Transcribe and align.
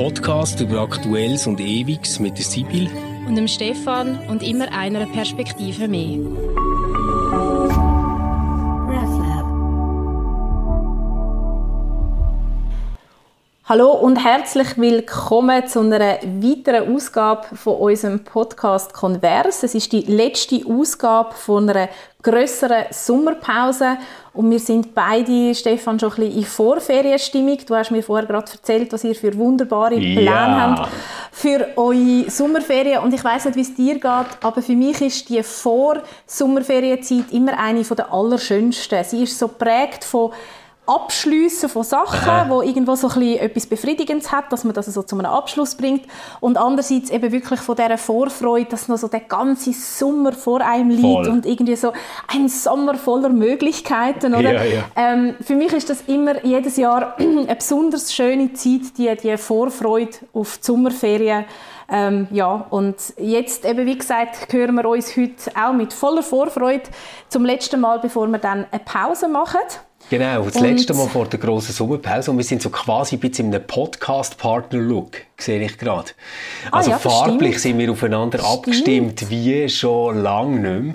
Podcast 0.00 0.58
über 0.60 0.80
Aktuelles 0.80 1.46
und 1.46 1.60
Ewiges 1.60 2.20
mit 2.20 2.38
der 2.38 2.44
Sibyl 2.46 2.88
und 3.28 3.36
dem 3.36 3.46
Stefan 3.46 4.18
und 4.28 4.42
immer 4.42 4.72
einer 4.72 5.04
Perspektive 5.04 5.88
mehr. 5.88 6.18
Hallo 13.70 13.92
und 13.92 14.16
herzlich 14.16 14.76
willkommen 14.78 15.64
zu 15.68 15.78
einer 15.78 16.18
weiteren 16.24 16.92
Ausgabe 16.92 17.54
von 17.54 17.76
unserem 17.76 18.18
Podcast 18.24 18.92
Converse. 18.92 19.64
Es 19.64 19.76
ist 19.76 19.92
die 19.92 20.00
letzte 20.00 20.60
Ausgabe 20.66 21.32
von 21.36 21.70
einer 21.70 21.88
größeren 22.20 22.86
Sommerpause 22.90 23.98
und 24.32 24.50
wir 24.50 24.58
sind 24.58 24.92
beide, 24.92 25.54
Stefan, 25.54 26.00
schon 26.00 26.10
ein 26.10 26.16
bisschen 26.16 26.38
in 26.38 26.44
Vorferienstimmung. 26.44 27.58
Du 27.64 27.76
hast 27.76 27.92
mir 27.92 28.02
vorher 28.02 28.26
gerade 28.26 28.50
erzählt, 28.50 28.92
was 28.92 29.04
ihr 29.04 29.14
für 29.14 29.38
wunderbare 29.38 29.94
Pläne 29.94 30.24
ja. 30.24 30.76
habt 30.76 30.90
für 31.30 31.68
eure 31.76 32.28
Sommerferien 32.28 33.04
und 33.04 33.14
ich 33.14 33.22
weiß 33.22 33.44
nicht, 33.44 33.56
wie 33.56 33.60
es 33.60 33.74
dir 33.76 33.94
geht, 33.94 34.02
aber 34.40 34.62
für 34.62 34.74
mich 34.74 35.00
ist 35.00 35.28
die 35.28 35.44
Vor-Sommerferienzeit 35.44 37.30
immer 37.30 37.56
eine 37.56 37.84
der 37.84 38.12
allerschönsten. 38.12 39.04
Sie 39.04 39.22
ist 39.22 39.38
so 39.38 39.46
prägt 39.46 40.02
von 40.02 40.32
Abschliessen 40.90 41.68
von 41.68 41.84
Sachen, 41.84 42.28
Aha. 42.28 42.46
wo 42.48 42.62
irgendwo 42.62 42.96
so 42.96 43.08
ein 43.08 43.22
etwas 43.22 43.66
Befriedigendes 43.66 44.32
hat, 44.32 44.52
dass 44.52 44.64
man 44.64 44.74
das 44.74 44.86
so 44.86 45.04
zu 45.04 45.16
einem 45.16 45.30
Abschluss 45.30 45.76
bringt 45.76 46.02
und 46.40 46.58
andererseits 46.58 47.10
eben 47.10 47.30
wirklich 47.30 47.60
von 47.60 47.76
dieser 47.76 47.96
Vorfreude, 47.96 48.70
dass 48.70 48.88
noch 48.88 48.98
so 48.98 49.06
der 49.06 49.20
ganze 49.20 49.72
Sommer 49.72 50.32
vor 50.32 50.60
einem 50.60 50.90
liegt 50.90 51.02
Voll. 51.02 51.28
und 51.28 51.46
irgendwie 51.46 51.76
so 51.76 51.92
ein 52.26 52.48
Sommer 52.48 52.96
voller 52.96 53.28
Möglichkeiten, 53.28 54.34
oder? 54.34 54.52
Ja, 54.52 54.64
ja. 54.64 54.82
Ähm, 54.96 55.36
für 55.40 55.54
mich 55.54 55.72
ist 55.72 55.90
das 55.90 56.02
immer 56.08 56.44
jedes 56.44 56.76
Jahr 56.76 57.16
eine 57.18 57.54
besonders 57.54 58.12
schöne 58.12 58.52
Zeit, 58.54 58.98
die, 58.98 59.14
die 59.16 59.36
Vorfreude 59.36 60.10
auf 60.32 60.58
die 60.58 60.64
Sommerferien. 60.64 61.44
Ähm, 61.88 62.28
ja, 62.30 62.66
und 62.70 62.96
jetzt 63.18 63.64
eben, 63.64 63.84
wie 63.86 63.98
gesagt, 63.98 64.52
hören 64.52 64.76
wir 64.76 64.88
uns 64.88 65.16
heute 65.16 65.34
auch 65.56 65.72
mit 65.72 65.92
voller 65.92 66.22
Vorfreude 66.22 66.84
zum 67.28 67.44
letzten 67.44 67.80
Mal, 67.80 67.98
bevor 67.98 68.26
wir 68.28 68.38
dann 68.38 68.66
eine 68.70 68.80
Pause 68.84 69.28
machen. 69.28 69.60
Genau, 70.10 70.42
das 70.42 70.56
und 70.56 70.62
letzte 70.62 70.92
Mal 70.92 71.06
vor 71.06 71.26
der 71.26 71.38
grossen 71.38 71.72
Sommerpause 71.72 72.32
und 72.32 72.36
wir 72.36 72.42
sind 72.42 72.60
so 72.60 72.70
quasi 72.70 73.14
ein 73.14 73.20
bisschen 73.20 73.46
in 73.46 73.54
einem 73.54 73.64
Podcast-Partner-Look, 73.64 75.18
sehe 75.38 75.62
ich 75.62 75.78
gerade. 75.78 76.10
Also 76.72 76.90
ah, 76.90 76.94
ja, 76.94 76.98
farblich 76.98 77.58
stimmt. 77.58 77.60
sind 77.60 77.78
wir 77.78 77.92
aufeinander 77.92 78.38
stimmt. 78.40 78.52
abgestimmt 78.52 79.30
wie 79.30 79.68
schon 79.68 80.20
lange 80.20 80.58
nicht 80.58 80.94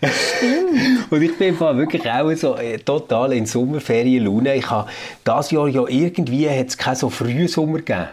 mehr. 0.00 0.10
Stimmt. 0.10 1.06
und 1.12 1.22
ich 1.22 1.38
bin 1.38 1.60
wirklich 1.60 2.10
auch 2.10 2.34
so 2.34 2.56
äh, 2.56 2.78
total 2.78 3.32
in 3.32 3.46
Sommerferien-Laune. 3.46 4.56
Ich 4.56 4.68
habe 4.68 4.90
dieses 5.24 5.52
Jahr 5.52 5.68
ja 5.68 5.84
irgendwie 5.86 6.50
hat's 6.50 6.76
keinen 6.76 6.96
so 6.96 7.10
frühen 7.10 7.46
Sommer 7.46 7.78
gegeben. 7.78 8.08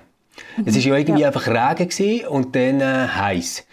Mhm. 0.58 0.64
Es 0.68 0.76
war 0.76 0.84
ja 0.84 0.98
irgendwie 0.98 1.22
ja. 1.22 1.28
einfach 1.30 1.48
Regen 1.48 2.28
und 2.28 2.56
dann 2.56 2.82
äh, 2.82 3.08
heiß. 3.08 3.66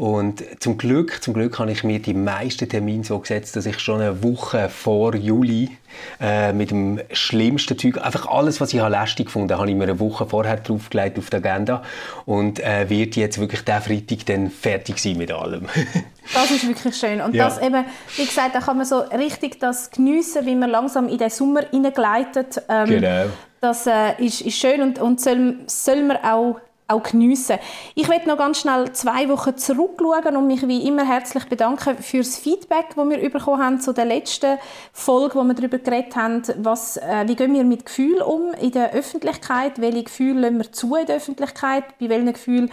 Und 0.00 0.42
zum 0.60 0.78
Glück, 0.78 1.22
zum 1.22 1.34
Glück 1.34 1.58
habe 1.58 1.70
ich 1.72 1.84
mir 1.84 1.98
die 1.98 2.14
meisten 2.14 2.66
Termine 2.66 3.04
so 3.04 3.18
gesetzt, 3.18 3.54
dass 3.54 3.66
ich 3.66 3.80
schon 3.80 4.00
eine 4.00 4.22
Woche 4.22 4.70
vor 4.70 5.14
Juli 5.14 5.76
äh, 6.18 6.54
mit 6.54 6.70
dem 6.70 7.02
schlimmsten 7.12 7.78
Zeug, 7.78 7.98
einfach 7.98 8.24
alles, 8.24 8.62
was 8.62 8.72
ich 8.72 8.80
lästig 8.80 9.26
gefunden 9.26 9.54
habe, 9.54 9.68
ich 9.68 9.76
mir 9.76 9.82
eine 9.82 10.00
Woche 10.00 10.24
vorher 10.24 10.56
draufgelegt 10.56 11.18
auf 11.18 11.28
die 11.28 11.36
Agenda 11.36 11.82
und 12.24 12.60
äh, 12.60 12.88
wird 12.88 13.14
jetzt 13.16 13.38
wirklich 13.38 13.62
der 13.66 13.82
Freitag 13.82 14.24
dann 14.24 14.50
fertig 14.50 14.98
sein 14.98 15.18
mit 15.18 15.32
allem. 15.32 15.66
das 16.32 16.50
ist 16.50 16.66
wirklich 16.66 16.96
schön. 16.96 17.20
Und 17.20 17.34
ja. 17.34 17.44
das 17.44 17.60
eben, 17.60 17.84
wie 18.16 18.24
gesagt, 18.24 18.54
da 18.54 18.60
kann 18.60 18.78
man 18.78 18.86
so 18.86 19.00
richtig 19.00 19.60
das 19.60 19.90
geniessen, 19.90 20.46
wie 20.46 20.54
man 20.54 20.70
langsam 20.70 21.08
in 21.08 21.18
den 21.18 21.28
Sommer 21.28 21.66
hineingleitet. 21.70 22.62
Ähm, 22.70 22.88
genau. 22.88 23.24
Das 23.60 23.86
äh, 23.86 24.14
ist, 24.16 24.40
ist 24.40 24.56
schön 24.56 24.80
und, 24.80 24.98
und 24.98 25.20
soll, 25.20 25.58
soll 25.66 26.04
man 26.04 26.16
auch 26.24 26.58
auch 26.90 27.02
geniessen. 27.02 27.58
Ich 27.94 28.08
möchte 28.08 28.28
noch 28.28 28.38
ganz 28.38 28.60
schnell 28.60 28.92
zwei 28.92 29.28
Wochen 29.28 29.56
zurückschauen 29.56 30.36
und 30.36 30.46
mich 30.46 30.66
wie 30.66 30.86
immer 30.86 31.06
herzlich 31.06 31.44
bedanken 31.48 31.96
für 31.98 32.18
das 32.18 32.38
Feedback, 32.38 32.94
das 32.96 33.08
wir 33.08 33.30
bekommen 33.30 33.62
haben 33.62 33.80
zu 33.80 33.92
der 33.92 34.04
letzten 34.04 34.58
Folge, 34.92 35.36
wo 35.36 35.44
wir 35.44 35.54
darüber 35.54 35.78
geredet 35.78 36.16
haben, 36.16 36.42
was, 36.58 36.96
äh, 36.96 37.24
wie 37.26 37.36
gehen 37.36 37.54
wir 37.54 37.64
mit 37.64 37.86
Gefühlen 37.86 38.22
um 38.22 38.52
in 38.60 38.72
der 38.72 38.92
Öffentlichkeit, 38.92 39.80
welche 39.80 40.04
Gefühle 40.04 40.40
lassen 40.40 40.58
wir 40.58 40.72
zu 40.72 40.96
in 40.96 41.06
der 41.06 41.16
Öffentlichkeit, 41.16 41.84
bei 41.98 42.08
welchen 42.08 42.32
Gefühlen 42.32 42.70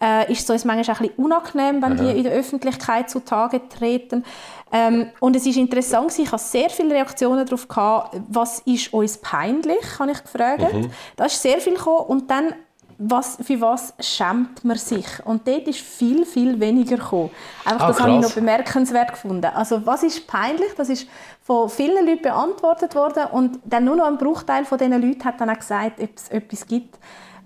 äh, 0.00 0.30
ist 0.30 0.42
es 0.42 0.50
uns 0.50 0.64
manchmal 0.64 0.96
auch 0.96 1.00
ein 1.00 1.08
bisschen 1.08 1.24
unangenehm, 1.24 1.82
wenn 1.82 1.96
die 1.96 2.18
in 2.18 2.24
der 2.24 2.32
Öffentlichkeit 2.32 3.10
zutage 3.10 3.60
treten. 3.68 4.24
Ähm, 4.72 5.06
und 5.20 5.36
es 5.36 5.46
ist 5.46 5.56
interessant, 5.56 6.18
ich 6.18 6.30
hatte 6.30 6.42
sehr 6.42 6.68
viele 6.68 6.94
Reaktionen 6.94 7.46
darauf, 7.46 7.68
gehabt, 7.68 8.16
was 8.28 8.58
ist 8.60 8.92
uns 8.92 9.18
peinlich, 9.18 9.98
habe 9.98 10.10
ich 10.10 10.22
gefragt. 10.22 10.74
Mhm. 10.74 10.90
Da 11.16 11.26
ist 11.26 11.40
sehr 11.40 11.60
viel 11.60 11.74
gekommen 11.74 12.06
und 12.06 12.30
dann 12.30 12.54
was, 12.98 13.38
für 13.42 13.60
was 13.60 13.94
schämt 14.00 14.64
man 14.64 14.76
sich? 14.76 15.06
Und 15.24 15.46
dort 15.46 15.66
ist 15.68 15.80
viel, 15.80 16.24
viel 16.24 16.58
weniger 16.60 16.96
gekommen. 16.96 17.30
Einfach, 17.64 17.84
ah, 17.84 17.88
das 17.88 18.00
habe 18.00 18.12
ich 18.12 18.20
noch 18.20 18.32
bemerkenswert 18.32 19.12
gefunden. 19.12 19.46
Also 19.46 19.84
was 19.86 20.02
ist 20.02 20.26
peinlich? 20.26 20.72
Das 20.76 20.88
ist 20.88 21.06
von 21.42 21.68
vielen 21.68 22.06
Leuten 22.06 22.22
beantwortet 22.22 22.94
worden 22.94 23.24
und 23.32 23.58
dann 23.64 23.84
nur 23.84 23.96
noch 23.96 24.06
ein 24.06 24.18
Bruchteil 24.18 24.64
von 24.64 24.78
diesen 24.78 25.00
Leuten 25.00 25.24
hat 25.24 25.40
dann 25.40 25.50
auch 25.50 25.58
gesagt, 25.58 26.00
ob 26.00 26.10
es 26.16 26.28
etwas 26.28 26.66
gibt, 26.66 26.98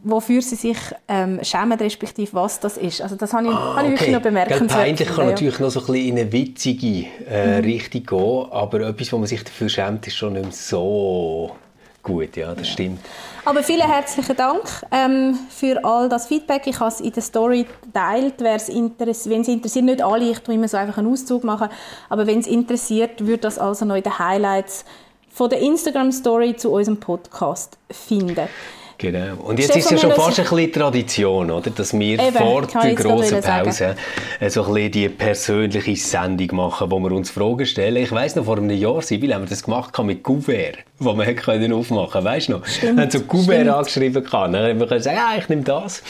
wofür 0.02 0.40
sie 0.42 0.54
sich 0.54 0.78
ähm, 1.08 1.40
schämen, 1.42 1.78
respektive 1.78 2.32
was 2.34 2.60
das 2.60 2.76
ist. 2.76 3.02
Also 3.02 3.16
das 3.16 3.32
habe 3.32 3.48
ich, 3.48 3.52
ah, 3.52 3.76
habe 3.76 3.86
ich 3.86 3.92
wirklich 3.92 4.12
noch 4.12 4.22
bemerkenswert 4.22 4.70
Gell, 4.70 4.78
Peinlich 4.78 5.08
kann 5.08 5.24
ja. 5.24 5.30
natürlich 5.30 5.58
noch 5.58 5.70
so 5.70 5.80
ein 5.80 5.86
bisschen 5.86 6.06
in 6.08 6.18
eine 6.18 6.32
witzige 6.32 7.06
äh, 7.28 7.58
mhm. 7.58 7.64
Richtung 7.64 8.02
gehen, 8.04 8.52
aber 8.52 8.80
etwas, 8.82 9.12
wo 9.12 9.18
man 9.18 9.26
sich 9.26 9.42
dafür 9.42 9.68
schämt, 9.68 10.06
ist 10.06 10.16
schon 10.16 10.34
nicht 10.34 10.44
mehr 10.44 10.52
so 10.52 11.50
gut, 12.02 12.36
ja, 12.36 12.54
das 12.54 12.66
ja. 12.66 12.72
stimmt. 12.72 13.00
Aber 13.44 13.62
vielen 13.62 13.86
herzlichen 13.86 14.36
Dank 14.36 14.62
ähm, 14.90 15.38
für 15.48 15.84
all 15.84 16.08
das 16.08 16.26
Feedback. 16.26 16.66
Ich 16.66 16.80
habe 16.80 16.90
es 16.90 17.00
in 17.00 17.12
der 17.12 17.22
Story 17.22 17.66
geteilt. 17.82 18.34
Wenn 18.38 18.56
es 18.56 18.68
interessiert, 18.68 19.84
nicht 19.84 20.02
alle, 20.02 20.30
ich 20.30 20.38
tue 20.40 20.54
immer 20.54 20.68
so 20.68 20.76
einfach 20.76 20.98
einen 20.98 21.10
Auszug 21.10 21.44
machen, 21.44 21.68
aber 22.08 22.26
wenn 22.26 22.40
es 22.40 22.46
interessiert, 22.46 23.26
würde 23.26 23.38
das 23.38 23.58
also 23.58 23.84
noch 23.84 23.96
in 23.96 24.02
den 24.02 24.18
Highlights 24.18 24.84
von 25.30 25.48
der 25.50 25.60
Instagram-Story 25.60 26.56
zu 26.56 26.72
unserem 26.72 26.98
Podcast 26.98 27.78
finden. 27.90 28.48
Genau. 28.98 29.36
Und 29.44 29.60
jetzt 29.60 29.70
Stefan, 29.70 29.94
ist 29.94 30.02
ja 30.02 30.08
schon 30.08 30.10
fast 30.10 30.40
ein 30.40 30.44
bisschen 30.44 30.72
Tradition, 30.72 31.52
oder? 31.52 31.70
dass 31.70 31.96
wir 31.96 32.18
Eben, 32.18 32.32
vor 32.32 32.66
der 32.66 32.94
grossen 32.96 33.40
Pause 33.40 33.94
so 34.48 34.64
ein 34.64 34.74
bisschen 34.74 34.90
die 34.90 35.08
persönliche 35.08 35.94
Sendung 35.94 36.56
machen, 36.56 36.90
wo 36.90 36.98
wir 36.98 37.12
uns 37.12 37.30
Fragen 37.30 37.64
stellen. 37.64 38.02
Ich 38.02 38.10
weiss 38.10 38.34
noch, 38.34 38.44
vor 38.44 38.56
einem 38.56 38.70
Jahr, 38.70 39.00
Sibyl, 39.00 39.32
haben 39.32 39.42
wir 39.42 39.48
das 39.48 39.62
gemacht 39.62 39.96
mit 40.02 40.24
Kuvert, 40.24 40.78
wo 40.98 41.14
wir 41.14 41.32
können 41.36 41.72
aufmachen 41.72 42.10
konnten. 42.10 42.26
Weißt 42.26 42.48
du 42.48 42.52
noch? 42.52 42.66
Stimmt, 42.66 42.96
wir 42.96 43.02
haben 43.02 43.10
so 43.12 43.18
stimmt. 43.20 43.68
angeschrieben. 43.68 44.24
Kann. 44.24 44.52
Dann 44.52 44.68
haben 44.68 44.80
wir 44.80 44.86
gesagt, 44.88 45.16
ja, 45.16 45.38
ich 45.38 45.48
nehme 45.48 45.62
das. 45.62 46.02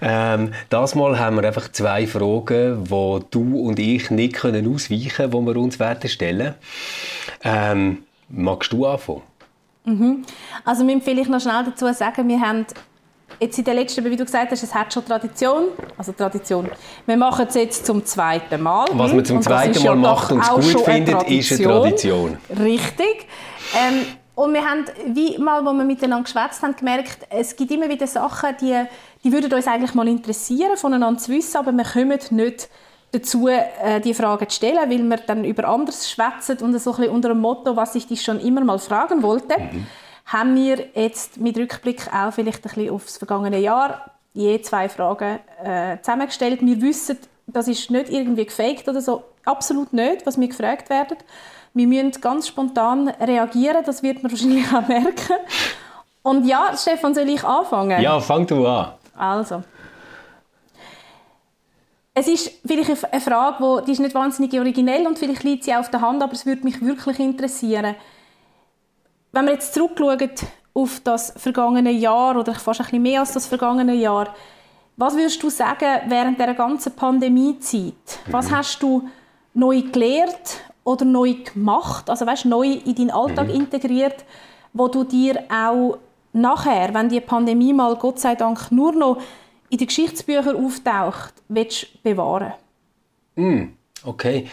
Ähm, 0.00 0.54
das 0.70 0.94
Mal 0.94 1.18
haben 1.18 1.36
wir 1.36 1.44
einfach 1.44 1.70
zwei 1.70 2.06
Fragen, 2.06 2.84
die 2.84 3.18
du 3.30 3.60
und 3.60 3.78
ich 3.78 4.10
nicht 4.10 4.36
können 4.36 4.72
ausweichen 4.74 5.10
können, 5.10 5.30
die 5.32 5.46
wir 5.46 5.56
uns 5.56 5.78
werden 5.78 6.08
stellen. 6.08 6.54
Ähm, 7.44 7.98
magst 8.30 8.72
du 8.72 8.86
anfangen? 8.86 9.29
Mhm. 9.90 10.22
Also 10.64 10.86
wir 10.86 10.94
empfehle 10.94 11.20
ich 11.20 11.28
noch 11.28 11.40
schnell 11.40 11.64
dazu 11.64 11.92
sagen, 11.92 12.28
wir 12.28 12.40
haben 12.40 12.66
jetzt 13.38 13.58
in 13.58 13.64
der 13.64 13.74
letzten, 13.74 14.04
wie 14.04 14.16
du 14.16 14.24
gesagt 14.24 14.50
hast, 14.50 14.62
es 14.62 14.74
hat 14.74 14.92
schon 14.92 15.04
Tradition, 15.04 15.68
also 15.96 16.12
Tradition. 16.12 16.68
Wir 17.06 17.16
machen 17.16 17.46
es 17.48 17.54
jetzt 17.54 17.86
zum 17.86 18.04
zweiten 18.04 18.62
Mal. 18.62 18.86
Was 18.92 19.12
man 19.12 19.24
zum 19.24 19.36
und 19.38 19.42
zweiten 19.42 19.82
Mal 19.82 19.96
macht 19.96 20.32
und 20.32 20.40
es 20.40 20.48
gut 20.48 20.84
findet, 20.84 21.22
ist 21.24 21.52
eine 21.52 21.62
Tradition. 21.62 22.38
Richtig. 22.58 23.26
Ähm, 23.74 24.06
und 24.34 24.54
wir 24.54 24.64
haben, 24.64 24.84
wie 25.06 25.36
mal, 25.38 25.64
wo 25.64 25.72
wir 25.72 25.84
miteinander 25.84 26.24
geschwätzt 26.24 26.62
haben, 26.62 26.74
gemerkt, 26.74 27.26
es 27.28 27.54
gibt 27.54 27.70
immer 27.70 27.88
wieder 27.88 28.06
Sachen, 28.06 28.56
die, 28.60 28.74
die 29.22 29.32
würden 29.32 29.52
uns 29.52 29.66
eigentlich 29.66 29.94
mal 29.94 30.08
interessieren, 30.08 30.76
voneinander 30.76 31.20
zu 31.20 31.30
wissen, 31.32 31.58
aber 31.58 31.72
wir 31.72 31.84
kommen 31.84 32.18
nicht 32.30 32.68
dazu, 33.12 33.48
äh, 33.48 34.00
die 34.00 34.14
Fragen 34.14 34.48
zu 34.48 34.56
stellen, 34.56 34.90
weil 34.90 35.02
wir 35.02 35.16
dann 35.18 35.44
über 35.44 35.68
anderes 35.68 36.10
schwätzen 36.10 36.58
und 36.58 36.78
so 36.78 36.90
ein 36.90 36.96
bisschen 36.96 37.14
unter 37.14 37.28
dem 37.28 37.40
Motto, 37.40 37.76
was 37.76 37.94
ich 37.94 38.06
dich 38.06 38.22
schon 38.22 38.40
immer 38.40 38.62
mal 38.62 38.78
fragen 38.78 39.22
wollte, 39.22 39.58
mhm. 39.58 39.86
haben 40.26 40.54
wir 40.54 40.86
jetzt 40.94 41.38
mit 41.38 41.58
Rückblick 41.58 42.08
auch 42.12 42.32
vielleicht 42.32 42.64
ein 42.64 42.74
bisschen 42.74 42.90
aufs 42.90 43.18
vergangene 43.18 43.58
Jahr 43.58 44.10
je 44.32 44.60
zwei 44.62 44.88
Fragen 44.88 45.40
äh, 45.62 45.98
zusammengestellt. 46.00 46.60
Wir 46.62 46.80
wissen, 46.80 47.18
das 47.46 47.68
ist 47.68 47.90
nicht 47.90 48.10
irgendwie 48.10 48.46
gefaked 48.46 48.88
oder 48.88 49.00
so, 49.00 49.24
absolut 49.44 49.92
nicht, 49.92 50.24
was 50.26 50.38
wir 50.38 50.48
gefragt 50.48 50.88
werden. 50.90 51.16
Wir 51.74 51.86
müssen 51.86 52.20
ganz 52.20 52.48
spontan 52.48 53.08
reagieren, 53.08 53.82
das 53.84 54.02
wird 54.02 54.22
man 54.22 54.30
wahrscheinlich 54.32 54.66
auch 54.74 54.86
merken. 54.86 55.34
Und 56.22 56.46
ja, 56.46 56.72
Stefan, 56.76 57.14
soll 57.14 57.28
ich 57.28 57.42
anfangen? 57.42 58.00
Ja, 58.00 58.20
fang 58.20 58.46
du 58.46 58.66
an. 58.66 58.92
Also. 59.16 59.62
Es 62.12 62.26
ist 62.26 62.50
vielleicht 62.66 63.04
eine 63.04 63.20
Frage, 63.20 63.84
die 63.86 63.92
ist 63.92 64.00
nicht 64.00 64.14
wahnsinnig 64.14 64.52
originell 64.58 65.06
und 65.06 65.18
vielleicht 65.18 65.44
liegt 65.44 65.64
sie 65.64 65.74
auf 65.74 65.90
der 65.90 66.00
Hand, 66.00 66.22
aber 66.22 66.32
es 66.32 66.44
würde 66.44 66.64
mich 66.64 66.82
wirklich 66.84 67.20
interessieren. 67.20 67.94
Wenn 69.32 69.44
wir 69.44 69.52
jetzt 69.52 69.74
zurückschauen 69.74 70.30
auf 70.74 71.00
das 71.04 71.32
vergangene 71.36 71.92
Jahr 71.92 72.36
oder 72.36 72.54
fast 72.54 72.80
ein 72.80 72.84
bisschen 72.86 73.02
mehr 73.02 73.20
als 73.20 73.32
das 73.32 73.46
vergangene 73.46 73.94
Jahr, 73.94 74.34
was 74.96 75.14
würdest 75.14 75.42
du 75.42 75.50
sagen 75.50 76.00
während 76.08 76.38
der 76.38 76.54
ganzen 76.54 76.92
Pandemiezeit? 76.92 78.18
Was 78.26 78.50
mhm. 78.50 78.56
hast 78.56 78.82
du 78.82 79.08
neu 79.54 79.82
gelernt 79.82 80.60
oder 80.82 81.04
neu 81.04 81.34
gemacht, 81.34 82.10
also 82.10 82.26
weißt, 82.26 82.44
neu 82.46 82.72
in 82.84 82.94
deinen 82.94 83.10
Alltag 83.10 83.48
mhm. 83.48 83.54
integriert, 83.54 84.24
wo 84.72 84.88
du 84.88 85.04
dir 85.04 85.44
auch 85.48 85.98
nachher, 86.32 86.92
wenn 86.92 87.08
die 87.08 87.20
Pandemie 87.20 87.72
mal 87.72 87.94
Gott 87.96 88.18
sei 88.18 88.34
Dank 88.34 88.70
nur 88.72 88.92
noch 88.92 89.18
in 89.70 89.78
den 89.78 89.86
Geschichtsbüchern 89.86 90.56
auftaucht, 90.56 91.34
willst 91.48 91.82
du 91.82 91.98
bewahren? 92.02 92.52
Mm, 93.36 93.62
okay. 94.04 94.46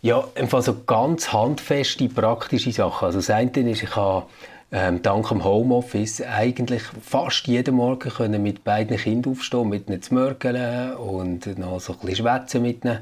Ja, 0.00 0.24
einfach 0.34 0.62
so 0.62 0.82
ganz 0.84 1.32
handfeste, 1.32 2.08
praktische 2.08 2.72
Sachen. 2.72 3.06
Also 3.06 3.18
das 3.18 3.30
eine 3.30 3.50
ist, 3.70 3.82
ich 3.82 3.94
habe 3.94 4.26
ähm, 4.72 5.02
dank 5.02 5.28
dem 5.28 5.44
Homeoffice 5.44 6.22
eigentlich 6.22 6.82
fast 7.02 7.46
jeden 7.46 7.74
Morgen 7.76 8.08
können 8.08 8.42
mit 8.42 8.64
beiden 8.64 8.96
Kindern 8.96 9.32
aufstehen, 9.32 9.68
mit 9.68 9.88
ihnen 9.88 10.00
zu 10.00 10.14
mörgeln 10.14 10.94
und 10.94 11.58
noch 11.58 11.78
so 11.80 11.92
ein 11.92 11.98
bisschen 12.00 12.26
schwätzen 12.26 12.62
mit 12.62 12.84
ihnen. 12.84 12.98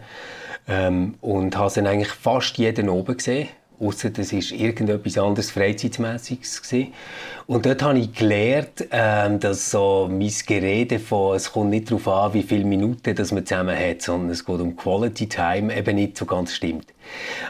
Ähm, 0.68 1.14
und 1.20 1.56
habe 1.56 1.72
dann 1.74 1.86
eigentlich 1.86 2.12
fast 2.12 2.58
jeden 2.58 2.88
oben 2.88 3.16
gesehen 3.16 3.48
außer 3.80 4.10
das 4.10 4.32
ist 4.32 4.52
irgendetwas 4.52 5.18
anderes 5.18 5.50
Freizeitmäßiges 5.50 6.62
gewesen. 6.62 6.92
Und 7.46 7.66
dort 7.66 7.82
habe 7.82 7.98
ich 7.98 8.12
gelernt, 8.12 8.86
ähm, 8.90 9.40
dass 9.40 9.70
so 9.70 10.08
mein 10.10 10.32
Gerede 10.46 10.98
von, 10.98 11.34
es 11.34 11.50
kommt 11.50 11.70
nicht 11.70 11.90
darauf 11.90 12.06
an, 12.06 12.34
wie 12.34 12.42
viele 12.42 12.64
Minuten 12.64 13.14
das 13.14 13.32
man 13.32 13.44
zusammen 13.44 13.76
hat, 13.76 14.02
sondern 14.02 14.30
es 14.30 14.44
geht 14.44 14.60
um 14.60 14.76
Quality 14.76 15.28
Time, 15.28 15.76
eben 15.76 15.96
nicht 15.96 16.16
so 16.16 16.26
ganz 16.26 16.54
stimmt. 16.54 16.92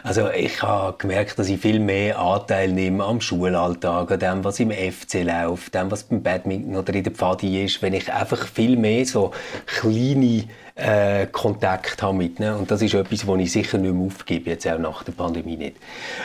Also 0.03 0.29
ich 0.29 0.61
habe 0.61 0.97
gemerkt, 0.97 1.37
dass 1.37 1.49
ich 1.49 1.59
viel 1.59 1.79
mehr 1.79 2.17
Anteil 2.17 2.71
nehme 2.71 3.03
am 3.03 3.21
Schulalltag, 3.21 4.11
an 4.11 4.19
dem, 4.19 4.43
was 4.43 4.59
im 4.59 4.71
FC 4.71 5.23
läuft, 5.23 5.75
dem, 5.75 5.91
was 5.91 6.03
beim 6.03 6.23
Badminton 6.23 6.75
oder 6.75 6.93
in 6.93 7.03
der 7.03 7.13
Pfadi 7.13 7.63
ist, 7.63 7.81
wenn 7.81 7.93
ich 7.93 8.11
einfach 8.11 8.47
viel 8.47 8.77
mehr 8.77 9.05
so 9.05 9.31
kleine 9.67 10.45
äh, 10.75 11.27
Kontakt 11.27 12.01
habe 12.01 12.17
mit 12.17 12.39
ihnen. 12.39 12.55
Und 12.55 12.71
das 12.71 12.81
ist 12.81 12.93
etwas, 12.93 13.27
was 13.27 13.39
ich 13.39 13.51
sicher 13.51 13.77
nicht 13.77 13.93
mehr 13.93 14.05
aufgebe, 14.05 14.49
jetzt 14.49 14.67
auch 14.67 14.77
nach 14.77 15.03
der 15.03 15.11
Pandemie 15.13 15.57
nicht. 15.57 15.77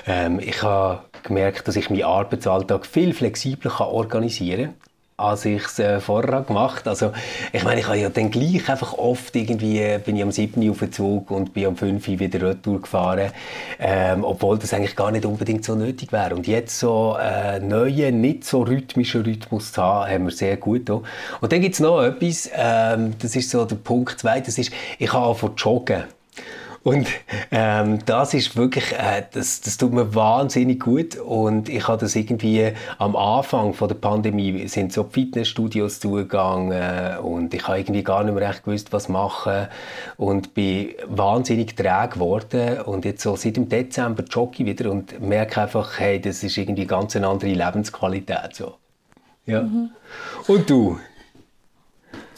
Ähm, 0.06 0.40
ich 0.40 0.62
habe 0.62 1.02
gemerkt, 1.22 1.66
dass 1.68 1.76
ich 1.76 1.90
meinen 1.90 2.04
Arbeitsalltag 2.04 2.86
viel 2.86 3.12
flexibler 3.12 3.80
organisieren 3.80 4.74
kann 4.74 4.85
als 5.18 5.46
ich 5.46 5.78
äh, 5.78 6.00
vorher 6.00 6.42
gemacht 6.42 6.86
Also 6.86 7.12
ich 7.52 7.64
meine, 7.64 7.80
ich 7.80 7.86
habe 7.86 7.98
ja 7.98 8.10
dann 8.10 8.30
gleich 8.30 8.68
einfach 8.68 8.92
oft 8.92 9.34
irgendwie, 9.34 9.78
äh, 9.78 9.98
bin 9.98 10.16
ich 10.16 10.22
am 10.22 10.30
7. 10.30 10.68
auf 10.70 10.80
den 10.80 10.92
Zug 10.92 11.30
und 11.30 11.54
bin 11.54 11.66
am 11.66 11.76
5. 11.76 12.06
wieder 12.06 12.42
retour 12.42 12.82
gefahren, 12.82 13.30
ähm, 13.78 14.24
obwohl 14.24 14.58
das 14.58 14.74
eigentlich 14.74 14.94
gar 14.94 15.10
nicht 15.10 15.24
unbedingt 15.24 15.64
so 15.64 15.74
nötig 15.74 16.12
wäre. 16.12 16.34
Und 16.34 16.46
jetzt 16.46 16.78
so 16.78 17.16
äh, 17.18 17.60
neuen, 17.60 18.20
nicht 18.20 18.44
so 18.44 18.62
rhythmischen 18.62 19.22
Rhythmus 19.22 19.72
zu 19.72 19.82
haben, 19.82 20.10
haben 20.10 20.24
wir 20.26 20.32
sehr 20.32 20.58
gut 20.58 20.90
auch. 20.90 21.02
Und 21.40 21.50
dann 21.50 21.60
gibt 21.62 21.74
es 21.74 21.80
noch 21.80 22.02
etwas, 22.02 22.50
ähm, 22.54 23.14
das 23.18 23.36
ist 23.36 23.50
so 23.50 23.64
der 23.64 23.76
Punkt 23.76 24.20
2, 24.20 24.40
das 24.40 24.58
ist, 24.58 24.70
ich 24.98 25.12
habe 25.12 25.34
von 25.34 25.54
joggen. 25.56 26.04
Und 26.86 27.08
ähm, 27.50 27.98
das 28.06 28.32
ist 28.32 28.54
wirklich, 28.54 28.92
äh, 28.92 29.24
das, 29.32 29.60
das 29.60 29.76
tut 29.76 29.92
mir 29.92 30.14
wahnsinnig 30.14 30.78
gut. 30.78 31.16
Und 31.16 31.68
ich 31.68 31.88
habe 31.88 31.98
das 31.98 32.14
irgendwie 32.14 32.74
am 32.98 33.16
Anfang 33.16 33.74
von 33.74 33.88
der 33.88 33.96
Pandemie 33.96 34.68
sind 34.68 34.92
so 34.92 35.02
Fitnessstudios 35.02 35.98
zugegangen 35.98 37.18
und 37.18 37.52
ich 37.54 37.66
habe 37.66 37.80
irgendwie 37.80 38.04
gar 38.04 38.22
nicht 38.22 38.34
mehr 38.34 38.48
recht 38.48 38.62
gewusst, 38.62 38.92
was 38.92 39.08
machen 39.08 39.66
und 40.16 40.54
bin 40.54 40.90
wahnsinnig 41.08 41.74
träge 41.74 42.10
geworden. 42.12 42.80
Und 42.82 43.04
jetzt 43.04 43.24
so 43.24 43.34
seit 43.34 43.56
dem 43.56 43.68
Dezember 43.68 44.22
jogge 44.22 44.62
ich 44.62 44.66
wieder 44.66 44.88
und 44.92 45.20
merke 45.20 45.62
einfach, 45.62 45.98
hey, 45.98 46.20
das 46.20 46.44
ist 46.44 46.56
irgendwie 46.56 46.86
ganz 46.86 47.16
eine 47.16 47.26
andere 47.26 47.50
Lebensqualität 47.50 48.54
so. 48.54 48.74
Ja. 49.44 49.62
Mhm. 49.62 49.90
Und 50.46 50.70
du? 50.70 51.00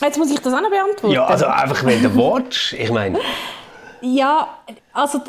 Jetzt 0.01 0.17
muss 0.17 0.31
ich 0.31 0.41
das 0.41 0.55
auch 0.55 0.63
noch 0.63 0.71
beantworten. 0.71 1.15
Ja, 1.15 1.27
also 1.27 1.45
einfach, 1.45 1.85
wenn 1.85 2.03
du 2.03 2.15
willst. 2.15 2.73
Ich 2.73 2.91
meine... 2.91 3.19
Ja, 4.01 4.49
also 4.93 5.21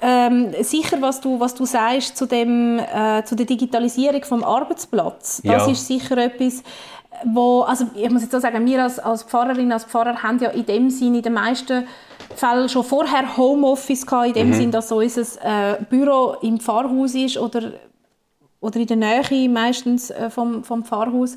ähm, 0.00 0.54
sicher, 0.62 1.00
was 1.00 1.20
du, 1.20 1.38
was 1.38 1.54
du 1.54 1.64
sagst 1.64 2.16
zu, 2.16 2.26
dem, 2.26 2.78
äh, 2.78 3.24
zu 3.24 3.36
der 3.36 3.46
Digitalisierung 3.46 4.24
vom 4.24 4.44
Arbeitsplatz, 4.44 5.42
das 5.44 5.66
ja. 5.66 5.72
ist 5.72 5.86
sicher 5.86 6.16
etwas, 6.18 6.62
wo, 7.24 7.62
also 7.62 7.86
ich 7.94 8.10
muss 8.10 8.22
jetzt 8.22 8.34
auch 8.34 8.40
sagen, 8.40 8.64
wir 8.66 8.82
als, 8.82 8.98
als 8.98 9.22
Pfarrerin, 9.22 9.72
als 9.72 9.84
Pfarrer 9.84 10.22
haben 10.22 10.38
ja 10.38 10.50
in 10.50 10.66
dem 10.66 10.90
Sinne 10.90 11.18
in 11.18 11.22
den 11.22 11.32
meisten 11.32 11.86
Fällen 12.34 12.68
schon 12.68 12.84
vorher 12.84 13.36
Homeoffice 13.36 14.06
gehabt, 14.06 14.28
in 14.28 14.34
dem 14.34 14.48
mhm. 14.48 14.54
Sinn, 14.54 14.70
dass 14.70 14.88
so 14.88 14.98
unser 14.98 15.22
äh, 15.42 15.82
Büro 15.88 16.36
im 16.42 16.60
Pfarrhaus 16.60 17.14
ist 17.14 17.38
oder, 17.38 17.72
oder 18.60 18.76
in 18.80 18.86
der 18.86 18.96
Nähe 18.96 19.48
meistens 19.48 20.10
äh, 20.10 20.30
vom, 20.30 20.62
vom 20.62 20.84
Pfarrhaus. 20.84 21.36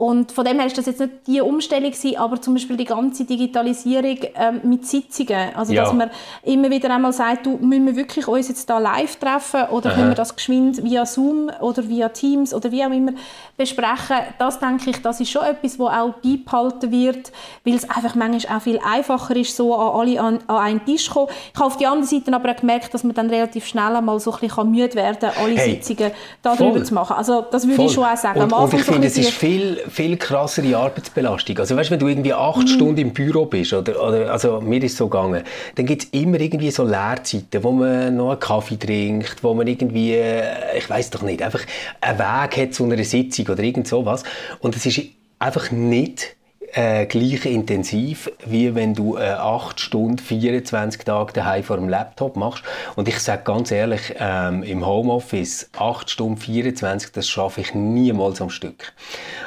Und 0.00 0.30
von 0.30 0.44
dem 0.44 0.58
her 0.60 0.66
ist 0.66 0.78
das 0.78 0.86
jetzt 0.86 1.00
nicht 1.00 1.26
die 1.26 1.40
Umstellung 1.40 1.90
gewesen, 1.90 2.16
aber 2.16 2.40
zum 2.40 2.54
Beispiel 2.54 2.76
die 2.76 2.84
ganze 2.84 3.24
Digitalisierung 3.24 4.18
ähm, 4.36 4.60
mit 4.62 4.86
Sitzungen. 4.86 5.56
Also, 5.56 5.72
ja. 5.72 5.82
dass 5.82 5.92
man 5.92 6.08
immer 6.44 6.70
wieder 6.70 6.94
einmal 6.94 7.12
sagt, 7.12 7.46
du, 7.46 7.58
müssen 7.60 7.84
wir 7.86 7.96
wirklich 7.96 8.28
uns 8.28 8.46
jetzt 8.46 8.70
da 8.70 8.78
live 8.78 9.16
treffen 9.16 9.64
oder 9.70 9.90
Aha. 9.90 9.96
können 9.96 10.10
wir 10.10 10.14
das 10.14 10.36
geschwind 10.36 10.84
via 10.84 11.04
Zoom 11.04 11.50
oder 11.60 11.88
via 11.88 12.10
Teams 12.10 12.54
oder 12.54 12.70
wie 12.70 12.84
auch 12.84 12.92
immer 12.92 13.10
besprechen. 13.56 14.18
Das 14.38 14.60
denke 14.60 14.90
ich, 14.90 15.02
das 15.02 15.18
ist 15.18 15.30
schon 15.30 15.42
etwas, 15.42 15.80
was 15.80 15.92
auch 15.92 16.14
beibehalten 16.22 16.92
wird, 16.92 17.32
weil 17.64 17.74
es 17.74 17.90
einfach 17.90 18.14
manchmal 18.14 18.56
auch 18.56 18.62
viel 18.62 18.78
einfacher 18.88 19.34
ist, 19.34 19.56
so 19.56 19.74
an 19.74 20.00
alle 20.00 20.20
an, 20.20 20.38
an 20.46 20.56
einen 20.58 20.84
Tisch 20.84 21.06
zu 21.06 21.14
kommen. 21.14 21.28
Ich 21.52 21.58
habe 21.58 21.66
auf 21.66 21.76
der 21.76 21.90
anderen 21.90 22.08
Seite 22.08 22.32
aber 22.32 22.52
auch 22.52 22.56
gemerkt, 22.56 22.94
dass 22.94 23.02
man 23.02 23.14
dann 23.14 23.28
relativ 23.30 23.66
schnell 23.66 23.96
einmal 23.96 24.20
so 24.20 24.32
ein 24.32 24.38
bisschen 24.38 24.70
müde 24.70 24.94
werden 24.94 25.18
kann, 25.18 25.32
alle 25.42 25.56
hey, 25.56 25.80
Sitzungen 25.82 26.12
darüber 26.40 26.84
zu 26.84 26.94
machen. 26.94 27.16
Also, 27.16 27.44
das 27.50 27.64
würde 27.64 27.74
voll. 27.74 27.86
ich 27.86 27.92
schon 27.92 28.04
auch 28.04 28.16
sagen. 28.16 28.42
Und, 28.42 28.52
Am 28.52 28.62
Anfang 28.62 28.78
und 28.78 28.86
ich 28.86 28.92
finde, 28.92 29.08
es 29.08 29.18
ist 29.18 29.30
viel 29.30 29.87
viel 29.90 30.16
krassere 30.16 30.76
Arbeitsbelastung. 30.76 31.58
Also 31.58 31.76
weißt, 31.76 31.90
wenn 31.90 31.98
du 31.98 32.08
irgendwie 32.08 32.32
acht 32.32 32.62
mhm. 32.62 32.68
Stunden 32.68 33.00
im 33.00 33.12
Büro 33.12 33.46
bist, 33.46 33.72
oder, 33.72 34.02
oder 34.02 34.32
also 34.32 34.60
mir 34.60 34.82
ist 34.82 34.96
so 34.96 35.08
gegangen, 35.08 35.42
dann 35.74 35.86
gibt 35.86 36.04
es 36.04 36.08
immer 36.10 36.40
irgendwie 36.40 36.70
so 36.70 36.84
Leerzeiten, 36.84 37.62
wo 37.62 37.72
man 37.72 38.16
noch 38.16 38.30
einen 38.30 38.40
Kaffee 38.40 38.76
trinkt, 38.76 39.42
wo 39.42 39.54
man 39.54 39.66
irgendwie, 39.66 40.14
äh, 40.14 40.76
ich 40.76 40.88
weiß 40.88 41.10
doch 41.10 41.22
nicht, 41.22 41.42
einfach 41.42 41.60
einen 42.00 42.18
Weg 42.18 42.56
hat 42.56 42.74
zu 42.74 42.84
einer 42.84 43.02
Sitzung 43.04 43.46
oder 43.48 43.62
irgend 43.62 43.88
sowas. 43.88 44.22
Und 44.60 44.76
es 44.76 44.86
ist 44.86 45.00
einfach 45.38 45.70
nicht 45.70 46.37
äh, 46.72 47.06
gleich 47.06 47.46
intensiv, 47.46 48.30
wie 48.44 48.74
wenn 48.74 48.94
du 48.94 49.16
äh, 49.16 49.30
8 49.30 49.80
Stunden, 49.80 50.18
24 50.18 51.04
Tage 51.04 51.32
daheim 51.32 51.62
vor 51.62 51.76
dem 51.76 51.88
Laptop 51.88 52.36
machst. 52.36 52.62
Und 52.96 53.08
ich 53.08 53.18
sage 53.20 53.42
ganz 53.44 53.70
ehrlich, 53.70 54.14
ähm, 54.18 54.62
im 54.62 54.86
Homeoffice 54.86 55.70
8 55.76 56.10
Stunden, 56.10 56.36
24, 56.36 57.12
das 57.12 57.28
schaffe 57.28 57.60
ich 57.60 57.74
niemals 57.74 58.40
am 58.40 58.50
Stück. 58.50 58.92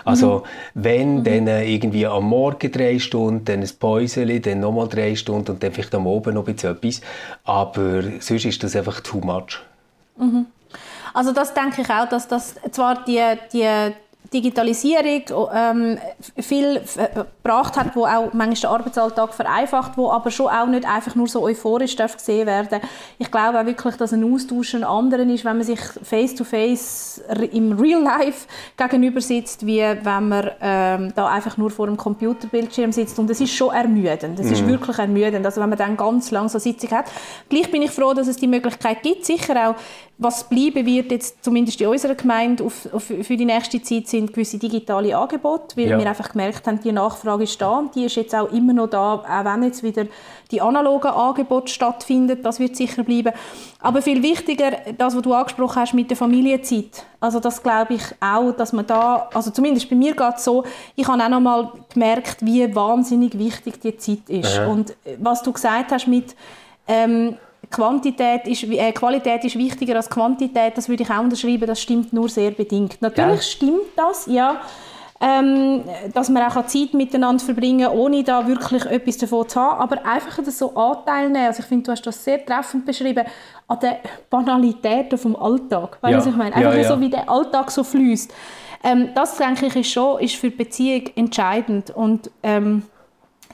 Also 0.03 0.39
mhm. 0.39 0.81
wenn, 0.83 1.15
mhm. 1.15 1.23
dann 1.23 1.47
äh, 1.47 1.65
irgendwie 1.65 2.07
am 2.07 2.25
Morgen 2.25 2.71
drei 2.71 2.99
Stunden, 2.99 3.45
dann 3.45 3.61
ein 3.61 3.69
Päuschen, 3.79 4.41
dann 4.41 4.59
nochmal 4.59 4.87
drei 4.87 5.15
Stunden 5.15 5.51
und 5.51 5.63
dann 5.63 5.71
vielleicht 5.71 5.93
am 5.95 6.07
Abend 6.07 6.35
noch 6.35 6.47
ein 6.47 6.53
bisschen 6.53 6.75
etwas. 6.75 7.01
Aber 7.43 8.01
sonst 8.19 8.45
ist 8.45 8.63
das 8.63 8.75
einfach 8.75 9.01
too 9.01 9.19
much. 9.19 9.61
Mhm. 10.17 10.47
Also 11.13 11.33
das 11.33 11.53
denke 11.53 11.81
ich 11.81 11.89
auch, 11.89 12.07
dass 12.07 12.27
das 12.27 12.55
zwar 12.71 13.03
die, 13.03 13.21
die 13.51 13.93
Digitalisierung 14.33 15.23
ähm, 15.53 15.97
viel 16.37 16.81
gebracht 17.13 17.75
hat, 17.75 17.95
wo 17.95 18.05
auch 18.05 18.31
manchmal 18.33 18.55
den 18.55 18.65
Arbeitsalltag 18.65 19.33
vereinfacht, 19.33 19.97
wo 19.97 20.09
aber 20.09 20.31
schon 20.31 20.47
auch 20.47 20.67
nicht 20.67 20.87
einfach 20.87 21.15
nur 21.15 21.27
so 21.27 21.41
euphorisch 21.41 21.97
darf 21.97 22.15
gesehen 22.15 22.47
werden. 22.47 22.79
Ich 23.19 23.29
glaube 23.29 23.59
auch 23.59 23.65
wirklich, 23.65 23.95
dass 23.97 24.13
ein 24.13 24.23
Austausch 24.23 24.73
ein 24.73 24.85
anderer 24.85 25.23
ist, 25.23 25.43
wenn 25.43 25.57
man 25.57 25.65
sich 25.65 25.79
face 25.81 26.33
to 26.35 26.45
face 26.45 27.21
im 27.51 27.73
Real 27.73 28.01
Life 28.01 28.47
gegenüber 28.77 29.19
sitzt, 29.19 29.65
wie 29.65 29.81
wenn 29.81 30.29
man 30.29 30.51
ähm, 30.61 31.11
da 31.13 31.27
einfach 31.27 31.57
nur 31.57 31.69
vor 31.69 31.87
einem 31.87 31.97
Computerbildschirm 31.97 32.93
sitzt 32.93 33.19
und 33.19 33.29
es 33.29 33.41
ist 33.41 33.53
schon 33.53 33.73
ermüdend. 33.73 34.39
Es 34.39 34.45
mhm. 34.45 34.53
ist 34.53 34.67
wirklich 34.67 34.97
ermüdend, 34.97 35.45
also 35.45 35.59
wenn 35.59 35.69
man 35.69 35.77
dann 35.77 35.97
ganz 35.97 36.31
lang 36.31 36.47
so 36.47 36.57
Sitzung 36.57 36.91
hat. 36.91 37.05
Gleich 37.49 37.69
bin 37.69 37.81
ich 37.81 37.91
froh, 37.91 38.13
dass 38.13 38.27
es 38.27 38.37
die 38.37 38.47
Möglichkeit 38.47 39.03
gibt, 39.03 39.25
sicher 39.25 39.69
auch 39.69 39.75
was 40.21 40.47
bleiben 40.47 40.85
wird 40.85 41.11
jetzt 41.11 41.43
zumindest 41.43 41.81
in 41.81 41.87
unserer 41.87 42.13
Gemeinde 42.13 42.63
auf, 42.63 42.87
auf, 42.93 43.05
für 43.05 43.35
die 43.35 43.45
nächste 43.45 43.81
Zeit 43.81 44.07
sind 44.11 44.33
gewisse 44.33 44.57
digitale 44.57 45.17
Angebote, 45.17 45.75
weil 45.77 45.89
ja. 45.89 45.97
wir 45.97 46.07
einfach 46.07 46.31
gemerkt 46.31 46.67
haben, 46.67 46.79
die 46.81 46.91
Nachfrage 46.91 47.43
ist 47.43 47.61
da 47.61 47.79
und 47.79 47.95
die 47.95 48.05
ist 48.05 48.15
jetzt 48.15 48.35
auch 48.35 48.51
immer 48.51 48.73
noch 48.73 48.87
da, 48.87 49.15
auch 49.15 49.45
wenn 49.45 49.63
jetzt 49.63 49.81
wieder 49.81 50.05
die 50.51 50.61
analogen 50.61 51.09
Angebote 51.09 51.71
stattfinden, 51.71 52.43
das 52.43 52.59
wird 52.59 52.75
sicher 52.75 53.03
bleiben. 53.03 53.33
Aber 53.79 54.01
viel 54.01 54.21
wichtiger, 54.21 54.71
das, 54.97 55.15
was 55.15 55.21
du 55.23 55.33
angesprochen 55.33 55.81
hast 55.81 55.93
mit 55.93 56.09
der 56.09 56.17
Familienzeit, 56.17 57.05
also 57.19 57.39
das 57.39 57.63
glaube 57.63 57.95
ich 57.95 58.03
auch, 58.19 58.51
dass 58.51 58.73
man 58.73 58.85
da, 58.85 59.29
also 59.33 59.49
zumindest 59.49 59.89
bei 59.89 59.95
mir 59.95 60.15
geht 60.15 60.35
es 60.35 60.43
so, 60.43 60.63
ich 60.95 61.07
habe 61.07 61.23
auch 61.23 61.29
noch 61.29 61.39
mal 61.39 61.71
gemerkt, 61.91 62.45
wie 62.45 62.75
wahnsinnig 62.75 63.37
wichtig 63.37 63.79
die 63.81 63.97
Zeit 63.97 64.29
ist. 64.29 64.57
Ja. 64.57 64.67
Und 64.67 64.95
was 65.19 65.41
du 65.41 65.51
gesagt 65.51 65.91
hast 65.91 66.07
mit 66.07 66.35
ähm, 66.87 67.37
Quantität 67.71 68.47
ist, 68.47 68.63
äh, 68.63 68.91
Qualität 68.91 69.43
ist 69.45 69.57
wichtiger 69.57 69.95
als 69.95 70.09
Quantität, 70.09 70.77
das 70.77 70.89
würde 70.89 71.03
ich 71.03 71.09
auch 71.09 71.19
unterschreiben, 71.19 71.65
das 71.65 71.81
stimmt 71.81 72.13
nur 72.13 72.29
sehr 72.29 72.51
bedingt. 72.51 73.01
Natürlich 73.01 73.37
ja. 73.37 73.41
stimmt 73.41 73.87
das, 73.95 74.27
ja, 74.27 74.61
ähm, 75.21 75.83
dass 76.13 76.29
man 76.29 76.43
auch 76.43 76.65
Zeit 76.65 76.93
miteinander 76.93 77.43
verbringen 77.43 77.87
kann, 77.87 77.97
ohne 77.97 78.23
da 78.23 78.45
wirklich 78.47 78.83
etwas 78.85 79.17
davon 79.17 79.47
zu 79.47 79.59
haben, 79.59 79.79
aber 79.79 80.05
einfach 80.05 80.43
so 80.43 80.73
Anteil 80.75 81.29
nehmen. 81.29 81.45
Also 81.45 81.59
ich 81.59 81.67
finde, 81.67 81.83
du 81.83 81.91
hast 81.91 82.01
das 82.01 82.23
sehr 82.23 82.43
treffend 82.43 82.85
beschrieben, 82.85 83.25
an 83.67 83.79
den 83.79 83.93
Banalitäten 84.29 85.17
vom 85.17 85.35
Alltag. 85.35 85.99
Weißt 86.01 86.11
du, 86.11 86.11
ja. 86.11 86.17
was 86.17 86.25
ich 86.25 86.35
meine? 86.35 86.55
Einfach 86.55 86.75
ja, 86.75 86.83
so, 86.87 86.99
wie 86.99 87.09
der 87.09 87.29
Alltag 87.29 87.69
so 87.69 87.83
fließt. 87.83 88.33
Ähm, 88.83 89.09
das, 89.13 89.37
denke 89.37 89.67
ich, 89.67 89.75
ist 89.75 89.91
schon 89.91 90.19
ist 90.19 90.35
für 90.35 90.49
die 90.49 90.57
Beziehung 90.57 91.03
entscheidend 91.15 91.91
und 91.91 92.31
ähm, 92.41 92.83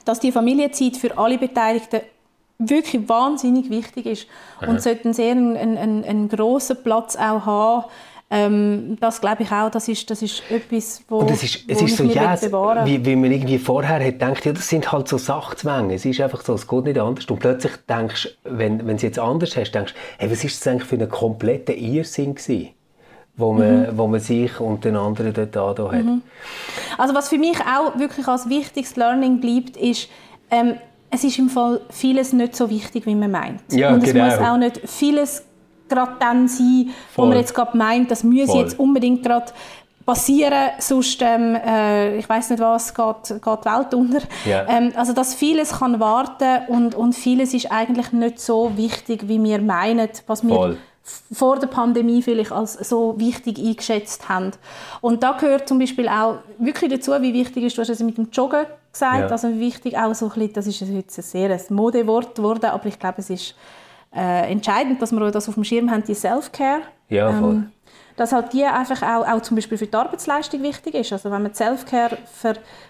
dass 0.06 0.20
die 0.20 0.32
Familienzeit 0.32 0.96
für 0.96 1.16
alle 1.18 1.36
Beteiligten 1.36 2.00
wirklich 2.58 3.08
wahnsinnig 3.08 3.70
wichtig 3.70 4.06
ist 4.06 4.26
Aha. 4.60 4.70
und 4.70 4.82
sollte 4.82 5.04
einen 5.04 5.14
sehr 5.14 5.32
einen, 5.32 5.56
einen, 5.56 6.04
einen 6.04 6.28
grossen 6.28 6.76
Platz 6.82 7.16
auch 7.16 7.46
haben, 7.46 7.84
Ähm, 8.30 8.98
das 9.00 9.22
glaube 9.22 9.42
ich 9.42 9.50
auch, 9.50 9.70
das 9.70 9.88
ist, 9.88 10.10
das 10.10 10.20
ist 10.20 10.42
etwas, 10.50 11.02
wo, 11.08 11.20
Und 11.20 11.30
es 11.30 11.42
ist, 11.42 11.64
es 11.66 11.80
ist 11.80 11.96
so, 11.96 12.04
ja, 12.04 12.36
wie, 12.84 13.02
wie 13.02 13.16
man 13.16 13.32
irgendwie 13.32 13.58
vorher 13.58 14.04
hat 14.04 14.18
gedacht, 14.18 14.44
ja, 14.44 14.52
das 14.52 14.68
sind 14.68 14.92
halt 14.92 15.08
so 15.08 15.16
Sachzwänge. 15.16 15.94
Es 15.94 16.04
ist 16.04 16.20
einfach 16.20 16.42
so, 16.42 16.52
es 16.52 16.68
geht 16.68 16.84
nicht 16.84 16.98
anders. 16.98 17.24
Und 17.24 17.38
plötzlich 17.38 17.72
denkst 17.88 18.36
wenn, 18.44 18.80
wenn 18.80 18.86
du 18.86 18.94
es 18.96 19.02
jetzt 19.02 19.18
anders 19.18 19.56
hast, 19.56 19.72
denkst 19.72 19.94
du, 19.94 19.98
hey, 20.18 20.30
was 20.30 20.44
ist 20.44 20.60
das 20.60 20.66
eigentlich 20.66 20.84
für 20.84 20.96
einen 20.96 21.08
kompletten 21.08 21.74
Irrsinn 21.74 22.34
gewesen? 22.34 22.68
wo 23.38 23.52
man, 23.52 23.82
mhm. 23.82 23.86
wo 23.96 24.08
man 24.08 24.18
sich 24.18 24.58
und 24.58 24.84
den 24.84 24.96
anderen 24.96 25.32
dort 25.32 25.54
da 25.54 25.68
hat. 25.68 26.04
Mhm. 26.04 26.22
Also 26.98 27.14
was 27.14 27.28
für 27.28 27.38
mich 27.38 27.56
auch 27.60 27.96
wirklich 27.96 28.26
als 28.26 28.48
wichtiges 28.48 28.96
Learning 28.96 29.40
bleibt, 29.40 29.76
ist, 29.76 30.08
ähm, 30.50 30.74
es 31.10 31.24
ist 31.24 31.38
im 31.38 31.48
Fall 31.48 31.80
vieles 31.90 32.32
nicht 32.32 32.54
so 32.54 32.68
wichtig, 32.70 33.06
wie 33.06 33.14
man 33.14 33.30
meint. 33.30 33.60
Ja, 33.70 33.92
und 33.92 34.02
es 34.02 34.12
genau. 34.12 34.26
muss 34.26 34.38
auch 34.38 34.56
nicht 34.56 34.80
vieles 34.84 35.44
gerade 35.88 36.12
dann 36.18 36.48
sein, 36.48 36.90
Voll. 37.14 37.24
wo 37.24 37.28
man 37.28 37.38
jetzt 37.38 37.54
gerade 37.54 37.76
meint, 37.76 38.10
das 38.10 38.22
müsse 38.22 38.58
jetzt 38.58 38.78
unbedingt 38.78 39.22
gerade 39.22 39.52
passieren, 40.04 40.70
sonst, 40.78 41.20
ähm, 41.20 41.54
äh, 41.54 42.16
ich 42.16 42.26
weiß 42.26 42.50
nicht 42.50 42.60
was, 42.60 42.94
geht, 42.94 43.28
geht 43.28 43.44
die 43.44 43.68
Welt 43.68 43.94
unter. 43.94 44.20
Yeah. 44.46 44.66
Ähm, 44.66 44.92
also 44.96 45.12
dass 45.12 45.34
vieles 45.34 45.78
kann 45.80 46.00
warten 46.00 46.62
und, 46.68 46.94
und 46.94 47.14
vieles 47.14 47.52
ist 47.52 47.70
eigentlich 47.70 48.12
nicht 48.12 48.40
so 48.40 48.72
wichtig, 48.76 49.28
wie 49.28 49.42
wir 49.42 49.60
meinen, 49.60 50.08
was 50.26 50.46
wir 50.46 50.78
vor 51.32 51.58
der 51.58 51.66
Pandemie 51.66 52.22
vielleicht 52.22 52.52
als 52.52 52.74
so 52.74 53.18
wichtig 53.18 53.58
eingeschätzt 53.58 54.28
haben. 54.28 54.52
Und 55.00 55.22
da 55.22 55.32
gehört 55.32 55.68
zum 55.68 55.78
Beispiel 55.78 56.08
auch 56.08 56.38
wirklich 56.58 56.90
dazu, 56.90 57.12
wie 57.20 57.34
wichtig 57.34 57.64
ist, 57.64 57.76
du 57.76 57.82
hast 57.82 57.90
es 57.90 58.00
mit 58.00 58.16
dem 58.16 58.28
Joggen 58.32 58.64
gesagt, 58.92 59.20
ja. 59.20 59.28
also 59.28 59.58
wichtig 59.58 59.96
auch 59.96 60.14
so 60.14 60.26
ein 60.26 60.32
bisschen, 60.32 60.52
das 60.54 60.66
ist 60.66 60.80
heute 60.82 60.92
ein 60.96 61.22
sehr 61.22 61.50
ein 61.50 61.74
Modewort 61.74 62.34
geworden, 62.34 62.66
aber 62.66 62.86
ich 62.86 62.98
glaube, 62.98 63.18
es 63.18 63.30
ist 63.30 63.54
äh, 64.14 64.50
entscheidend, 64.50 65.02
dass 65.02 65.12
wir 65.12 65.30
das 65.30 65.48
auf 65.48 65.54
dem 65.54 65.64
Schirm 65.64 65.90
haben, 65.90 66.04
die 66.04 66.14
Self-Care. 66.14 66.82
Ja, 67.08 67.32
voll. 67.32 67.50
Ähm, 67.50 67.72
dass 68.18 68.32
halt 68.32 68.52
die 68.52 68.64
einfach 68.64 69.00
auch, 69.02 69.26
auch 69.26 69.40
zum 69.42 69.54
Beispiel 69.54 69.78
für 69.78 69.86
die 69.86 69.94
Arbeitsleistung 69.94 70.60
wichtig 70.62 70.94
ist. 70.94 71.12
Also 71.12 71.30
wenn 71.30 71.40
man 71.40 71.54
Selfcare 71.54 72.18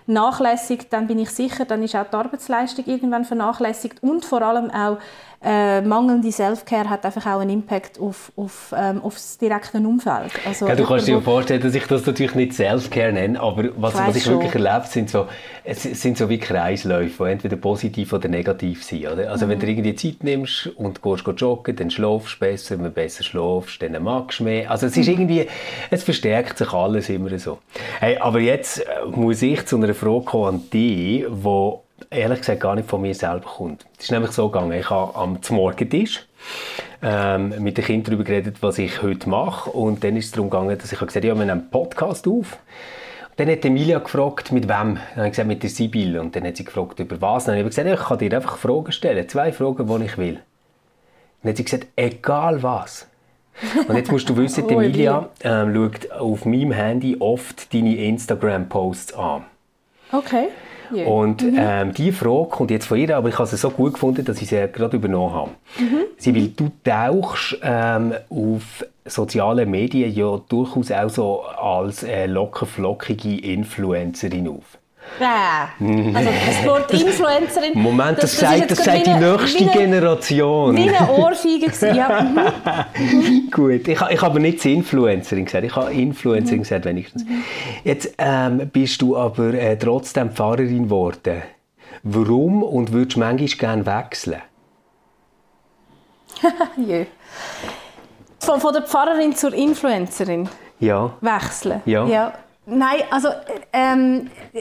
vernachlässigt, 0.07 0.91
dann 0.91 1.07
bin 1.07 1.19
ich 1.19 1.31
sicher, 1.31 1.67
dann 1.67 1.83
ist 1.83 1.95
auch 1.95 2.07
die 2.07 2.17
Arbeitsleistung 2.17 2.87
irgendwann 2.87 3.27
vernachlässigt 3.27 4.03
und 4.03 4.25
vor 4.25 4.41
allem 4.41 4.71
auch 4.71 4.97
äh, 5.41 5.81
mangelnde 5.83 6.33
Selfcare 6.33 6.91
hat 6.91 7.05
einfach 7.05 7.25
auch 7.27 7.41
einen 7.41 7.51
Impact 7.51 8.01
auf, 8.01 8.33
auf, 8.37 8.75
ähm, 8.77 9.01
auf 9.03 9.15
das 9.15 9.39
direkte 9.39 9.79
Umfeld. 9.79 10.33
Also 10.45 10.67
ja, 10.67 10.75
du 10.75 10.85
kannst 10.85 11.07
dir 11.07 11.21
vorstellen, 11.23 11.63
dass 11.63 11.75
ich 11.75 11.87
das 11.87 12.05
natürlich 12.05 12.35
nicht 12.35 12.55
Selfcare 12.55 13.13
nenne, 13.13 13.41
aber 13.41 13.69
was 13.77 13.95
ich, 13.95 14.01
was 14.01 14.17
ich 14.17 14.27
wirklich 14.27 14.55
erlebe, 14.55 14.87
sind 14.89 15.11
so, 15.11 15.29
es 15.63 15.83
sind 15.83 16.19
so 16.19 16.29
wie 16.29 16.39
Kreisläufe, 16.39 17.25
die 17.25 17.31
entweder 17.31 17.57
positiv 17.57 18.13
oder 18.13 18.29
negativ 18.29 18.83
sind. 18.83 19.07
Oder? 19.07 19.31
Also 19.31 19.47
mhm. 19.47 19.51
wenn 19.51 19.61
du 19.61 19.67
irgendwie 19.69 19.95
Zeit 19.95 20.25
nimmst 20.25 20.67
und 20.77 21.03
gehst, 21.03 21.25
gehst 21.25 21.41
joggen, 21.41 21.77
dann 21.77 21.91
schläfst 21.91 22.35
du 22.35 22.39
besser, 22.41 22.77
wenn 22.77 22.85
du 22.85 22.91
besser 22.91 23.23
schläfst, 23.23 23.81
dann 23.81 24.03
magst 24.03 24.41
du 24.41 24.45
mehr. 24.45 24.69
Also 24.71 24.87
es 24.87 24.97
ist 24.97 25.07
mhm. 25.07 25.13
irgendwie, 25.13 25.47
es 25.91 26.03
verstärkt 26.03 26.59
sich 26.59 26.73
alles 26.73 27.09
immer 27.09 27.39
so. 27.39 27.59
Hey, 28.01 28.19
aber 28.19 28.41
jetzt 28.41 28.81
äh, 28.81 29.07
muss 29.07 29.41
ich 29.43 29.65
zu 29.67 29.77
einer 29.77 29.95
Frage 29.95 30.25
kommen 30.25 30.55
an 30.57 30.71
dich, 30.71 31.27
wo 31.31 31.85
ehrlich 32.11 32.39
gesagt 32.39 32.61
gar 32.61 32.75
nicht 32.75 32.89
von 32.89 33.01
mir 33.01 33.15
selber 33.15 33.49
kommt. 33.49 33.87
Es 33.99 34.05
ist 34.05 34.11
nämlich 34.11 34.33
so 34.33 34.49
gegangen, 34.49 34.73
ich 34.73 34.89
habe 34.91 35.15
am 35.15 35.39
Morgentisch 35.51 36.27
ähm, 37.03 37.55
mit 37.63 37.77
den 37.77 37.85
Kindern 37.85 38.05
darüber 38.05 38.25
geredet, 38.25 38.57
was 38.61 38.79
ich 38.79 39.03
heute 39.03 39.29
mache 39.29 39.71
und 39.71 40.03
dann 40.05 40.17
ist 40.17 40.27
es 40.27 40.33
darum 40.33 40.51
gegangen, 40.51 40.77
dass 40.79 40.93
ich 40.93 40.99
gesagt 40.99 41.17
habe, 41.17 41.27
ja, 41.27 41.35
wir 41.35 41.45
nehmen 41.45 41.51
einen 41.51 41.71
Podcast 41.71 42.27
auf. 42.27 42.59
Und 43.31 43.39
dann 43.39 43.51
hat 43.51 43.65
Emilia 43.65 43.99
gefragt, 43.99 44.53
mit 44.53 44.65
wem? 44.65 44.97
Dann 44.97 45.17
habe 45.17 45.27
ich 45.27 45.33
gesagt, 45.33 45.49
mit 45.49 45.63
der 45.63 45.71
Sibylle. 45.71 46.21
Und 46.21 46.35
dann 46.35 46.45
hat 46.45 46.57
sie 46.57 46.65
gefragt, 46.65 46.99
über 46.99 47.21
was. 47.21 47.45
Dann 47.45 47.57
habe 47.57 47.69
ich 47.69 47.77
gesagt, 47.77 47.89
ich 47.89 48.07
kann 48.09 48.19
dir 48.19 48.33
einfach 48.35 48.57
Fragen 48.57 48.91
stellen. 48.91 49.29
Zwei 49.29 49.53
Fragen, 49.53 49.87
die 49.87 50.05
ich 50.07 50.19
will. 50.19 50.41
Dann 51.43 51.51
hat 51.51 51.57
sie 51.57 51.65
gesagt, 51.65 51.87
egal 51.95 52.63
was. 52.65 53.07
Und 53.87 53.97
jetzt 53.97 54.11
musst 54.11 54.29
du 54.29 54.37
wissen, 54.37 54.65
oh, 54.69 54.71
Emilia 54.71 55.29
ähm, 55.43 55.75
schaut 55.75 56.11
auf 56.11 56.45
meinem 56.45 56.73
Handy 56.73 57.17
oft 57.19 57.73
deine 57.73 57.97
Instagram-Posts 57.97 59.15
an. 59.15 59.45
Okay. 60.13 60.49
Yeah. 60.93 61.09
Und 61.09 61.43
mhm. 61.43 61.57
ähm, 61.59 61.93
die 61.93 62.13
Frage 62.13 62.49
kommt 62.49 62.71
jetzt 62.71 62.87
von 62.87 62.99
ihr, 62.99 63.17
aber 63.17 63.29
ich 63.29 63.39
habe 63.39 63.49
sie 63.49 63.57
so 63.57 63.71
gut 63.71 63.95
gefunden, 63.95 64.25
dass 64.25 64.41
ich 64.41 64.49
sie 64.49 64.69
gerade 64.73 64.97
übernommen 64.97 65.35
habe. 65.35 65.51
Mhm. 65.79 66.01
Sie 66.17 66.35
will, 66.35 66.49
du 66.49 66.71
tauchst 66.85 67.59
ähm, 67.63 68.15
auf 68.31 68.85
sozialen 69.05 69.71
Medien 69.71 70.13
ja 70.13 70.41
durchaus 70.49 70.91
auch 70.91 71.09
so 71.09 71.43
als 71.43 72.03
äh, 72.03 72.27
lockerflockige 72.27 73.41
Influencerin 73.41 74.49
auf. 74.49 74.78
Ja. 75.21 75.69
Also 76.15 76.31
das 76.47 76.67
Wort 76.67 76.93
Influencerin. 76.93 77.73
Moment, 77.75 78.19
das, 78.23 78.37
das 78.37 78.41
sagt, 78.41 78.71
das 78.71 78.85
sagt 78.85 79.07
die 79.07 79.11
nächste 79.11 79.61
wie 79.61 79.67
Generation. 79.67 80.77
Wie 80.77 80.89
eine 80.89 81.11
Ohrfeige. 81.11 81.71
ja. 81.95 82.23
Mhm. 82.23 83.51
Gut, 83.51 83.89
ich, 83.89 84.01
ich 84.01 84.23
habe 84.23 84.41
nicht 84.41 84.65
Influencerin 84.65 85.45
gesagt, 85.45 85.65
ich 85.65 85.77
habe 85.77 85.93
Influencerin 85.93 86.59
mhm. 86.59 86.63
gesagt 86.63 86.85
wenigstens. 86.85 87.25
Jetzt 87.85 88.15
ähm, 88.19 88.69
bist 88.73 89.03
du 89.03 89.17
aber 89.17 89.55
äh, 89.55 89.77
trotzdem 89.77 90.31
Pfarrerin 90.31 90.85
geworden. 90.85 91.43
Warum 92.03 92.63
und 92.63 92.93
würdest 92.93 93.17
du 93.17 93.21
manchmal 93.21 93.49
gerne 93.49 93.87
wechseln? 93.87 94.43
Jö. 96.77 97.05
Von, 98.41 98.61
von 98.61 98.73
der 98.73 98.83
Pfarrerin 98.83 99.35
zur 99.35 99.53
Influencerin? 99.53 100.49
Ja. 100.79 101.13
Wechseln? 101.21 101.83
Ja. 101.85 102.07
ja. 102.07 102.33
Nein, 102.71 103.01
also, 103.11 103.29
ähm, 103.73 104.31
äh, 104.53 104.61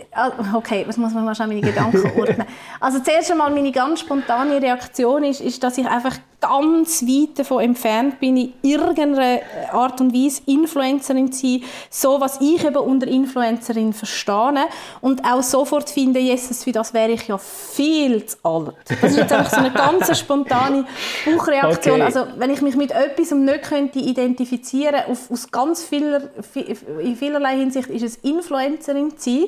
okay, 0.54 0.86
was 0.88 0.96
muss 0.96 1.14
man 1.14 1.26
mal 1.26 1.36
schnell 1.36 1.50
meine 1.50 1.60
Gedanken 1.60 2.10
ordnen. 2.18 2.46
Also 2.80 3.00
zuerst 3.00 3.30
einmal 3.30 3.52
meine 3.52 3.74
ganz 3.74 4.00
spontane 4.00 4.62
Reaktion 4.62 5.26
ist, 5.26 5.42
ist, 5.42 5.62
dass 5.62 5.78
ich 5.78 5.86
einfach 5.86 6.16
ganz 6.40 7.02
weit 7.02 7.40
davon 7.40 7.64
entfernt 7.64 8.20
bin, 8.20 8.38
in 8.38 8.54
irgendeiner 8.62 9.40
Art 9.72 10.00
und 10.02 10.14
Weise 10.14 10.44
Influencerin 10.46 11.32
zu 11.32 11.48
sein, 11.48 11.64
so 11.90 12.22
was 12.22 12.40
ich 12.40 12.64
eben 12.64 12.78
unter 12.78 13.08
Influencerin 13.08 13.92
verstehe 13.92 14.68
und 15.02 15.24
auch 15.26 15.42
sofort 15.42 15.90
finde, 15.90 16.20
Jesus, 16.20 16.64
für 16.64 16.72
das 16.72 16.94
wäre 16.94 17.12
ich 17.12 17.28
ja 17.28 17.38
viel 17.38 18.24
zu 18.26 18.38
alt. 18.44 18.76
Das 19.02 19.12
ist 19.12 19.18
jetzt 19.18 19.34
einfach 19.34 19.50
so 19.50 19.58
eine 19.58 19.72
ganz 19.72 20.18
spontane 20.20 20.86
Bauchreaktion. 21.26 21.96
Okay. 21.96 22.04
Also 22.04 22.28
wenn 22.38 22.52
ich 22.52 22.62
mich 22.62 22.76
mit 22.76 22.92
etwas 22.92 23.32
nicht 23.32 23.64
könnte 23.64 24.00
identifizieren, 24.00 25.06
auf, 25.08 25.32
aus 25.32 25.50
ganz 25.50 25.84
vieler, 25.84 26.30
in 27.02 27.16
vielerlei 27.16 27.58
Hinsicht 27.58 27.90
ist 27.90 28.04
es 28.04 28.18
Influencerin 28.18 29.18
zu 29.18 29.30
sein. 29.32 29.46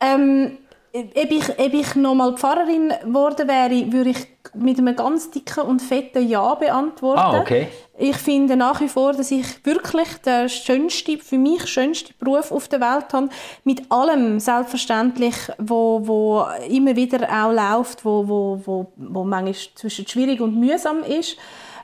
Ähm, 0.00 0.58
ob 0.92 1.30
ich, 1.30 1.48
ob 1.58 1.74
ich 1.74 1.94
nochmal 1.94 2.36
Pfarrerin 2.36 2.92
geworden 3.04 3.48
wäre, 3.48 3.92
würde 3.92 4.10
ich 4.10 4.26
mit 4.54 4.78
einem 4.78 4.96
ganz 4.96 5.30
dicken 5.30 5.64
und 5.64 5.80
fetten 5.80 6.28
Ja 6.28 6.54
beantworten. 6.54 7.20
Ah, 7.20 7.40
okay. 7.40 7.68
Ich 7.98 8.16
finde 8.16 8.56
nach 8.56 8.80
wie 8.80 8.88
vor, 8.88 9.12
dass 9.12 9.30
ich 9.30 9.64
wirklich 9.64 10.08
den 10.24 10.48
schönsten, 10.48 11.18
für 11.18 11.38
mich 11.38 11.66
schönsten 11.66 12.14
Beruf 12.18 12.50
auf 12.50 12.68
der 12.68 12.80
Welt 12.80 13.12
habe. 13.12 13.28
Mit 13.64 13.90
allem 13.90 14.40
selbstverständlich, 14.40 15.34
wo, 15.58 16.00
wo 16.04 16.46
immer 16.68 16.96
wieder 16.96 17.28
auch 17.28 17.52
läuft, 17.52 18.04
wo, 18.04 18.26
wo, 18.26 18.60
wo, 18.64 18.92
wo 18.96 19.24
manchmal 19.24 19.54
zwischen 19.74 20.06
schwierig 20.06 20.40
und 20.40 20.58
mühsam 20.58 21.02
ist. 21.02 21.36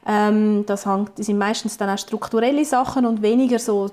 Ähm, 0.07 0.65
das, 0.67 0.87
hängt, 0.87 1.19
das 1.19 1.27
sind 1.27 1.39
meistens 1.39 1.77
dann 1.77 1.91
auch 1.91 1.99
strukturelle 1.99 2.65
Sachen 2.65 3.07
und 3.07 3.23
weniger 3.23 3.59
so 3.59 3.91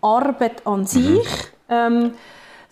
Arbeit 0.00 0.66
an 0.66 0.80
mhm. 0.80 0.86
sich. 0.86 1.04
Mhm. 1.04 1.24
Ähm, 1.68 2.12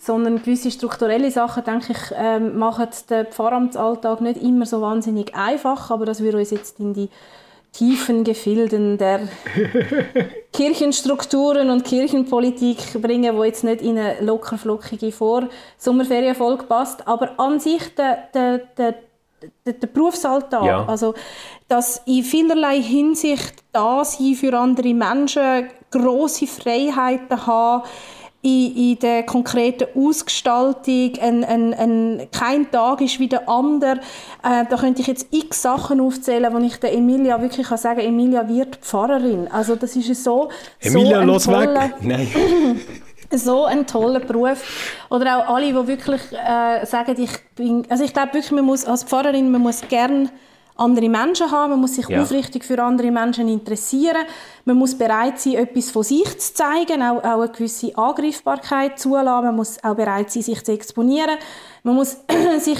sondern 0.03 0.39
gewisse 0.39 0.69
strukturelle 0.69 1.31
Sachen, 1.31 1.63
denke 1.63 1.93
ich, 1.93 2.13
ähm, 2.17 2.57
machen 2.57 2.87
den 3.09 3.25
Pfarramtsalltag 3.27 4.19
nicht 4.19 4.41
immer 4.41 4.65
so 4.65 4.81
wahnsinnig 4.81 5.33
einfach, 5.33 5.91
aber 5.91 6.05
das 6.05 6.19
würde 6.19 6.39
uns 6.39 6.51
jetzt 6.51 6.79
in 6.79 6.93
die 6.93 7.09
tiefen 7.71 8.25
Gefilden 8.25 8.97
der 8.97 9.21
Kirchenstrukturen 10.51 11.69
und 11.69 11.85
Kirchenpolitik 11.85 13.01
bringen, 13.01 13.35
wo 13.37 13.45
jetzt 13.45 13.63
nicht 13.63 13.81
in 13.81 13.97
eine 13.97 14.19
lockerflockige 14.19 15.13
Vor-Sommerferienfolge 15.13 16.65
passt, 16.65 17.07
aber 17.07 17.39
an 17.39 17.61
sich 17.61 17.95
der, 17.95 18.27
der, 18.33 18.57
der, 18.77 18.95
der, 19.65 19.73
der 19.73 19.87
Berufsalltag, 19.87 20.65
ja. 20.65 20.85
also 20.85 21.13
dass 21.69 22.01
in 22.05 22.23
vielerlei 22.23 22.81
Hinsicht 22.81 23.63
da 23.71 24.03
sein 24.03 24.35
für 24.35 24.57
andere 24.59 24.93
Menschen, 24.93 25.69
große 25.91 26.45
Freiheiten 26.45 27.47
haben, 27.47 27.83
in, 28.43 28.75
in 28.75 28.99
der 28.99 29.23
konkreten 29.23 29.87
Ausgestaltung. 29.97 31.13
Ein, 31.19 31.43
ein, 31.43 31.73
ein, 31.73 32.27
kein 32.31 32.69
Tag 32.69 33.01
ist 33.01 33.19
wie 33.19 33.29
der 33.29 33.47
andere. 33.49 34.01
Äh, 34.43 34.65
da 34.69 34.75
könnte 34.77 35.01
ich 35.01 35.07
jetzt 35.07 35.27
x 35.31 35.61
Sachen 35.61 36.01
aufzählen, 36.01 36.53
wo 36.53 36.59
ich 36.59 36.77
der 36.77 36.93
Emilia 36.93 37.41
wirklich 37.41 37.67
kann 37.67 37.77
sagen 37.77 38.01
Emilia 38.01 38.47
wird 38.47 38.75
Pfarrerin. 38.75 39.47
Also 39.47 39.75
das 39.75 39.95
ist 39.95 40.23
so, 40.23 40.49
Emilia, 40.81 41.21
so 41.21 41.25
los 41.25 41.43
toller, 41.45 41.83
weg! 41.83 41.93
Nein. 42.01 42.27
so 43.31 43.63
ein 43.63 43.87
toller 43.87 44.19
Beruf. 44.19 44.61
Oder 45.09 45.37
auch 45.37 45.55
alle, 45.55 45.67
die 45.67 45.87
wirklich 45.87 46.21
äh, 46.33 46.85
sagen, 46.85 47.15
ich 47.17 47.31
bin... 47.55 47.85
Also 47.89 48.03
ich 48.03 48.13
glaube 48.13 48.33
wirklich, 48.33 48.51
man 48.51 48.65
muss 48.65 48.85
als 48.85 49.05
Pfarrerin, 49.05 49.51
man 49.51 49.61
muss 49.61 49.81
gerne 49.87 50.29
andere 50.83 51.09
Menschen 51.09 51.49
haben, 51.49 51.71
man 51.71 51.81
muss 51.81 51.95
sich 51.95 52.07
ja. 52.07 52.21
aufrichtig 52.21 52.63
für 52.63 52.81
andere 52.81 53.11
Menschen 53.11 53.47
interessieren, 53.47 54.25
man 54.65 54.77
muss 54.77 54.95
bereit 54.95 55.39
sein, 55.39 55.55
etwas 55.55 55.91
von 55.91 56.03
sich 56.03 56.39
zu 56.39 56.53
zeigen, 56.53 57.01
auch, 57.01 57.23
auch 57.23 57.41
eine 57.41 57.49
gewisse 57.49 57.97
Angreifbarkeit 57.97 58.99
zulassen, 58.99 59.45
man 59.45 59.55
muss 59.55 59.83
auch 59.83 59.95
bereit 59.95 60.31
sein, 60.31 60.43
sich 60.43 60.63
zu 60.63 60.71
exponieren, 60.71 61.37
man 61.83 61.95
muss 61.95 62.17
sich 62.59 62.79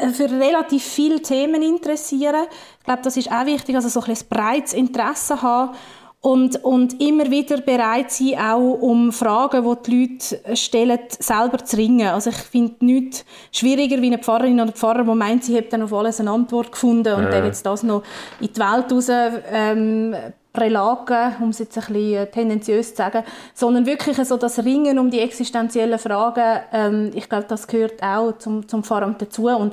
äh, 0.00 0.08
für 0.08 0.30
relativ 0.30 0.82
viele 0.82 1.20
Themen 1.20 1.62
interessieren. 1.62 2.46
Ich 2.78 2.84
glaube, 2.84 3.02
das 3.02 3.16
ist 3.16 3.30
auch 3.30 3.46
wichtig, 3.46 3.74
also 3.74 3.88
so 3.88 4.00
ein 4.00 4.16
breites 4.28 4.72
Interesse 4.72 5.40
haben 5.42 5.74
und, 6.20 6.64
und 6.64 7.00
immer 7.00 7.30
wieder 7.30 7.60
bereit 7.60 8.10
sein, 8.10 8.38
auch 8.38 8.72
um 8.80 9.12
Fragen, 9.12 9.64
die 9.64 9.90
die 9.90 10.00
Leute 10.00 10.56
stellen, 10.56 10.98
selber 11.18 11.64
zu 11.64 11.76
ringen. 11.76 12.08
Also 12.08 12.30
ich 12.30 12.36
finde 12.36 12.84
nichts 12.84 13.24
schwieriger 13.52 14.02
wie 14.02 14.08
eine 14.08 14.18
Pfarrerin 14.18 14.60
oder 14.60 14.72
Pfarrer, 14.72 15.04
die 15.04 15.14
meint, 15.14 15.44
sie 15.44 15.56
hat 15.56 15.72
dann 15.72 15.82
auf 15.82 15.92
alles 15.92 16.18
eine 16.18 16.32
Antwort 16.32 16.72
gefunden 16.72 17.14
und 17.14 17.24
ja. 17.24 17.30
dann 17.30 17.44
jetzt 17.44 17.64
das 17.64 17.84
noch 17.84 18.02
in 18.40 18.52
die 18.52 18.60
Welt 18.60 18.92
raus 18.92 19.08
ähm, 19.52 20.14
Prälagen, 20.52 21.36
um 21.40 21.50
es 21.50 21.60
jetzt 21.60 21.78
ein 21.78 21.84
bisschen 21.92 22.14
äh, 22.14 22.26
tendenziös 22.26 22.90
zu 22.90 22.96
sagen, 22.96 23.22
sondern 23.54 23.86
wirklich 23.86 24.16
so 24.26 24.36
das 24.36 24.64
Ringen 24.64 24.98
um 24.98 25.10
die 25.10 25.20
existenziellen 25.20 26.00
Fragen, 26.00 26.62
ähm, 26.72 27.10
ich 27.14 27.28
glaube, 27.28 27.46
das 27.46 27.68
gehört 27.68 28.02
auch 28.02 28.36
zum, 28.38 28.66
zum 28.66 28.82
Pfarramt 28.82 29.22
dazu 29.22 29.46
und 29.46 29.72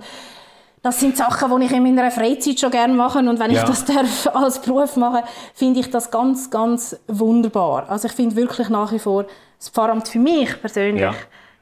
das 0.85 0.99
sind 0.99 1.17
Sachen, 1.17 1.59
die 1.59 1.65
ich 1.65 1.71
in 1.71 1.81
meiner 1.81 2.11
Freizeit 2.11 2.59
schon 2.59 2.69
gerne 2.69 2.93
mache 2.93 3.17
und 3.17 3.39
wenn 3.39 3.49
ja. 3.49 3.63
ich 3.63 3.67
das 3.67 3.85
darf 3.85 4.27
als 4.35 4.61
Beruf 4.61 4.95
machen, 4.97 5.23
finde 5.55 5.79
ich 5.79 5.89
das 5.89 6.11
ganz, 6.11 6.51
ganz 6.51 6.95
wunderbar. 7.07 7.89
Also 7.89 8.07
ich 8.07 8.13
finde 8.13 8.35
wirklich 8.35 8.69
nach 8.69 8.91
wie 8.91 8.99
vor 8.99 9.25
das 9.57 9.69
Pfarramt 9.69 10.07
für 10.07 10.19
mich 10.19 10.61
persönlich 10.61 11.01
ja. 11.01 11.15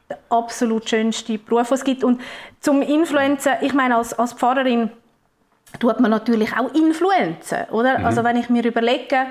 der 0.09 0.17
absolut 0.27 0.89
schönste 0.89 1.37
Beruf, 1.37 1.69
den 1.69 1.75
es 1.75 1.83
gibt. 1.85 2.03
Und 2.03 2.19
zum 2.59 2.81
Influenzen, 2.81 3.53
ich 3.61 3.73
meine 3.73 3.95
als, 3.95 4.11
als 4.11 4.33
Pfarrerin 4.33 4.91
tut 5.79 6.01
man 6.01 6.11
natürlich 6.11 6.51
auch 6.57 6.73
Influenzen, 6.73 7.63
oder? 7.71 7.99
Mhm. 7.99 8.05
Also 8.05 8.25
wenn 8.25 8.35
ich 8.35 8.49
mir 8.49 8.65
überlege, 8.65 9.27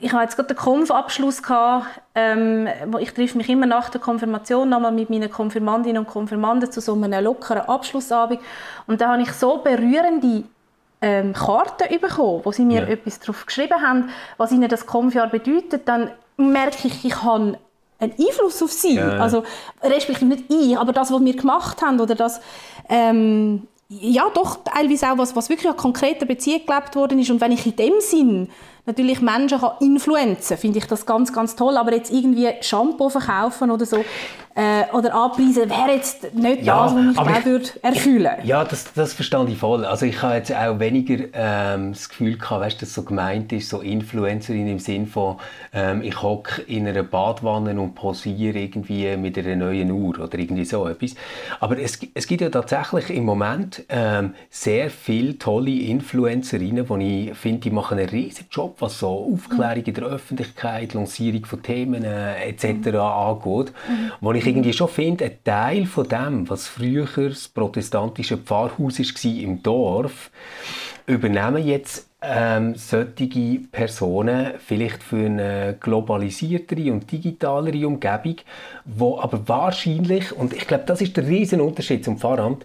ich 0.00 0.12
habe 0.12 0.22
jetzt 0.22 0.36
gerade 0.36 0.48
den 0.48 0.56
Konfabschluss 0.56 1.42
gehabt. 1.42 1.86
Ähm, 2.14 2.68
ich 3.00 3.12
treffe 3.12 3.38
mich 3.38 3.48
immer 3.48 3.66
nach 3.66 3.88
der 3.88 4.00
Konfirmation 4.00 4.68
nochmal 4.68 4.92
mit 4.92 5.08
meinen 5.08 5.30
Konfirmandinnen 5.30 6.04
und 6.04 6.08
Konfirmanden 6.08 6.70
zu 6.70 6.80
so 6.80 6.92
einem 6.94 7.24
lockeren 7.24 7.62
Abschlussabend. 7.62 8.40
Und 8.86 9.00
da 9.00 9.12
habe 9.12 9.22
ich 9.22 9.32
so 9.32 9.58
berührende 9.58 10.44
ähm, 11.00 11.32
Karten 11.32 11.88
bekommen, 12.00 12.42
wo 12.44 12.52
sie 12.52 12.64
mir 12.64 12.82
ja. 12.82 12.88
etwas 12.88 13.18
darauf 13.20 13.46
geschrieben 13.46 13.80
haben, 13.80 14.10
was 14.36 14.52
ihnen 14.52 14.68
das 14.68 14.86
Konfjahr 14.86 15.28
bedeutet. 15.28 15.88
Dann 15.88 16.10
merke 16.36 16.88
ich, 16.88 17.04
ich 17.04 17.22
habe 17.22 17.58
einen 17.98 18.12
Einfluss 18.12 18.62
auf 18.62 18.72
sie. 18.72 18.96
Ja. 18.96 19.18
Also 19.18 19.42
respektive 19.82 20.26
nicht 20.26 20.44
ich, 20.50 20.76
aber 20.76 20.92
das, 20.92 21.10
was 21.10 21.24
wir 21.24 21.36
gemacht 21.36 21.80
haben 21.80 21.98
oder 21.98 22.14
das 22.14 22.42
ähm, 22.90 23.66
ja 23.88 24.24
doch 24.34 24.64
teilweise 24.64 25.12
auch 25.12 25.18
was, 25.18 25.34
was 25.34 25.48
wirklich 25.48 25.70
an 25.70 25.76
konkreter 25.76 26.26
Beziehung 26.26 26.66
gelebt 26.66 26.94
worden 26.94 27.18
ist 27.18 27.30
und 27.30 27.40
wenn 27.40 27.52
ich 27.52 27.64
in 27.66 27.76
dem 27.76 28.00
Sinn 28.00 28.48
natürlich 28.86 29.20
Menschen 29.20 29.60
kann 29.60 29.72
influenzen, 29.80 30.56
finde 30.56 30.78
ich 30.78 30.86
das 30.86 31.06
ganz, 31.06 31.32
ganz 31.32 31.56
toll. 31.56 31.76
Aber 31.76 31.92
jetzt 31.94 32.12
irgendwie 32.12 32.48
Shampoo 32.60 33.08
verkaufen 33.08 33.70
oder 33.70 33.86
so 33.86 34.04
äh, 34.54 34.84
oder 34.92 35.14
anpreisen, 35.14 35.70
wäre 35.70 35.92
jetzt 35.94 36.34
nicht 36.34 36.62
ja, 36.62 36.84
das, 36.84 36.94
was 36.94 37.02
mich 37.02 37.18
auch 37.18 37.44
würde 37.44 37.68
erfüllen 37.80 38.32
Ja, 38.44 38.64
das, 38.64 38.92
das 38.92 39.14
verstehe 39.14 39.46
ich 39.48 39.58
voll. 39.58 39.84
Also 39.84 40.06
ich 40.06 40.20
habe 40.22 40.34
jetzt 40.34 40.54
auch 40.54 40.78
weniger 40.78 41.24
ähm, 41.32 41.92
das 41.92 42.08
Gefühl 42.08 42.36
gehabt, 42.36 42.60
weißt, 42.60 42.82
dass 42.82 42.92
so 42.92 43.02
gemeint 43.02 43.52
ist, 43.52 43.70
so 43.70 43.80
Influencerin 43.80 44.68
im 44.68 44.78
Sinn 44.78 45.06
von 45.06 45.36
ähm, 45.72 46.02
ich 46.02 46.20
hocke 46.20 46.62
in 46.62 46.86
einer 46.86 47.02
Badwanne 47.02 47.80
und 47.80 47.94
posiere 47.94 48.58
irgendwie 48.58 49.16
mit 49.16 49.38
einer 49.38 49.56
neuen 49.56 49.90
Uhr 49.90 50.18
oder 50.20 50.38
irgendwie 50.38 50.64
so 50.64 50.86
etwas. 50.86 51.14
Aber 51.60 51.78
es, 51.78 51.98
es 52.14 52.26
gibt 52.26 52.42
ja 52.42 52.50
tatsächlich 52.50 53.10
im 53.10 53.24
Moment 53.24 53.84
ähm, 53.88 54.34
sehr 54.50 54.90
viele 54.90 55.38
tolle 55.38 55.70
Influencerinnen, 55.70 56.86
die 57.00 57.30
ich 57.30 57.36
finde, 57.36 57.60
die 57.60 57.70
machen 57.70 57.98
einen 57.98 58.08
riesen 58.08 58.46
Job, 58.50 58.71
was 58.78 58.98
so 58.98 59.32
Aufklärung 59.32 59.84
in 59.84 59.94
der 59.94 60.04
Öffentlichkeit, 60.04 60.94
Lancierung 60.94 61.44
von 61.44 61.62
Themen 61.62 62.04
äh, 62.04 62.48
etc. 62.48 62.88
Angeht, 62.96 63.72
mhm. 63.88 64.12
wo 64.20 64.32
ich 64.32 64.46
irgendwie 64.46 64.72
schon 64.72 64.88
finde, 64.88 65.24
ein 65.24 65.38
Teil 65.44 65.86
von 65.86 66.08
dem, 66.08 66.48
was 66.48 66.66
früher 66.66 67.06
das 67.16 67.48
protestantische 67.48 68.38
Pfarrhaus 68.38 68.98
war 68.98 69.32
im 69.32 69.62
Dorf, 69.62 70.30
übernehmen 71.06 71.64
jetzt 71.66 72.08
ähm, 72.22 72.74
solche 72.76 73.60
Personen 73.72 74.52
vielleicht 74.58 75.02
für 75.02 75.26
eine 75.26 75.76
globalisiertere 75.80 76.92
und 76.92 77.10
digitalere 77.10 77.86
Umgebung, 77.86 78.36
wo 78.84 79.18
aber 79.18 79.48
wahrscheinlich, 79.48 80.32
und 80.32 80.52
ich 80.52 80.66
glaube, 80.66 80.84
das 80.86 81.00
ist 81.00 81.16
der 81.16 81.26
riesen 81.26 81.60
Unterschied 81.60 82.04
zum 82.04 82.18
Pfarramt, 82.18 82.64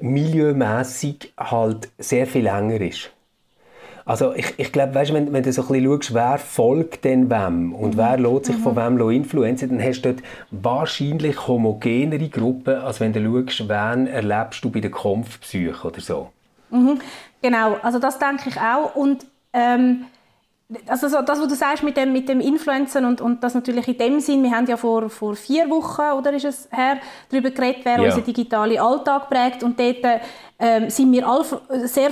milieumässig 0.00 1.32
halt 1.38 1.90
sehr 1.98 2.26
viel 2.26 2.44
länger 2.44 2.80
ist. 2.80 3.10
Also 4.06 4.34
ich, 4.34 4.54
ich 4.58 4.70
glaube, 4.70 4.94
weißt, 4.94 5.14
wenn, 5.14 5.32
wenn 5.32 5.42
du 5.42 5.52
so 5.52 5.62
ein 5.62 5.68
bisschen 5.68 5.84
schaust, 5.86 6.14
wer 6.14 6.38
folgt 6.38 7.04
denn 7.04 7.30
wem 7.30 7.74
und 7.74 7.94
mhm. 7.94 7.98
wer 7.98 8.18
lässt 8.18 8.46
sich 8.46 8.58
mhm. 8.58 8.62
von 8.62 8.76
wem 8.76 9.10
influenzen, 9.10 9.70
dann 9.70 9.82
hast 9.82 10.02
du 10.02 10.12
dort 10.12 10.24
wahrscheinlich 10.50 11.46
homogenere 11.48 12.28
Gruppen, 12.28 12.76
als 12.76 13.00
wenn 13.00 13.12
du 13.12 13.22
schaust, 13.22 13.68
wen 13.68 14.06
erlebst 14.06 14.62
du 14.62 14.70
bei 14.70 14.80
der 14.80 14.90
Kampfpsyche 14.90 15.86
oder 15.86 16.00
so. 16.00 16.30
Mhm. 16.70 17.00
Genau, 17.40 17.76
also 17.82 17.98
das 17.98 18.18
denke 18.18 18.50
ich 18.50 18.60
auch. 18.60 18.94
Und 18.94 19.24
ähm, 19.54 20.04
also 20.86 21.08
so, 21.08 21.20
das, 21.20 21.40
was 21.40 21.48
du 21.48 21.54
sagst 21.54 21.82
mit 21.82 21.96
dem, 21.96 22.12
mit 22.12 22.28
dem 22.28 22.40
Influencen 22.40 23.04
und, 23.04 23.20
und 23.20 23.44
das 23.44 23.54
natürlich 23.54 23.86
in 23.86 23.98
dem 23.98 24.20
Sinn, 24.20 24.42
wir 24.42 24.50
haben 24.50 24.66
ja 24.66 24.78
vor, 24.78 25.10
vor 25.10 25.36
vier 25.36 25.68
Wochen, 25.68 26.18
oder 26.18 26.32
ist 26.32 26.46
es 26.46 26.68
her, 26.70 26.98
darüber 27.30 27.50
geredet, 27.50 27.82
wer 27.84 27.98
ja. 27.98 28.04
unseren 28.04 28.24
digitalen 28.24 28.78
Alltag 28.78 29.28
prägt 29.28 29.62
und 29.62 29.78
dort 29.78 29.98
ähm, 30.58 30.88
sind 30.88 31.12
wir 31.12 31.28
alle 31.28 31.44
sehr 31.86 32.10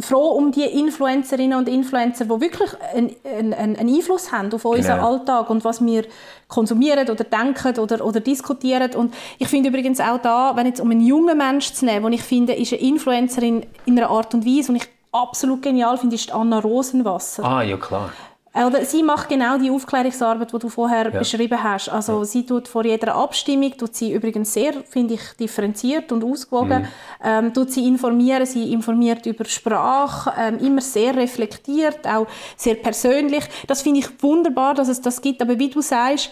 froh 0.00 0.30
um 0.30 0.50
die 0.50 0.64
Influencerinnen 0.64 1.56
und 1.56 1.68
Influencer, 1.68 2.24
die 2.24 2.40
wirklich 2.40 2.70
einen, 2.92 3.14
einen, 3.24 3.76
einen 3.76 3.94
Einfluss 3.94 4.32
haben 4.32 4.52
auf 4.52 4.64
unseren 4.64 4.96
genau. 4.96 5.12
Alltag 5.12 5.48
und 5.50 5.64
was 5.64 5.84
wir 5.84 6.04
konsumieren 6.48 7.08
oder 7.08 7.22
denken 7.22 7.78
oder, 7.78 8.04
oder 8.04 8.18
diskutieren 8.18 8.94
und 8.96 9.14
ich 9.38 9.46
finde 9.46 9.68
übrigens 9.68 10.00
auch 10.00 10.18
da, 10.18 10.56
wenn 10.56 10.66
jetzt 10.66 10.80
um 10.80 10.90
einen 10.90 11.06
jungen 11.06 11.38
Menschen 11.38 11.76
zu 11.76 11.84
nehmen, 11.84 12.04
wo 12.04 12.08
ich 12.08 12.22
finde, 12.22 12.54
ist 12.54 12.72
eine 12.72 12.82
Influencerin 12.82 13.64
in 13.86 13.98
einer 13.98 14.10
Art 14.10 14.34
und 14.34 14.44
Weise 14.44 14.72
und 14.72 14.76
ich 14.76 14.88
absolut 15.12 15.62
genial 15.62 15.96
finde, 15.98 16.16
ist 16.16 16.32
Anna 16.32 16.58
Rosenwasser. 16.58 17.44
Ah, 17.44 17.62
ja 17.62 17.76
klar. 17.76 18.10
Äh, 18.54 18.64
oder 18.64 18.84
sie 18.84 19.02
macht 19.02 19.28
genau 19.28 19.58
die 19.58 19.70
Aufklärungsarbeit, 19.70 20.52
die 20.52 20.58
du 20.58 20.68
vorher 20.68 21.10
ja. 21.12 21.18
beschrieben 21.18 21.62
hast. 21.62 21.88
Also 21.88 22.18
ja. 22.18 22.24
sie 22.24 22.44
tut 22.44 22.68
vor 22.68 22.84
jeder 22.84 23.14
Abstimmung, 23.14 23.76
tut 23.76 23.94
sie 23.94 24.12
übrigens 24.12 24.52
sehr, 24.52 24.72
finde 24.88 25.14
ich, 25.14 25.22
differenziert 25.38 26.12
und 26.12 26.24
ausgewogen, 26.24 26.82
mhm. 26.82 26.88
ähm, 27.24 27.54
tut 27.54 27.70
sie 27.70 27.86
informieren, 27.86 28.44
sie 28.46 28.72
informiert 28.72 29.26
über 29.26 29.44
Sprache, 29.44 30.32
ähm, 30.38 30.58
immer 30.58 30.80
sehr 30.80 31.16
reflektiert, 31.16 32.06
auch 32.06 32.26
sehr 32.56 32.74
persönlich. 32.74 33.44
Das 33.66 33.82
finde 33.82 34.00
ich 34.00 34.22
wunderbar, 34.22 34.74
dass 34.74 34.88
es 34.88 35.00
das 35.00 35.20
gibt. 35.20 35.40
Aber 35.40 35.58
wie 35.58 35.70
du 35.70 35.80
sagst, 35.80 36.30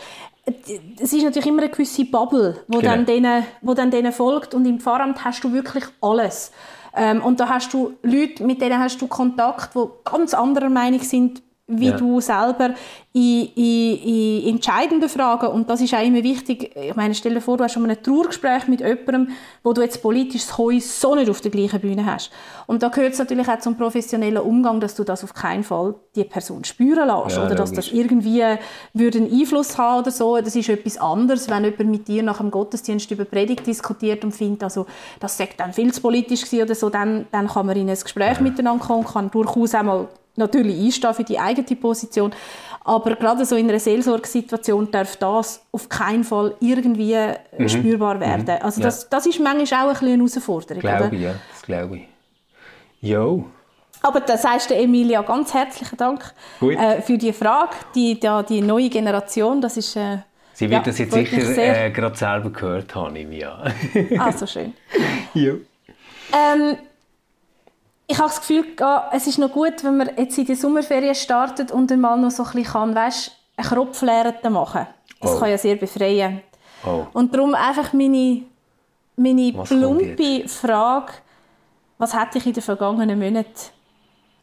es 1.00 1.12
ist 1.12 1.22
natürlich 1.22 1.46
immer 1.46 1.62
eine 1.62 1.70
gewisse 1.70 2.04
Bubble, 2.04 2.64
wo 2.66 2.78
genau. 2.78 2.92
dann 2.92 3.06
denen, 3.06 3.44
wo 3.60 3.74
dann 3.74 3.90
denen 3.90 4.12
folgt 4.12 4.54
und 4.54 4.66
im 4.66 4.80
Pfarramt 4.80 5.24
hast 5.24 5.44
du 5.44 5.52
wirklich 5.52 5.84
alles. 6.00 6.50
Ähm, 6.94 7.22
und 7.22 7.40
da 7.40 7.48
hast 7.48 7.72
du 7.72 7.94
Leute, 8.02 8.44
mit 8.44 8.60
denen 8.60 8.78
hast 8.78 9.00
du 9.00 9.06
Kontakt, 9.06 9.74
die 9.74 9.84
ganz 10.04 10.34
anderer 10.34 10.68
Meinung 10.68 11.00
sind 11.00 11.42
wie 11.70 11.88
ja. 11.88 11.96
du 11.96 12.20
selber 12.20 12.74
in, 13.12 13.48
in, 13.56 13.96
in, 13.96 14.48
entscheidenden 14.54 15.08
Fragen, 15.08 15.48
und 15.48 15.68
das 15.68 15.80
ist 15.80 15.92
auch 15.94 16.04
immer 16.04 16.22
wichtig, 16.22 16.76
ich 16.76 16.94
meine, 16.94 17.12
stell 17.14 17.34
dir 17.34 17.40
vor, 17.40 17.56
du 17.56 17.64
hast 17.64 17.72
schon 17.72 17.90
ein 17.90 18.02
Trauergespräch 18.02 18.68
mit 18.68 18.80
jemandem, 18.80 19.34
wo 19.64 19.72
du 19.72 19.82
jetzt 19.82 20.00
politisches 20.00 20.56
Heu 20.56 20.78
so 20.78 21.16
nicht 21.16 21.28
auf 21.28 21.40
der 21.40 21.50
gleichen 21.50 21.80
Bühne 21.80 22.06
hast. 22.06 22.30
Und 22.68 22.84
da 22.84 22.88
gehört 22.88 23.14
es 23.14 23.18
natürlich 23.18 23.48
auch 23.48 23.58
zum 23.58 23.76
professionellen 23.76 24.38
Umgang, 24.38 24.78
dass 24.78 24.94
du 24.94 25.02
das 25.02 25.24
auf 25.24 25.34
keinen 25.34 25.64
Fall 25.64 25.96
die 26.14 26.22
Person 26.22 26.62
spüren 26.62 27.08
lässt, 27.08 27.36
ja, 27.36 27.46
oder 27.46 27.56
dass 27.56 27.72
das 27.72 27.90
irgendwie 27.90 28.44
würde 28.94 29.18
einen 29.18 29.32
Einfluss 29.32 29.76
haben 29.76 30.02
oder 30.02 30.12
so. 30.12 30.36
Das 30.36 30.54
ist 30.54 30.68
etwas 30.68 30.96
anderes, 30.96 31.50
wenn 31.50 31.64
jemand 31.64 31.90
mit 31.90 32.06
dir 32.06 32.22
nach 32.22 32.38
dem 32.38 32.52
Gottesdienst 32.52 33.10
über 33.10 33.24
Predigt 33.24 33.66
diskutiert 33.66 34.22
und 34.22 34.32
findet, 34.32 34.62
also, 34.62 34.86
das 35.18 35.36
sagt 35.36 35.58
dann 35.58 35.72
viel 35.72 35.92
zu 35.92 36.00
politisch 36.00 36.44
oder 36.52 36.76
so, 36.76 36.90
dann, 36.90 37.26
dann 37.32 37.48
kann 37.48 37.66
man 37.66 37.76
in 37.76 37.90
ein 37.90 37.98
Gespräch 37.98 38.36
ja. 38.36 38.40
miteinander 38.40 38.84
kommen, 38.84 39.04
kann 39.04 39.30
durchaus 39.32 39.74
einmal 39.74 40.08
natürlich 40.40 40.84
einstehen 40.84 41.14
für 41.14 41.24
die 41.24 41.38
eigene 41.38 41.76
Position. 41.76 42.32
Aber 42.84 43.14
gerade 43.14 43.44
so 43.44 43.56
in 43.56 43.68
einer 43.68 43.78
Seelsorgesituation 43.78 44.90
darf 44.90 45.16
das 45.16 45.62
auf 45.70 45.88
keinen 45.88 46.24
Fall 46.24 46.54
irgendwie 46.60 47.12
äh, 47.12 47.36
mhm. 47.58 47.68
spürbar 47.68 48.16
mhm. 48.16 48.20
werden. 48.20 48.44
Mhm. 48.44 48.64
Also 48.64 48.82
das, 48.82 49.02
ja. 49.02 49.08
das 49.10 49.26
ist 49.26 49.38
manchmal 49.38 49.90
auch 49.90 50.02
ein 50.02 50.08
eine 50.08 50.16
Herausforderung. 50.16 50.80
Glaube 50.80 51.04
oder? 51.04 51.12
ich, 51.12 51.20
ja. 51.20 51.34
Das 51.52 51.62
glaube 51.62 51.96
ich. 51.98 52.08
Jo. 53.02 53.44
Aber 54.02 54.20
da 54.20 54.36
sagst 54.36 54.70
du 54.70 54.74
Emilia 54.74 55.22
ganz 55.22 55.52
herzlichen 55.52 55.96
Dank 55.96 56.32
äh, 56.62 57.02
für 57.02 57.18
die 57.18 57.32
Frage. 57.32 57.72
Die, 57.94 58.18
die, 58.18 58.42
die 58.48 58.60
neue 58.62 58.88
Generation, 58.88 59.60
das 59.60 59.76
ist... 59.76 59.96
Äh, 59.96 60.18
Sie 60.54 60.68
wird 60.68 60.84
ja, 60.84 60.90
das 60.90 60.98
jetzt 60.98 61.14
sicher 61.14 61.86
äh, 61.86 61.90
gerade 61.90 62.16
selber 62.16 62.50
gehört 62.50 62.94
haben 62.94 63.16
Jahr. 63.32 63.72
ah, 64.18 64.32
so 64.32 64.46
schön. 64.46 64.74
jo. 65.34 65.58
Ähm, 66.32 66.76
ich 68.10 68.18
habe 68.18 68.28
das 68.28 68.40
Gefühl, 68.40 68.64
es 69.12 69.28
ist 69.28 69.38
noch 69.38 69.52
gut, 69.52 69.84
wenn 69.84 69.96
man 69.96 70.10
jetzt 70.16 70.36
in 70.36 70.44
die 70.44 70.56
Sommerferien 70.56 71.14
startet 71.14 71.70
und 71.70 71.92
dann 71.92 72.00
mal 72.00 72.18
noch 72.18 72.32
so 72.32 72.42
ein 72.42 72.50
bisschen 72.50 72.72
kann, 72.72 72.94
weißt, 72.94 73.30
einen 73.56 73.68
Kropflehrenden 73.68 74.52
machen. 74.52 74.86
Das 75.20 75.36
oh. 75.36 75.38
kann 75.38 75.50
ja 75.50 75.56
sehr 75.56 75.76
befreien. 75.76 76.42
Oh. 76.84 77.06
Und 77.12 77.32
darum 77.32 77.54
einfach 77.54 77.92
meine, 77.92 78.42
meine 79.14 79.52
plumpe 79.52 80.48
Frage, 80.48 81.12
was 81.98 82.12
hat 82.12 82.34
dich 82.34 82.46
in 82.46 82.52
den 82.52 82.64
vergangenen 82.64 83.16
Monaten 83.16 83.70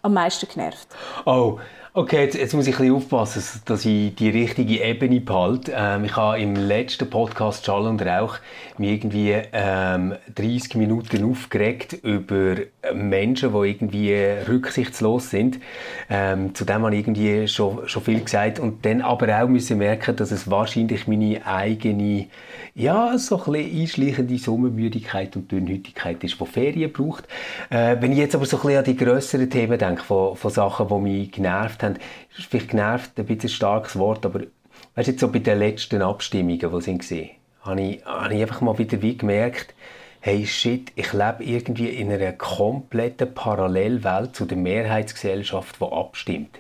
am 0.01 0.13
meisten 0.13 0.47
genervt? 0.47 0.87
Oh, 1.25 1.59
Okay, 1.97 2.25
jetzt, 2.25 2.35
jetzt, 2.35 2.53
muss 2.53 2.67
ich 2.67 2.75
ein 2.75 2.81
bisschen 2.81 2.95
aufpassen, 2.95 3.61
dass 3.65 3.83
ich 3.83 4.13
die 4.13 4.29
richtige 4.29 4.83
Ebene 4.83 5.19
behalte. 5.19 5.73
Ähm, 5.75 6.05
ich 6.05 6.15
habe 6.15 6.39
im 6.39 6.55
letzten 6.55 7.09
Podcast 7.09 7.65
Schall 7.65 7.87
und 7.87 8.03
Rauch 8.03 8.37
mich 8.77 8.91
irgendwie 8.91 9.35
ähm, 9.51 10.13
30 10.35 10.75
Minuten 10.75 11.27
aufgeregt 11.27 11.93
über 12.03 12.57
Menschen, 12.93 13.51
die 13.51 13.67
irgendwie 13.67 14.13
rücksichtslos 14.47 15.31
sind. 15.31 15.59
Ähm, 16.07 16.53
zu 16.53 16.65
dem 16.65 16.83
habe 16.83 16.95
ich 16.95 17.01
irgendwie 17.01 17.47
schon, 17.47 17.87
schon 17.87 18.03
viel 18.03 18.21
gesagt 18.21 18.59
und 18.59 18.85
dann 18.85 19.01
aber 19.01 19.41
auch 19.41 19.47
müssen 19.47 19.79
merken, 19.79 20.15
dass 20.15 20.29
es 20.29 20.51
wahrscheinlich 20.51 21.07
meine 21.07 21.47
eigene, 21.47 22.27
ja, 22.75 23.17
so 23.17 23.43
ein 23.43 23.51
bisschen 23.53 23.81
einschleichende 23.81 24.37
Sommermüdigkeit 24.37 25.35
und 25.35 25.51
Dünnhütigkeit 25.51 26.23
ist, 26.23 26.39
die 26.39 26.45
Ferien 26.45 26.91
braucht. 26.93 27.27
Äh, 27.71 27.97
wenn 27.99 28.11
ich 28.11 28.19
jetzt 28.19 28.35
aber 28.35 28.45
so 28.45 28.57
ein 28.57 28.61
bisschen 28.61 28.77
an 28.77 28.83
die 28.83 28.95
grösseren 28.95 29.49
Themen 29.49 29.79
denke, 29.79 30.03
von, 30.03 30.35
von 30.35 30.51
Sachen, 30.51 30.87
die 30.87 30.99
mich 30.99 31.31
genervt 31.31 31.81
haben, 31.81 31.86
ist 32.37 32.45
vielleicht 32.49 32.69
genervt 32.69 33.17
ein 33.17 33.25
bisschen 33.25 33.49
starkes 33.49 33.97
Wort, 33.97 34.25
aber 34.25 34.41
weißt 34.95 35.07
jetzt 35.07 35.19
so 35.19 35.31
bei 35.31 35.39
den 35.39 35.59
letzten 35.59 36.01
Abstimmungen, 36.01 36.59
die 36.59 36.71
waren, 36.71 37.29
habe 37.61 37.81
ich, 37.81 38.05
habe 38.05 38.33
ich 38.33 38.41
einfach 38.41 38.61
mal 38.61 38.77
wieder 38.77 39.01
wie 39.01 39.17
gemerkt, 39.17 39.73
hey 40.19 40.45
shit, 40.45 40.91
ich 40.95 41.13
lebe 41.13 41.43
irgendwie 41.43 41.89
in 41.89 42.11
einer 42.11 42.33
kompletten 42.33 43.33
Parallelwelt 43.33 44.35
zu 44.35 44.45
der 44.45 44.57
Mehrheitsgesellschaft, 44.57 45.77
die 45.79 45.85
abstimmt. 45.85 46.59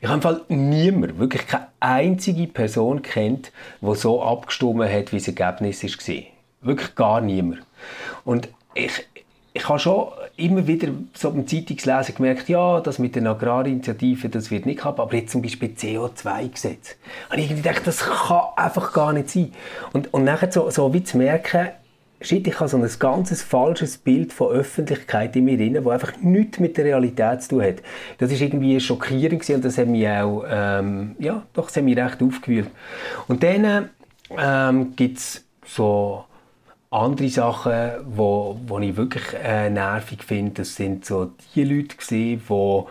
Ich 0.00 0.08
habe 0.08 0.22
Fall 0.22 0.40
niemand, 0.48 1.18
wirklich 1.18 1.46
keine 1.46 1.68
einzige 1.80 2.46
Person 2.46 3.02
kennt, 3.02 3.52
die 3.80 3.94
so 3.94 4.22
abgestimmt 4.22 4.88
hat, 4.88 5.12
wie 5.12 5.18
das 5.18 5.28
Ergebnis 5.28 5.82
war. 5.82 6.22
Wirklich 6.62 6.94
gar 6.94 7.20
niemand. 7.20 7.62
Und 8.24 8.48
ich, 8.74 9.06
ich 9.56 9.68
habe 9.68 9.78
schon 9.78 10.08
immer 10.36 10.66
wieder 10.66 10.88
so 11.14 11.30
beim 11.30 11.46
Zeitungslesen 11.46 12.16
gemerkt, 12.16 12.48
ja, 12.48 12.80
das 12.80 12.98
mit 12.98 13.14
den 13.14 13.28
Agrarinitiativen, 13.28 14.32
das 14.32 14.50
wird 14.50 14.66
nicht 14.66 14.80
klappen, 14.80 15.00
aber 15.00 15.14
jetzt 15.14 15.30
zum 15.30 15.42
Beispiel 15.42 15.70
CO2-Gesetz. 15.70 16.96
Und 17.30 17.38
ich 17.38 17.62
dachte, 17.62 17.82
das 17.84 18.00
kann 18.00 18.42
einfach 18.56 18.92
gar 18.92 19.12
nicht 19.12 19.30
sein. 19.30 19.52
Und, 19.92 20.12
und 20.12 20.24
nachher 20.24 20.50
so, 20.50 20.68
so 20.70 20.92
wie 20.92 21.04
zu 21.04 21.18
merken, 21.18 21.68
shit, 22.20 22.44
ich 22.48 22.58
habe 22.58 22.68
so 22.68 22.78
ein 22.78 22.90
ganzes 22.98 23.42
falsches 23.44 23.96
Bild 23.96 24.32
von 24.32 24.50
Öffentlichkeit 24.50 25.36
in 25.36 25.44
mir 25.44 25.56
drin, 25.56 25.74
das 25.74 25.86
einfach 25.86 26.16
nichts 26.20 26.58
mit 26.58 26.76
der 26.76 26.86
Realität 26.86 27.42
zu 27.42 27.50
tun 27.50 27.62
hat. 27.62 27.76
Das 28.18 28.32
ist 28.32 28.40
irgendwie 28.40 28.80
schockierend 28.80 29.40
gewesen 29.40 29.56
und 29.56 29.64
das 29.64 29.78
hat 29.78 29.86
mich 29.86 30.08
auch, 30.08 30.44
ähm, 30.48 31.14
ja, 31.20 31.44
doch, 31.52 31.66
das 31.66 31.76
hat 31.76 31.84
mich 31.84 31.96
recht 31.96 32.20
aufgewühlt. 32.20 32.70
Und 33.28 33.44
dann 33.44 33.88
ähm, 34.36 34.96
gibt 34.96 35.18
es 35.18 35.44
so 35.64 36.24
andere 36.94 37.28
Sachen, 37.28 37.90
wo, 38.06 38.58
wo 38.66 38.78
ich 38.78 38.96
wirklich 38.96 39.24
äh, 39.42 39.68
nervig 39.68 40.22
finde, 40.22 40.62
das 40.62 40.76
sind 40.76 41.04
so 41.04 41.32
die 41.54 41.64
Leute 41.64 41.96
gewesen, 41.96 42.42
die 42.48 42.84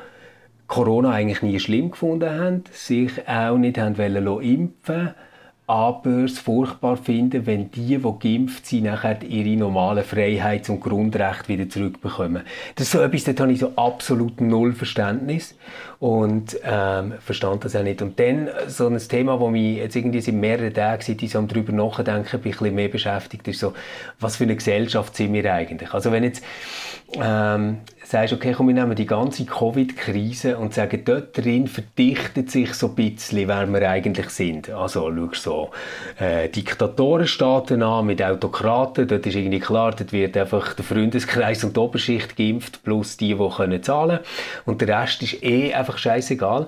Corona 0.68 1.12
eigentlich 1.12 1.42
nie 1.42 1.60
schlimm 1.60 1.92
gefunden 1.92 2.30
haben, 2.30 2.64
sich 2.72 3.28
auch 3.28 3.58
nicht 3.58 3.78
haben 3.78 3.98
wollen 3.98 4.42
impfen 4.42 5.14
aber 5.66 6.26
es 6.26 6.40
furchtbar 6.40 6.98
finden, 6.98 7.46
wenn 7.46 7.72
die, 7.72 7.98
die 7.98 8.14
geimpft 8.20 8.66
sind, 8.66 8.84
nachher 8.84 9.24
ihre 9.24 9.58
normalen 9.58 10.04
Freiheits- 10.04 10.70
und 10.70 10.82
Grundrechte 10.82 11.48
wieder 11.48 11.70
zurückbekommen. 11.70 12.44
Das 12.76 12.88
ist 12.88 12.92
so 12.92 13.02
etwas, 13.02 13.24
da 13.24 13.44
habe 13.44 13.54
ich 13.54 13.60
so 13.60 13.72
absolut 13.78 14.42
null 14.42 14.74
Verständnis 14.74 15.56
und 16.00 16.58
ähm, 16.64 17.14
verstand 17.20 17.64
das 17.64 17.78
auch 17.78 17.84
nicht. 17.84 18.02
Und 18.02 18.20
dann 18.20 18.50
so 18.68 18.88
ein 18.88 18.98
Thema, 18.98 19.38
das 19.38 19.52
mich 19.52 19.78
jetzt 19.78 19.96
irgendwie 19.96 20.20
seit 20.20 20.36
mehreren 20.36 20.74
Tagen, 20.74 21.02
seit 21.02 21.24
ich 21.24 21.32
so 21.32 21.42
darüber 21.42 21.72
nachdenke, 21.72 22.38
ein 22.38 22.44
bisschen 22.44 22.76
mehr 22.76 22.90
beschäftigt, 22.90 23.48
ist 23.48 23.60
so, 23.60 23.74
was 24.20 24.36
für 24.36 24.44
eine 24.44 24.56
Gesellschaft 24.56 25.16
sind 25.16 25.32
wir 25.34 25.54
eigentlich? 25.54 25.94
Also 25.94 26.12
wenn 26.12 26.26
jetzt 26.26 26.44
ähm, 27.16 27.78
sagst, 28.04 28.34
okay, 28.34 28.54
komm, 28.54 28.68
wir 28.68 28.74
nehmen 28.74 28.96
die 28.96 29.06
ganze 29.06 29.46
Covid-Krise 29.46 30.58
und 30.58 30.74
sagen, 30.74 31.02
dort 31.06 31.38
drin 31.38 31.68
verdichtet 31.68 32.52
sich 32.52 32.74
so 32.74 32.88
ein 32.88 32.96
bisschen, 32.96 33.48
wer 33.48 33.68
wir 33.68 33.90
eigentlich 33.90 34.30
sind. 34.30 34.70
Also 34.70 35.12
schaust 35.14 35.44
so 35.44 35.72
äh, 36.20 36.50
Diktatorenstaaten 36.50 37.82
an 37.82 38.06
mit 38.06 38.22
Autokraten, 38.22 39.08
dort 39.08 39.26
ist 39.26 39.36
irgendwie 39.36 39.60
klar, 39.60 39.92
dort 39.92 40.12
wird 40.12 40.36
einfach 40.38 40.74
der 40.74 40.86
Freundeskreis 40.86 41.64
und 41.64 41.76
die 41.76 41.80
Oberschicht 41.80 42.36
geimpft, 42.36 42.84
plus 42.84 43.18
die, 43.18 43.36
die 43.36 43.50
können 43.50 43.82
zahlen 43.82 44.20
und 44.66 44.82
der 44.82 45.02
Rest 45.02 45.24
ist 45.24 45.44
eh 45.44 45.74
einfach 45.74 45.98
scheißegal. 45.98 46.68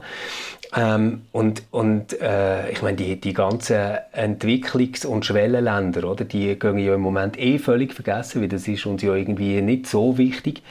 Ähm, 0.76 1.22
und 1.32 1.64
und 1.72 2.20
äh, 2.20 2.70
ich 2.72 2.82
meine, 2.82 2.98
die, 2.98 3.20
die 3.20 3.34
ganzen 3.34 3.98
Entwicklungs- 4.14 5.06
und 5.06 5.26
Schwellenländer, 5.26 6.10
oder, 6.10 6.26
die 6.26 6.58
gehen 6.60 6.78
ja 6.80 6.96
im 6.96 7.02
Moment 7.02 7.40
eh 7.40 7.60
völlig 7.60 7.94
vergessen, 7.94 8.42
weil 8.42 8.50
das 8.50 8.68
ist 8.68 8.86
uns 8.86 9.02
ja 9.02 9.14
irgendwie 9.16 9.62
nicht 9.62 9.88
so 9.88 10.18
wichtig. 10.18 10.62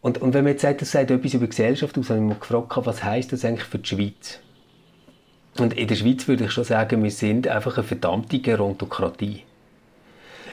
Und, 0.00 0.18
und 0.18 0.34
wenn 0.34 0.44
man 0.44 0.52
jetzt 0.52 0.62
sagt, 0.62 0.80
das 0.80 0.92
sagt 0.92 1.10
etwas 1.10 1.34
über 1.34 1.46
Gesellschaft 1.46 1.98
aus, 1.98 2.10
habe 2.10 2.20
ich 2.20 2.26
mich 2.26 2.40
gefragt, 2.40 2.72
was 2.76 3.02
heisst 3.02 3.32
das 3.32 3.44
eigentlich 3.44 3.64
für 3.64 3.78
die 3.78 3.88
Schweiz? 3.88 4.38
Und 5.58 5.74
in 5.76 5.88
der 5.88 5.96
Schweiz 5.96 6.28
würde 6.28 6.44
ich 6.44 6.52
schon 6.52 6.64
sagen, 6.64 7.02
wir 7.02 7.10
sind 7.10 7.48
einfach 7.48 7.76
eine 7.78 7.86
verdammte 7.86 8.38
Gerontokratie. 8.38 9.42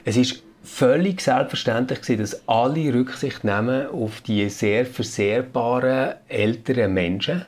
Es 0.04 0.16
ist 0.16 0.42
völlig 0.64 1.20
selbstverständlich 1.20 2.00
gewesen, 2.00 2.20
dass 2.20 2.48
alle 2.48 2.92
Rücksicht 2.92 3.44
nehmen 3.44 3.86
auf 3.86 4.20
die 4.20 4.48
sehr 4.48 4.84
versehrbaren 4.84 6.14
älteren 6.28 6.92
Menschen 6.92 7.46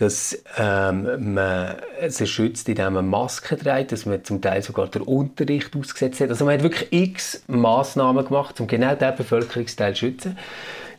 dass 0.00 0.42
ähm, 0.56 1.34
man 1.34 1.76
sie 2.08 2.26
schützt, 2.26 2.66
indem 2.70 2.94
man 2.94 3.06
Masken 3.06 3.58
trägt, 3.58 3.92
dass 3.92 4.06
man 4.06 4.24
zum 4.24 4.40
Teil 4.40 4.62
sogar 4.62 4.88
den 4.88 5.02
Unterricht 5.02 5.76
ausgesetzt 5.76 6.22
hat. 6.22 6.30
Also 6.30 6.46
man 6.46 6.54
hat 6.54 6.62
wirklich 6.62 6.90
x 6.90 7.42
Massnahmen 7.48 8.24
gemacht, 8.24 8.58
um 8.60 8.66
genau 8.66 8.94
diesen 8.94 9.16
Bevölkerungsteil 9.16 9.92
zu 9.92 9.98
schützen. 9.98 10.38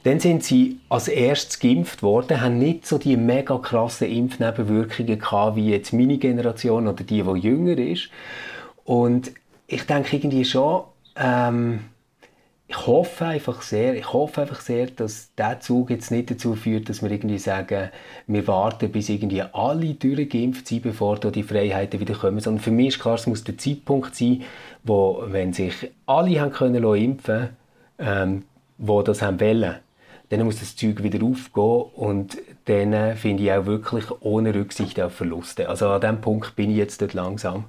Dann 0.04 0.20
sind 0.20 0.44
sie 0.44 0.80
als 0.90 1.08
erstes 1.08 1.60
geimpft 1.60 2.02
worden, 2.02 2.42
haben 2.42 2.58
nicht 2.58 2.88
so 2.88 2.98
die 2.98 3.18
mega 3.18 3.58
krassen 3.58 4.10
Impfnebenwirkungen 4.10 5.20
gehabt, 5.20 5.56
wie 5.56 5.70
jetzt 5.70 5.94
meine 5.94 6.18
Generation 6.18 6.88
oder 6.88 7.04
die, 7.04 7.22
die 7.22 7.40
jünger 7.40 7.78
ist. 7.78 8.10
Und 8.84 9.32
ich 9.68 9.86
denke 9.86 10.16
irgendwie 10.16 10.46
schon, 10.46 10.84
ähm, 11.16 11.82
ich 12.72 12.88
hoffe 12.88 13.26
einfach 13.26 13.62
sehr, 13.62 13.96
ich 13.96 14.14
hoffe 14.14 14.42
einfach 14.42 14.62
sehr, 14.62 14.88
dass 14.88 15.36
der 15.36 15.60
Zug 15.60 15.90
jetzt 15.90 16.10
nicht 16.10 16.32
dazu 16.32 16.56
führt, 16.56 16.88
dass 16.88 17.04
wir 17.04 17.12
irgendwie 17.12 17.38
sagen, 17.38 17.90
wir 18.28 18.48
warten, 18.48 18.90
bis 18.92 19.10
irgendwie 19.10 19.42
alle 19.42 19.94
durchgeimpft 19.94 20.68
sind, 20.68 20.84
bevor 20.84 21.20
da 21.20 21.32
die 21.32 21.44
Freiheiten 21.44 22.00
wieder 22.00 22.14
kommen. 22.14 22.40
Sondern 22.40 22.64
für 22.64 22.72
mich 22.72 22.88
ist 22.88 23.00
klar, 23.00 23.16
es 23.16 23.28
muss 23.28 23.44
der 23.44 23.58
Zeitpunkt 23.58 24.16
sein, 24.16 24.44
wo, 24.84 25.22
wenn 25.28 25.52
sich 25.52 25.92
alle 26.06 26.40
haben 26.40 26.54
können 26.54 26.82
impfen, 26.96 27.50
ähm, 28.00 28.44
wo 28.78 29.02
das 29.02 29.22
haben 29.22 29.42
wollen, 29.42 29.76
dann 30.38 30.46
muss 30.46 30.60
das 30.60 30.76
Zeug 30.76 31.04
wieder 31.04 31.24
aufgehen 31.26 31.92
und 31.96 32.38
dann 32.66 33.16
finde 33.18 33.44
ich 33.44 33.52
auch 33.52 33.66
wirklich 33.66 34.06
ohne 34.22 34.56
Rücksicht 34.56 35.00
auf 35.02 35.14
Verluste. 35.14 35.68
Also 35.68 35.90
an 35.90 36.02
dem 36.02 36.22
Punkt 36.22 36.56
bin 36.56 36.72
ich 36.72 36.78
jetzt 36.78 37.02
dort 37.02 37.14
langsam. 37.14 37.66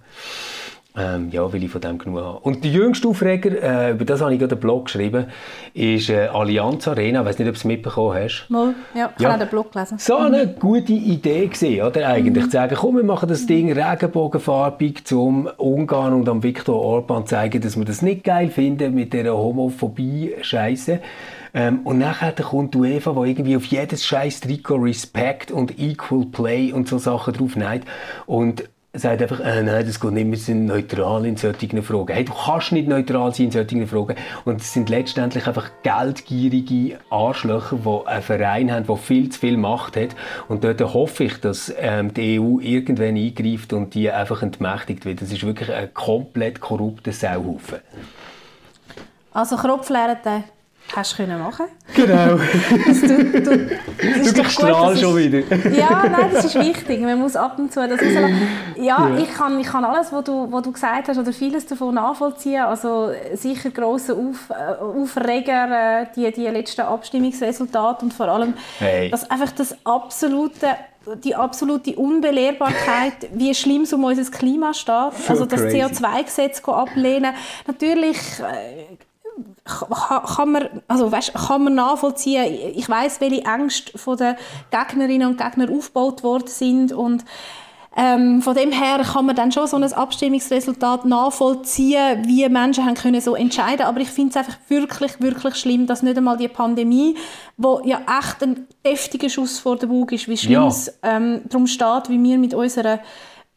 Ähm, 0.95 1.31
ja, 1.31 1.51
weil 1.51 1.65
ich 1.65 1.71
von 1.71 1.81
dem 1.81 1.97
genug 1.97 2.21
habe. 2.21 2.39
Und 2.41 2.65
der 2.65 2.71
jüngste 2.71 3.09
Aufreger, 3.09 3.63
äh, 3.63 3.93
über 3.93 4.05
das 4.05 4.21
habe 4.21 4.35
ich 4.35 4.39
gerade 4.39 4.57
einen 4.57 4.61
Blog 4.61 4.85
geschrieben, 4.85 5.25
ist 5.73 6.11
äh, 6.11 6.27
Allianz 6.27 6.87
Arena. 6.87 7.21
Ich 7.21 7.27
weiß 7.29 7.39
nicht, 7.39 7.49
ob 7.49 7.55
du 7.55 7.59
es 7.59 7.65
mitbekommen 7.65 8.15
hast. 8.23 8.47
Mal, 8.51 8.75
ja, 8.95 9.11
ich 9.17 9.23
ja. 9.23 9.31
habe 9.31 9.39
den 9.39 9.49
Blog 9.49 9.73
gelesen. 9.73 9.97
So 9.99 10.19
eine 10.19 10.45
mhm. 10.45 10.59
gute 10.59 10.93
Idee 10.93 11.47
gesehen, 11.47 11.87
oder? 11.87 12.07
Eigentlich 12.07 12.45
mhm. 12.45 12.51
zu 12.51 12.53
sagen, 12.53 12.77
komm, 12.79 12.97
wir 12.97 13.05
machen 13.05 13.27
das 13.27 13.47
Ding 13.47 13.73
regenbogenfarbig, 13.73 15.07
zum 15.07 15.47
Ungarn 15.57 16.13
und 16.13 16.29
am 16.29 16.43
Viktor 16.43 16.79
Orban 16.79 17.27
zeigen, 17.27 17.63
dass 17.63 17.79
wir 17.79 17.87
das 17.87 18.03
nicht 18.03 18.23
geil 18.23 18.51
finden 18.51 18.95
mit 18.95 19.15
dieser 19.15 19.35
Homophobie-Scheiße. 19.35 21.01
Ähm, 21.55 21.81
und 21.85 21.99
nachher 21.99 22.33
kommt 22.33 22.75
die 22.75 22.79
UEFA, 22.79 23.13
die 23.13 23.31
irgendwie 23.31 23.57
auf 23.57 23.65
jedes 23.67 24.05
scheiß 24.07 24.41
Trikot 24.41 24.77
Respect 24.77 25.51
und 25.51 25.79
Equal 25.79 26.27
Play 26.27 26.73
und 26.73 26.89
so 26.89 26.99
Sachen 26.99 27.35
drauf 27.35 27.57
neigt. 27.57 27.87
Und 28.27 28.65
sagt 28.95 29.23
einfach, 29.23 29.41
äh, 29.41 29.63
nein, 29.63 29.87
das 29.87 30.01
geht 30.01 30.13
nicht, 30.13 30.31
wir 30.31 30.37
sind 30.37 30.67
neutral 30.67 31.25
in 31.25 31.37
solchen 31.39 31.83
Fragen. 31.83 32.13
Hey, 32.13 32.25
du 32.27 32.33
kannst 32.35 32.73
nicht 32.73 32.89
neutral 32.89 33.35
sein 33.35 33.47
in 33.47 33.53
solchen 33.53 33.87
Fragen. 33.87 34.17
Und 34.45 34.61
es 34.61 34.73
sind 34.73 34.91
letztendlich 34.91 35.47
einfach 35.47 35.71
geldgierige 35.83 36.99
Arschlöcher, 37.09 37.79
die 37.85 38.07
einen 38.07 38.23
Verein 38.23 38.71
haben, 38.71 38.87
der 38.87 38.97
viel 38.97 39.31
zu 39.31 39.41
viel 39.41 39.57
Macht 39.57 39.97
hat. 39.97 40.11
Und 40.49 40.65
dort 40.65 40.81
hoffe 40.83 41.25
ich, 41.25 41.41
dass 41.41 41.73
ähm, 41.79 42.13
die 42.13 42.39
EU 42.39 42.61
irgendwann 42.61 43.17
eingreift 43.17 43.73
und 43.73 43.95
die 43.95 44.11
einfach 44.11 44.43
entmächtigt 44.43 45.07
wird. 45.07 45.23
Das 45.23 45.33
ist 45.33 45.43
wirklich 45.43 45.73
ein 45.73 45.95
komplett 45.95 46.61
korrupter 46.61 47.13
Sauhaufen. 47.13 47.79
Also 49.33 49.57
Kropflehrer, 49.57 50.19
hast 50.95 51.19
du 51.19 51.27
machen 51.27 51.67
Genau. 51.95 52.37
das, 52.87 53.01
du, 53.01 53.71
das 54.25 54.33
du 54.33 54.45
strahlst 54.45 55.03
schon 55.03 55.17
wieder. 55.17 55.41
ja, 55.71 56.05
nein, 56.09 56.31
das 56.33 56.47
ist 56.47 56.55
wichtig. 56.55 57.01
Man 57.01 57.19
muss 57.19 57.37
ab 57.37 57.59
und 57.59 57.73
zu 57.73 57.87
das 57.87 58.01
rauslassen. 58.01 58.49
Ja, 58.77 59.09
ja, 59.09 59.19
Ich, 59.19 59.33
kann, 59.33 59.59
ich 59.61 59.67
kann 59.67 59.85
alles, 59.85 60.13
was 60.13 60.25
du, 60.25 60.51
was 60.51 60.63
du 60.63 60.73
gesagt 60.73 61.09
hast, 61.09 61.19
oder 61.19 61.33
vieles 61.33 61.67
davon 61.67 61.95
nachvollziehen. 61.95 62.63
Also 62.63 63.11
sicher 63.35 63.71
grosse 63.71 64.15
Auf, 64.15 64.51
äh, 64.51 64.83
Aufreger, 64.83 66.03
äh, 66.03 66.07
die, 66.15 66.31
die 66.33 66.47
letzten 66.47 66.83
Abstimmungsresultate 66.83 68.05
und 68.05 68.15
vor 68.15 68.29
allem, 68.29 68.55
hey. 68.79 69.11
dass 69.11 69.31
einfach 69.31 69.53
das 69.53 69.77
absolute 69.85 70.67
die 71.25 71.35
absolute 71.35 71.97
Unbelehrbarkeit, 71.97 73.29
wie 73.35 73.53
schlimm 73.57 73.83
es 73.83 73.93
um 73.93 74.05
unser 74.05 74.31
Klima 74.31 74.73
steht. 74.73 75.13
also 75.29 75.47
das 75.47 75.63
CO2-Gesetz 75.63 76.63
ablehnen. 76.69 77.35
Natürlich 77.67 78.19
äh, 78.39 78.97
kann 79.65 80.53
man, 80.53 80.83
also 80.89 81.11
weißt, 81.11 81.35
kann 81.35 81.65
man 81.65 81.75
nachvollziehen. 81.75 82.45
Ich 82.75 82.89
weiß, 82.89 83.21
welche 83.21 83.45
Ängste 83.45 83.97
von 83.97 84.17
den 84.17 84.37
Gegnerinnen 84.71 85.29
und 85.29 85.39
Gegnern 85.39 85.75
aufgebaut 85.77 86.23
worden 86.23 86.49
sind 86.49 86.93
und 86.93 87.25
ähm, 87.95 88.41
von 88.41 88.55
dem 88.55 88.73
her 88.73 89.05
kann 89.05 89.27
man 89.27 89.37
dann 89.37 89.53
schon 89.53 89.67
so 89.67 89.77
ein 89.77 89.93
Abstimmungsresultat 89.93 91.05
nachvollziehen, 91.05 92.27
wie 92.27 92.49
Menschen 92.49 92.87
haben 92.87 92.95
können 92.95 93.21
so 93.21 93.35
entscheiden. 93.35 93.85
Aber 93.85 94.01
ich 94.01 94.09
finde 94.09 94.31
es 94.31 94.37
einfach 94.37 94.57
wirklich, 94.69 95.21
wirklich 95.21 95.57
schlimm, 95.57 95.87
dass 95.87 96.03
nicht 96.03 96.17
einmal 96.17 96.39
die 96.39 96.49
Pandemie, 96.49 97.17
wo 97.59 97.83
ja 97.85 98.01
echt 98.19 98.43
ein 98.43 98.67
deftiger 98.85 99.29
Schuss 99.29 99.59
vor 99.59 99.77
der 99.77 99.89
Bug 99.89 100.11
ist, 100.13 100.27
wie 100.27 100.39
schlimm 100.39 100.63
es 100.63 100.87
ja. 100.87 101.17
ähm, 101.17 101.43
darum 101.51 101.67
steht, 101.67 102.09
wie 102.09 102.23
wir 102.23 102.39
mit 102.39 102.55
unserer 102.55 103.01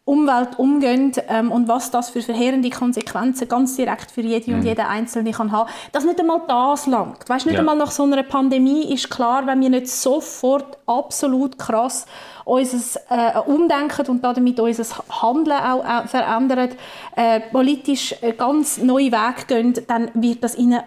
Umwelt 0.08 0.60
umgehen 0.60 1.14
ähm, 1.30 1.52
und 1.52 1.68
was 1.68 1.90
das 1.90 2.12
für 2.12 2.22
verheerende 2.22 2.70
Konsequenzen 2.70 3.48
ganz 3.48 3.76
direkt 3.76 4.12
für 4.12 4.22
jede 4.22 4.52
mhm. 4.52 4.58
und 4.60 4.66
jeden 4.66 4.86
Einzelne 4.86 5.32
kann 5.32 5.52
haben. 5.52 5.68
Dass 5.92 6.06
nicht 6.06 6.20
einmal 6.20 6.42
das 6.48 6.86
langt. 6.86 7.28
Weißt, 7.28 7.48
nicht 7.48 7.56
ja. 7.56 7.62
einmal 7.62 7.76
nach 7.76 7.90
so 7.90 8.04
einer 8.04 8.22
Pandemie 8.22 8.94
ist 8.94 9.10
klar, 9.10 9.48
wenn 9.48 9.62
wir 9.62 9.72
nicht 9.72 9.88
sofort 9.88 10.78
absolut 10.86 11.58
krass 11.58 12.06
unser 12.46 13.00
äh, 13.10 13.40
Umdenken 13.40 14.08
und 14.08 14.24
damit 14.24 14.60
unser 14.60 14.86
Handeln 15.10 15.58
auch 15.58 15.84
äh, 15.84 16.08
verändern, 16.08 16.70
äh, 17.16 17.40
politisch 17.52 18.14
äh, 18.22 18.34
ganz 18.34 18.78
neue 18.78 19.12
Wege 19.12 19.46
gehen, 19.48 19.74
dann 19.88 20.12
wird 20.14 20.44
das 20.44 20.56
ihnen 20.56 20.82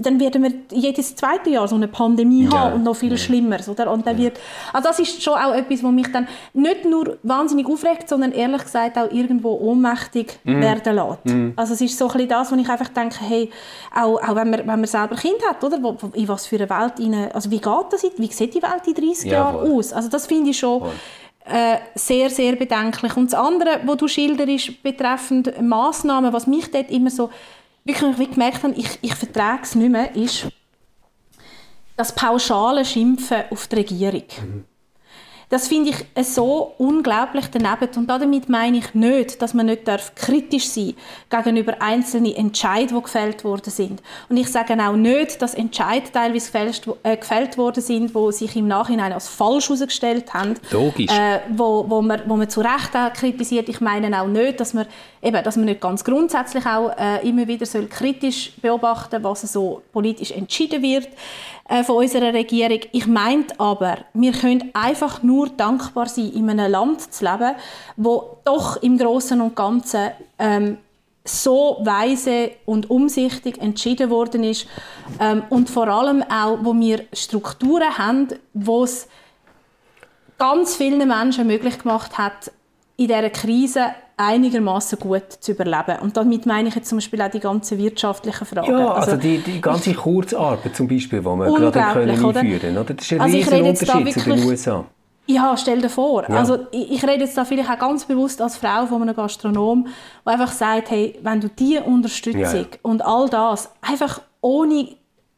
dann 0.00 0.18
werden 0.18 0.42
wir 0.42 0.52
jedes 0.72 1.14
zweite 1.14 1.50
Jahr 1.50 1.68
so 1.68 1.76
eine 1.76 1.88
Pandemie 1.88 2.44
ja. 2.44 2.52
haben 2.52 2.74
und 2.74 2.82
noch 2.84 2.96
viel 2.96 3.12
ja. 3.12 3.18
Schlimmeres, 3.18 3.68
oder? 3.68 3.90
Und 3.90 4.06
dann 4.06 4.16
wird, 4.16 4.40
also 4.72 4.88
das 4.88 4.98
ist 4.98 5.22
schon 5.22 5.34
auch 5.34 5.54
etwas, 5.54 5.82
was 5.82 5.92
mich 5.92 6.10
dann 6.10 6.26
nicht 6.54 6.86
nur 6.86 7.18
wahnsinnig 7.22 7.66
aufregt, 7.66 8.08
sondern 8.08 8.32
ehrlich 8.32 8.62
gesagt 8.62 8.96
auch 8.96 9.10
irgendwo 9.10 9.52
ohnmächtig 9.58 10.38
mm. 10.44 10.60
werden 10.60 10.94
lässt. 10.94 11.24
Mm. 11.26 11.50
Also 11.56 11.74
es 11.74 11.82
ist 11.82 11.98
so 11.98 12.06
ein 12.06 12.12
bisschen 12.12 12.28
das, 12.30 12.50
wo 12.50 12.56
ich 12.56 12.68
einfach 12.68 12.88
denke, 12.88 13.18
hey, 13.20 13.50
auch, 13.94 14.22
auch 14.22 14.34
wenn, 14.34 14.50
man, 14.50 14.60
wenn 14.60 14.66
man 14.66 14.86
selber 14.86 15.16
Kind 15.16 15.46
hat, 15.46 15.62
oder? 15.62 15.82
Wo, 15.82 15.96
in 16.14 16.28
was 16.28 16.46
für 16.46 16.56
eine 16.56 16.70
Welt, 16.70 16.94
rein, 16.98 17.30
also 17.32 17.50
wie 17.50 17.60
geht 17.60 17.86
das, 17.90 18.02
wie 18.16 18.26
sieht 18.28 18.54
die 18.54 18.62
Welt 18.62 18.86
in 18.86 18.94
30 18.94 19.30
ja, 19.30 19.32
Jahren 19.32 19.70
aus? 19.70 19.92
Also 19.92 20.08
das 20.08 20.26
finde 20.26 20.50
ich 20.50 20.58
schon 20.58 20.82
äh, 21.44 21.76
sehr, 21.94 22.30
sehr 22.30 22.56
bedenklich. 22.56 23.16
Und 23.18 23.32
das 23.32 23.38
andere, 23.38 23.80
was 23.84 23.98
du 23.98 24.08
schilderst 24.08 24.82
betreffend 24.82 25.60
Massnahmen, 25.60 26.32
was 26.32 26.46
mich 26.46 26.70
dort 26.70 26.90
immer 26.90 27.10
so 27.10 27.28
wirklich 27.84 28.18
wie 28.18 28.26
gemerkt 28.26 28.62
habe, 28.62 28.74
ich, 28.74 28.98
ich 29.02 29.14
vertrage 29.14 29.62
es 29.62 29.74
nicht 29.74 29.90
mehr, 29.90 30.14
ist 30.14 30.48
das 31.96 32.14
pauschale 32.14 32.84
Schimpfen 32.84 33.44
auf 33.50 33.66
die 33.68 33.76
Regierung. 33.76 34.24
Mhm. 34.40 34.64
Das 35.48 35.68
finde 35.68 35.90
ich 35.90 36.26
so 36.26 36.74
unglaublich 36.78 37.46
daneben. 37.50 37.88
Und 37.96 38.06
damit 38.08 38.48
meine 38.48 38.78
ich 38.78 38.94
nicht, 38.94 39.40
dass 39.40 39.54
man 39.54 39.66
nicht 39.66 39.82
kritisch 40.16 40.68
sein 40.68 40.94
darf 41.28 41.44
gegenüber 41.44 41.80
einzelnen 41.80 42.34
Entscheidungen, 42.34 43.00
die 43.00 43.02
gefällt 43.02 43.44
worden 43.44 43.70
sind. 43.70 44.02
Und 44.28 44.36
ich 44.36 44.48
sage 44.48 44.74
auch 44.80 44.96
nicht, 44.96 45.40
dass 45.42 45.54
Entscheidungen 45.54 46.12
teilweise 46.12 46.46
gefällt, 46.46 46.82
äh, 47.02 47.16
gefällt 47.16 47.58
worden 47.58 47.82
sind, 47.82 48.14
die 48.14 48.32
sich 48.32 48.56
im 48.56 48.68
Nachhinein 48.68 49.12
als 49.12 49.28
falsch 49.28 49.68
herausgestellt 49.68 50.32
haben. 50.32 50.54
Logisch. 50.70 51.10
Äh, 51.10 51.40
wo, 51.50 51.84
wo, 51.88 52.02
man, 52.02 52.22
wo 52.26 52.36
man 52.36 52.48
zu 52.48 52.60
Recht 52.60 52.92
kritisiert. 53.14 53.68
Ich 53.68 53.80
meine 53.80 54.20
auch 54.20 54.26
nicht, 54.26 54.60
dass 54.60 54.74
man, 54.74 54.86
eben, 55.22 55.42
dass 55.42 55.56
man 55.56 55.66
nicht 55.66 55.80
ganz 55.80 56.04
grundsätzlich 56.04 56.66
auch 56.66 56.90
äh, 56.96 57.28
immer 57.28 57.46
wieder 57.46 57.66
soll 57.66 57.86
kritisch 57.86 58.52
beobachten 58.60 59.22
soll, 59.22 59.24
was 59.24 59.42
so 59.42 59.82
politisch 59.92 60.30
entschieden 60.30 60.82
wird 60.82 61.08
äh, 61.63 61.63
von 61.66 61.96
unserer 61.96 62.34
Regierung. 62.34 62.80
Ich 62.92 63.06
meine 63.06 63.46
aber, 63.58 63.98
wir 64.12 64.32
können 64.32 64.70
einfach 64.74 65.22
nur 65.22 65.48
dankbar 65.48 66.06
sein, 66.06 66.30
in 66.32 66.50
einem 66.50 66.70
Land 66.70 67.12
zu 67.12 67.24
leben, 67.24 67.54
wo 67.96 68.38
doch 68.44 68.76
im 68.82 68.98
Großen 68.98 69.40
und 69.40 69.56
Ganzen 69.56 70.10
ähm, 70.38 70.78
so 71.24 71.78
weise 71.82 72.50
und 72.66 72.90
umsichtig 72.90 73.58
entschieden 73.58 74.10
worden 74.10 74.44
ist 74.44 74.66
ähm, 75.18 75.42
und 75.48 75.70
vor 75.70 75.88
allem 75.88 76.22
auch, 76.22 76.58
wo 76.62 76.74
wir 76.74 77.06
Strukturen 77.14 77.96
haben, 77.96 78.28
wo 78.52 78.84
es 78.84 79.08
ganz 80.38 80.76
vielen 80.76 81.08
Menschen 81.08 81.46
möglich 81.46 81.78
gemacht 81.78 82.18
hat, 82.18 82.52
in 82.96 83.08
dieser 83.08 83.30
Krise 83.30 83.86
einigermaßen 84.16 84.98
gut 84.98 85.32
zu 85.40 85.52
überleben. 85.52 85.98
Und 86.00 86.16
damit 86.16 86.46
meine 86.46 86.68
ich 86.68 86.74
jetzt 86.74 86.88
zum 86.88 86.98
Beispiel 86.98 87.20
auch 87.20 87.30
die 87.30 87.40
ganzen 87.40 87.78
wirtschaftlichen 87.78 88.46
Fragen. 88.46 88.70
Ja, 88.70 88.92
also, 88.92 89.12
also 89.12 89.16
die, 89.16 89.38
die 89.38 89.60
ganze 89.60 89.92
Kurzarbeit 89.92 90.76
zum 90.76 90.86
Beispiel, 90.86 91.18
die 91.20 91.24
wir 91.24 91.36
gerade 91.36 91.92
können 91.92 92.10
einführen 92.10 92.60
können. 92.60 92.78
Oder? 92.78 92.94
Das 92.94 93.04
ist 93.04 93.12
ein 93.12 93.20
also 93.20 93.36
riesiger 93.36 93.64
Unterschied 93.64 94.12
zu 94.12 94.30
den 94.30 94.44
USA. 94.44 94.84
Ja, 95.26 95.56
stell 95.56 95.80
dir 95.80 95.88
vor. 95.88 96.28
Ja. 96.28 96.36
Also 96.36 96.66
ich, 96.70 96.92
ich, 96.92 97.02
rede 97.02 97.24
jetzt 97.24 97.36
da 97.36 97.44
vielleicht 97.44 97.70
auch 97.70 97.78
ganz 97.78 98.04
bewusst 98.04 98.42
als 98.42 98.58
Frau 98.58 98.86
von 98.86 99.02
einem 99.02 99.16
Gastronom, 99.16 99.86
der 100.24 100.32
einfach 100.34 100.52
sagt, 100.52 100.90
hey, 100.90 101.18
wenn 101.22 101.40
du 101.40 101.48
diese 101.48 101.82
Unterstützung 101.82 102.42
ja, 102.42 102.52
ja. 102.52 102.66
und 102.82 103.02
all 103.02 103.28
das 103.30 103.70
einfach 103.80 104.20
ohne 104.42 104.88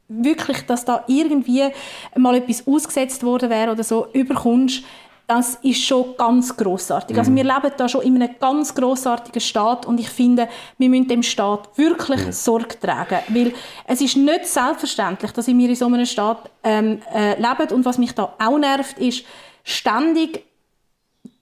wirklich, 0.09 0.67
dass 0.67 0.85
da 0.85 1.05
irgendwie 1.07 1.69
mal 2.17 2.35
etwas 2.35 2.67
ausgesetzt 2.67 3.23
worden 3.23 3.49
wäre 3.49 3.73
oder 3.73 3.85
so, 3.85 4.09
überkommst, 4.13 4.83
das 5.27 5.57
ist 5.63 5.85
schon 5.85 6.17
ganz 6.17 6.57
großartig. 6.57 7.19
Also 7.19 7.31
mhm. 7.31 7.37
Wir 7.37 7.45
leben 7.45 7.73
da 7.77 7.89
schon 7.89 8.03
in 8.03 8.23
einem 8.23 8.35
ganz 8.39 8.75
großartigen 8.75 9.41
Staat 9.41 9.87
und 9.87 9.99
ich 9.99 10.09
finde, 10.09 10.49
wir 10.79 10.89
müssen 10.89 11.09
dem 11.09 11.23
Staat 11.23 11.77
wirklich 11.77 12.27
mhm. 12.27 12.33
Sorge 12.33 12.79
tragen, 12.79 13.19
weil 13.29 13.53
es 13.87 14.01
ist 14.01 14.17
nicht 14.17 14.47
selbstverständlich, 14.47 15.33
dass 15.33 15.49
wir 15.49 15.69
in 15.69 15.75
so 15.75 15.87
einem 15.87 16.07
Staat 16.07 16.51
ähm, 16.63 17.01
äh, 17.13 17.35
leben 17.41 17.75
und 17.75 17.85
was 17.85 17.99
mich 17.99 18.13
da 18.13 18.35
auch 18.39 18.59
nervt, 18.59 18.99
ist 18.99 19.25
ständig 19.65 20.45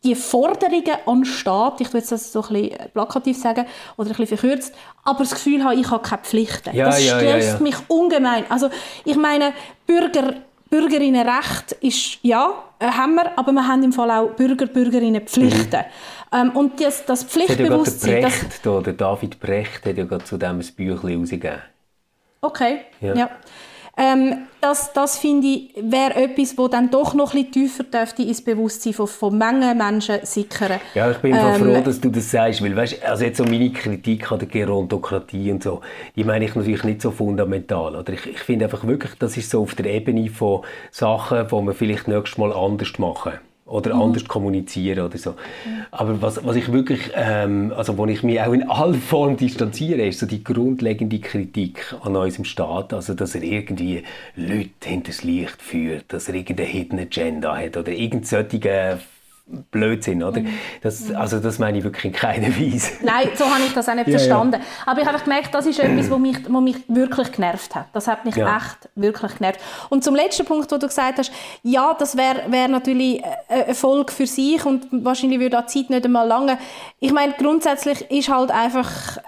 die 0.03 0.15
Forderungen 0.15 0.85
an 1.07 1.21
den 1.21 1.25
Staat, 1.25 1.81
ich 1.81 1.93
würde 1.93 2.07
das 2.07 2.33
so 2.33 2.43
ein 2.43 2.49
bisschen 2.49 2.91
plakativ 2.93 3.39
sagen 3.39 3.67
oder 3.97 4.11
ein 4.11 4.17
bisschen 4.17 4.39
verkürzt, 4.39 4.75
aber 5.03 5.21
das 5.21 5.31
Gefühl 5.31 5.65
habe, 5.65 5.75
ich 5.77 5.91
habe 5.91 6.03
keine 6.03 6.23
Pflichten. 6.23 6.77
Ja, 6.77 6.87
das 6.87 7.03
stresst 7.03 7.23
ja, 7.23 7.55
ja, 7.55 7.59
mich 7.61 7.77
ungemein. 7.89 8.45
Also 8.51 8.69
ich 9.05 9.17
meine, 9.17 9.53
Bürger 9.87 10.35
Bürgerinnenrecht 10.75 11.73
ist 11.81 12.19
ja, 12.23 12.65
äh, 12.81 12.87
haben 12.87 13.15
wir, 13.15 13.39
aber 13.39 13.53
wir 13.53 13.67
haben 13.67 13.85
im 13.85 13.93
Fall 13.93 14.11
auch 14.11 14.31
Bürger, 14.31 14.67
Bürgerinnen 14.67 15.21
Pflichten. 15.25 15.85
Mhm. 16.33 16.37
Ähm, 16.37 16.51
und 16.51 16.81
das, 16.81 17.05
das 17.07 17.23
Pflichtbewusstsein... 17.23 18.23
Ja 18.23 18.29
Brecht, 18.29 18.67
das, 18.67 18.83
der 18.83 18.93
David 18.95 19.39
Brecht 19.39 19.87
hat 19.87 19.97
ja 19.97 20.05
gerade 20.05 20.25
zu 20.25 20.37
dem 20.37 20.59
ein 20.59 20.67
Büchlein 20.77 21.21
rausgegeben. 21.21 21.63
Okay, 22.41 22.81
ja. 23.01 23.15
ja. 23.15 23.31
Ähm, 23.97 24.47
das 24.61 24.93
das 24.93 25.19
finde 25.19 25.47
ich, 25.47 25.75
wäre 25.77 26.17
etwas, 26.17 26.57
das 26.57 26.71
dann 26.71 26.91
doch 26.91 27.15
noch 27.15 27.35
ein 27.35 27.51
tiefer 27.51 27.85
dürfte 27.85 28.23
ins 28.23 28.43
Bewusstsein 28.43 28.93
von, 28.93 29.07
von 29.07 29.39
Mengen 29.39 29.79
Menschen 29.79 30.19
sickern. 30.25 30.81
Ja, 30.95 31.11
ich 31.11 31.19
bin 31.19 31.35
ähm, 31.35 31.55
froh, 31.55 31.81
dass 31.81 32.01
du 32.01 32.11
das 32.11 32.31
sagst, 32.31 32.63
weil 32.63 32.75
weißt, 32.75 33.05
also 33.05 33.25
jetzt 33.25 33.39
so 33.39 33.45
meine 33.45 33.71
Kritik 33.71 34.33
an 34.33 34.41
der 34.41 34.49
Gerontokratie 34.49 35.53
und 35.53 35.63
so, 35.63 35.81
die 36.17 36.25
meine 36.25 36.45
ich 36.45 36.55
natürlich 36.55 36.83
nicht 36.83 37.03
so 37.03 37.13
fundamental. 37.13 37.95
Oder 37.95 38.15
ich, 38.15 38.27
ich 38.27 38.41
finde 38.41 38.65
einfach 38.65 38.85
wirklich, 38.85 39.13
das 39.19 39.37
ist 39.37 39.51
so 39.51 39.63
auf 39.63 39.75
der 39.77 39.87
Ebene 39.87 40.29
von 40.29 40.63
Sachen, 40.91 41.47
die 41.47 41.55
man 41.55 41.75
vielleicht 41.75 42.09
nächstes 42.09 42.39
Mal 42.39 42.53
anders 42.53 42.99
machen 42.99 43.35
oder 43.67 43.95
mhm. 43.95 44.03
anders 44.03 44.25
kommunizieren 44.27 45.07
oder 45.07 45.17
so. 45.17 45.31
Mhm. 45.31 45.37
Aber 45.91 46.23
was, 46.23 46.45
was 46.45 46.57
ich 46.57 46.73
wirklich, 46.73 47.11
ähm, 47.15 47.73
also 47.75 47.97
wo 47.97 48.07
ich 48.07 48.23
mich 48.23 48.41
auch 48.41 48.53
in 48.53 48.69
aller 48.69 48.95
Form 48.95 49.37
distanziere, 49.37 50.07
ist 50.07 50.21
so 50.21 50.27
die 50.27 50.45
grundlegende 50.45 51.19
Kritik 51.19 51.95
an 52.03 52.17
unserem 52.17 52.45
Staat, 52.45 52.93
also 52.93 53.15
dass 53.15 53.35
er 53.35 53.43
irgendwie 53.43 54.03
Leute 54.37 54.71
hinter 54.85 55.09
das 55.09 55.25
Licht 55.25 55.63
führt, 55.63 56.13
dass 56.13 56.29
er 56.29 56.35
irgendeine 56.35 56.69
Hidden 56.69 56.99
Agenda 56.99 57.57
hat 57.57 57.77
oder 57.77 57.93
irgend 57.93 58.27
solche 58.27 58.99
Blödsinn, 59.47 60.23
oder? 60.23 60.41
Mhm. 60.41 60.49
Das, 60.81 61.09
mhm. 61.09 61.17
also 61.17 61.39
das 61.39 61.59
meine 61.59 61.77
ich 61.77 61.85
wirklich 61.85 62.07
in 62.07 62.13
keiner 62.13 62.49
Weise. 62.49 62.93
Nein, 63.03 63.29
so 63.35 63.45
habe 63.45 63.63
ich 63.67 63.75
das 63.75 63.89
auch 63.89 63.95
nicht 63.95 64.07
ja, 64.09 64.19
verstanden. 64.19 64.61
Ja. 64.61 64.67
Aber 64.87 65.03
ich 65.03 65.07
habe 65.07 65.19
gemerkt, 65.19 65.55
das 65.55 65.67
ist 65.67 65.79
etwas, 65.79 66.11
was 66.11 66.19
mich, 66.19 66.39
was 66.49 66.63
mich 66.63 66.77
wirklich 66.89 67.31
genervt 67.31 67.75
hat. 67.75 67.89
Das 67.93 68.09
hat 68.09 68.25
mich 68.25 68.37
ja. 68.37 68.57
echt 68.57 68.89
wirklich 68.95 69.37
genervt. 69.37 69.61
Und 69.91 70.03
zum 70.03 70.15
letzten 70.15 70.47
Punkt, 70.47 70.73
wo 70.73 70.79
du 70.79 70.87
gesagt 70.87 71.19
hast, 71.19 71.31
ja, 71.63 71.95
das 71.95 72.17
wäre 72.17 72.43
wär 72.49 72.69
natürlich 72.69 73.23
ein 73.49 73.67
Erfolg 73.67 74.11
für 74.11 74.27
sich 74.27 74.65
und 74.65 74.87
wahrscheinlich 74.91 75.41
würde 75.41 75.63
die 75.63 75.67
Zeit 75.67 75.91
nicht 75.91 76.07
einmal 76.07 76.27
lange. 76.27 76.57
Ich 76.99 77.13
meine, 77.13 77.35
grundsätzlich 77.35 78.11
ist 78.11 78.31
halt 78.31 78.51
einfach 78.51 79.19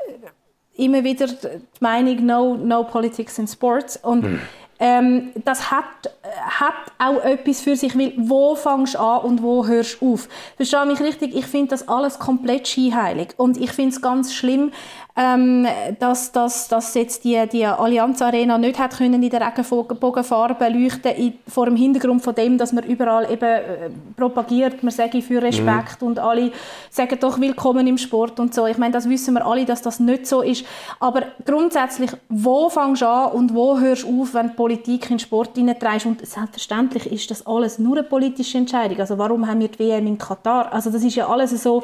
immer 0.77 1.05
wieder 1.05 1.27
die 1.27 1.61
Meinung, 1.81 2.25
no, 2.25 2.55
no 2.57 2.85
politics 2.85 3.39
in 3.39 3.47
sports. 3.47 3.99
Und 3.99 4.25
hm 4.25 4.41
ähm, 4.79 5.31
das 5.45 5.71
hat, 5.71 5.85
hat 6.23 6.75
auch 6.99 7.23
etwas 7.23 7.61
für 7.61 7.77
sich, 7.77 7.97
weil 7.99 8.13
wo 8.17 8.55
fängst 8.55 8.95
du 8.95 8.99
an 8.99 9.23
und 9.23 9.43
wo 9.43 9.67
hörst 9.67 10.01
du 10.01 10.15
auf? 10.15 10.29
Verstehe 10.57 10.87
mich 10.87 11.01
richtig, 11.01 11.35
ich 11.35 11.47
finde 11.47 11.69
das 11.69 11.89
alles 11.89 12.19
komplett 12.19 12.69
scheinheilig 12.69 13.29
und 13.37 13.57
ich 13.57 13.73
finde 13.73 13.95
es 13.95 14.03
ganz 14.03 14.35
schlimm, 14.35 14.73
ähm, 15.17 15.67
dass, 15.99 16.31
dass, 16.31 16.69
dass 16.69 16.93
jetzt 16.93 17.25
die, 17.25 17.43
die 17.51 17.65
Allianz 17.65 18.21
Arena 18.21 18.59
nicht 18.59 18.79
hat 18.79 18.99
können 18.99 19.23
in 19.23 19.31
der 19.31 19.41
Regenbogenfarbe 19.41 20.69
leuchten 20.69 21.13
in, 21.13 21.35
vor 21.49 21.65
dem 21.65 21.77
Hintergrund 21.77 22.23
von 22.23 22.35
dem, 22.35 22.59
dass 22.59 22.75
man 22.75 22.85
überall 22.85 23.31
eben 23.31 23.45
äh, 23.45 23.91
propagiert, 24.15 24.83
man 24.83 24.93
sage 24.93 25.23
für 25.23 25.41
Respekt 25.41 26.03
mhm. 26.03 26.09
und 26.09 26.19
alle 26.19 26.53
sagen 26.91 27.17
doch 27.19 27.41
willkommen 27.41 27.87
im 27.87 27.97
Sport 27.97 28.39
und 28.41 28.55
so. 28.55 28.67
Ich 28.67 28.77
meine, 28.77 28.93
das 28.93 29.09
wissen 29.09 29.33
wir 29.33 29.47
alle, 29.47 29.65
dass 29.65 29.81
das 29.81 30.01
nicht 30.01 30.27
so 30.27 30.43
ist. 30.43 30.67
Aber 31.01 31.23
grundsätzlich, 31.47 32.11
wo 32.29 32.69
fängst 32.69 33.01
du 33.01 33.09
an 33.09 33.33
und 33.33 33.55
wo 33.55 33.79
hörst 33.79 34.03
du 34.03 34.21
auf, 34.21 34.35
wenn 34.35 34.49
du 34.49 34.55
Politik 34.55 35.05
in 35.05 35.17
den 35.17 35.19
Sport 35.21 35.57
hineintreibst? 35.57 36.05
Und 36.05 36.27
selbstverständlich 36.27 37.11
ist 37.11 37.31
das 37.31 37.47
alles 37.47 37.79
nur 37.79 37.97
eine 37.97 38.07
politische 38.07 38.59
Entscheidung. 38.59 39.01
Also 39.01 39.17
warum 39.17 39.47
haben 39.47 39.61
wir 39.61 39.69
die 39.69 39.79
WM 39.79 40.07
in 40.07 40.19
Katar? 40.19 40.71
Also 40.75 40.91
das 40.91 41.03
ist 41.03 41.15
ja 41.15 41.27
alles 41.27 41.51
so 41.63 41.83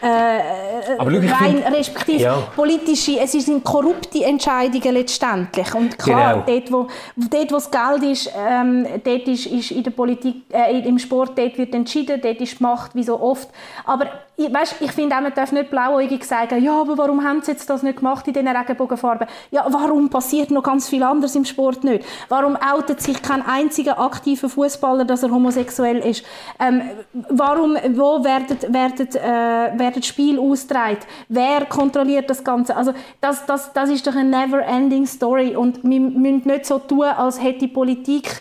äh, 0.00 0.96
rein, 0.98 1.62
respektive 1.72 2.22
ja. 2.22 2.36
politische, 2.54 3.18
es 3.20 3.32
sind 3.32 3.64
korrupte 3.64 4.24
Entscheidungen 4.24 4.94
letztendlich. 4.94 5.74
Und 5.74 5.98
klar, 5.98 6.44
genau. 6.44 6.44
dort, 6.46 6.72
wo, 6.72 6.86
dort, 7.16 7.50
wo 7.50 7.56
das 7.56 7.70
Geld 7.70 8.02
ist, 8.12 8.30
ähm, 8.36 8.86
dort 9.04 9.28
ist, 9.28 9.46
ist 9.46 9.70
in 9.70 9.82
der 9.82 9.90
Politik, 9.90 10.42
äh, 10.52 10.78
im 10.80 10.98
Sport, 10.98 11.38
dort 11.38 11.56
wird 11.58 11.74
entschieden, 11.74 12.20
dort 12.20 12.40
ist 12.40 12.58
die 12.58 12.62
Macht, 12.62 12.94
wie 12.94 13.02
so 13.02 13.20
oft. 13.20 13.48
Aber 13.84 14.06
ich, 14.38 14.52
weißt, 14.52 14.76
ich 14.80 14.92
finde 14.92 15.16
auch, 15.16 15.22
man 15.22 15.32
darf 15.32 15.50
nicht 15.50 15.70
blauäugig 15.70 16.22
sagen, 16.24 16.62
ja, 16.62 16.78
aber 16.78 16.98
warum 16.98 17.24
haben 17.24 17.40
sie 17.42 17.52
jetzt 17.52 17.70
das 17.70 17.82
nicht 17.82 17.98
gemacht 17.98 18.26
in 18.28 18.34
diesen 18.34 18.48
Regenbogenfarben? 18.48 19.26
Ja, 19.50 19.64
warum 19.70 20.10
passiert 20.10 20.50
noch 20.50 20.62
ganz 20.62 20.90
viel 20.90 21.02
anderes 21.02 21.34
im 21.36 21.46
Sport 21.46 21.84
nicht? 21.84 22.04
Warum 22.28 22.56
outet 22.56 23.00
sich 23.00 23.22
kein 23.22 23.40
einziger 23.40 23.98
aktiver 23.98 24.50
Fußballer, 24.50 25.06
dass 25.06 25.22
er 25.22 25.30
homosexuell 25.30 25.98
ist? 25.98 26.22
Ähm, 26.60 26.82
warum, 27.30 27.76
wo 27.94 28.22
werden, 28.24 28.58
werden, 28.74 29.08
äh, 29.14 29.78
werden 29.78 29.85
Spiele 30.02 30.40
ausgetragen? 30.40 30.98
Wer 31.28 31.66
kontrolliert 31.66 32.30
das 32.30 32.42
Ganze? 32.44 32.76
Also 32.76 32.92
das, 33.20 33.46
das, 33.46 33.72
das 33.72 33.90
ist 33.90 34.06
doch 34.06 34.14
eine 34.14 34.28
never-ending 34.28 35.06
Story 35.06 35.56
und 35.56 35.82
wir 35.82 36.00
müssen 36.00 36.42
nicht 36.46 36.66
so 36.66 36.78
tun, 36.78 37.04
als 37.04 37.42
hätte 37.42 37.60
die 37.60 37.68
Politik 37.68 38.40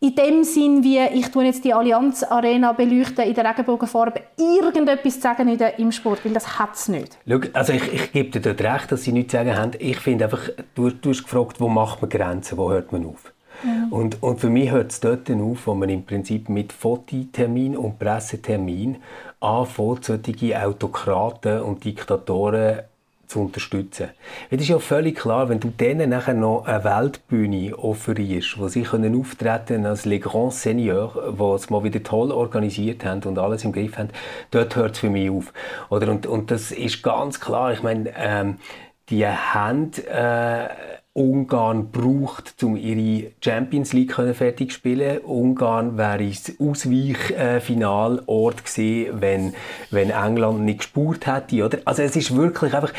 in 0.00 0.14
dem 0.14 0.44
Sinn, 0.44 0.84
wie 0.84 0.98
ich 0.98 1.30
tue 1.30 1.44
jetzt 1.44 1.64
die 1.64 1.72
Allianz 1.72 2.22
Arena 2.22 2.72
beleuchten 2.72 3.24
in 3.24 3.34
der 3.34 3.48
Regenbogenfarbe, 3.48 4.20
irgendetwas 4.36 5.14
zu 5.14 5.20
sagen 5.20 5.48
in 5.48 5.58
der, 5.58 5.78
im 5.78 5.90
Sport, 5.90 6.24
weil 6.24 6.32
das 6.32 6.58
hat 6.58 6.74
es 6.74 6.88
nicht. 6.88 7.16
Schau, 7.26 7.40
also 7.54 7.72
ich, 7.72 7.92
ich 7.92 8.12
gebe 8.12 8.38
dir 8.38 8.40
dort 8.40 8.60
recht, 8.60 8.92
dass 8.92 9.04
sie 9.04 9.12
nichts 9.12 9.30
zu 9.30 9.38
sagen 9.38 9.56
haben. 9.56 9.72
Ich 9.78 9.98
finde 9.98 10.24
einfach, 10.24 10.50
du, 10.74 10.90
du 10.90 11.10
hast 11.10 11.22
gefragt, 11.22 11.60
wo 11.60 11.68
macht 11.68 12.02
man 12.02 12.10
Grenzen, 12.10 12.58
wo 12.58 12.70
hört 12.70 12.92
man 12.92 13.06
auf? 13.06 13.32
Ja. 13.64 13.88
Und, 13.90 14.22
und 14.22 14.40
für 14.40 14.50
mich 14.50 14.70
hört 14.70 14.92
es 14.92 15.00
dort 15.00 15.30
auf, 15.30 15.66
wo 15.66 15.74
man 15.74 15.88
im 15.88 16.04
Prinzip 16.04 16.48
mit 16.48 16.72
Fototermin 16.72 17.76
und 17.76 17.98
Pressetermin 17.98 18.96
anfängt, 19.40 20.04
solche 20.04 20.62
Autokraten 20.62 21.60
und 21.60 21.84
Diktatoren 21.84 22.80
zu 23.26 23.40
unterstützen. 23.40 24.10
Es 24.50 24.60
ist 24.60 24.68
ja 24.68 24.78
völlig 24.78 25.16
klar, 25.16 25.48
wenn 25.48 25.60
du 25.60 25.68
denen 25.68 26.10
nachher 26.10 26.34
noch 26.34 26.64
eine 26.66 26.84
Weltbühne 26.84 27.76
offerierst, 27.76 28.58
wo 28.58 28.68
sie 28.68 28.82
können 28.82 29.18
auftreten 29.18 29.84
als 29.84 30.04
Les 30.04 30.20
Grands 30.20 30.62
Seigneurs, 30.62 31.12
die 31.14 31.42
es 31.42 31.70
mal 31.70 31.82
wieder 31.84 32.02
toll 32.02 32.30
organisiert 32.30 33.04
haben 33.04 33.22
und 33.24 33.38
alles 33.38 33.64
im 33.64 33.72
Griff 33.72 33.98
haben, 33.98 34.10
dort 34.50 34.76
hört 34.76 34.92
es 34.92 35.00
für 35.00 35.10
mich 35.10 35.30
auf. 35.30 35.52
Oder, 35.88 36.10
und, 36.10 36.26
und 36.26 36.50
das 36.50 36.70
ist 36.70 37.02
ganz 37.02 37.40
klar, 37.40 37.72
ich 37.72 37.82
meine, 37.82 38.12
ähm, 38.16 38.58
die 39.08 39.26
haben 39.26 39.92
äh, 40.08 40.68
Ungarn 41.16 41.90
braucht, 41.92 42.62
um 42.62 42.76
ihre 42.76 43.30
Champions 43.42 43.94
League 43.94 44.12
fertig 44.12 44.70
zu 44.70 44.74
spielen. 44.74 45.20
Ungarn 45.20 45.96
wäre 45.96 46.28
das 46.28 46.52
Ausweichfinalort 46.60 48.62
gewesen, 48.62 49.22
wenn, 49.22 49.54
wenn 49.90 50.10
England 50.10 50.60
nicht 50.60 50.80
gespurt 50.80 51.26
hätte, 51.26 51.64
oder? 51.64 51.78
Also 51.86 52.02
es 52.02 52.16
ist 52.16 52.36
wirklich 52.36 52.74
einfach, 52.74 52.92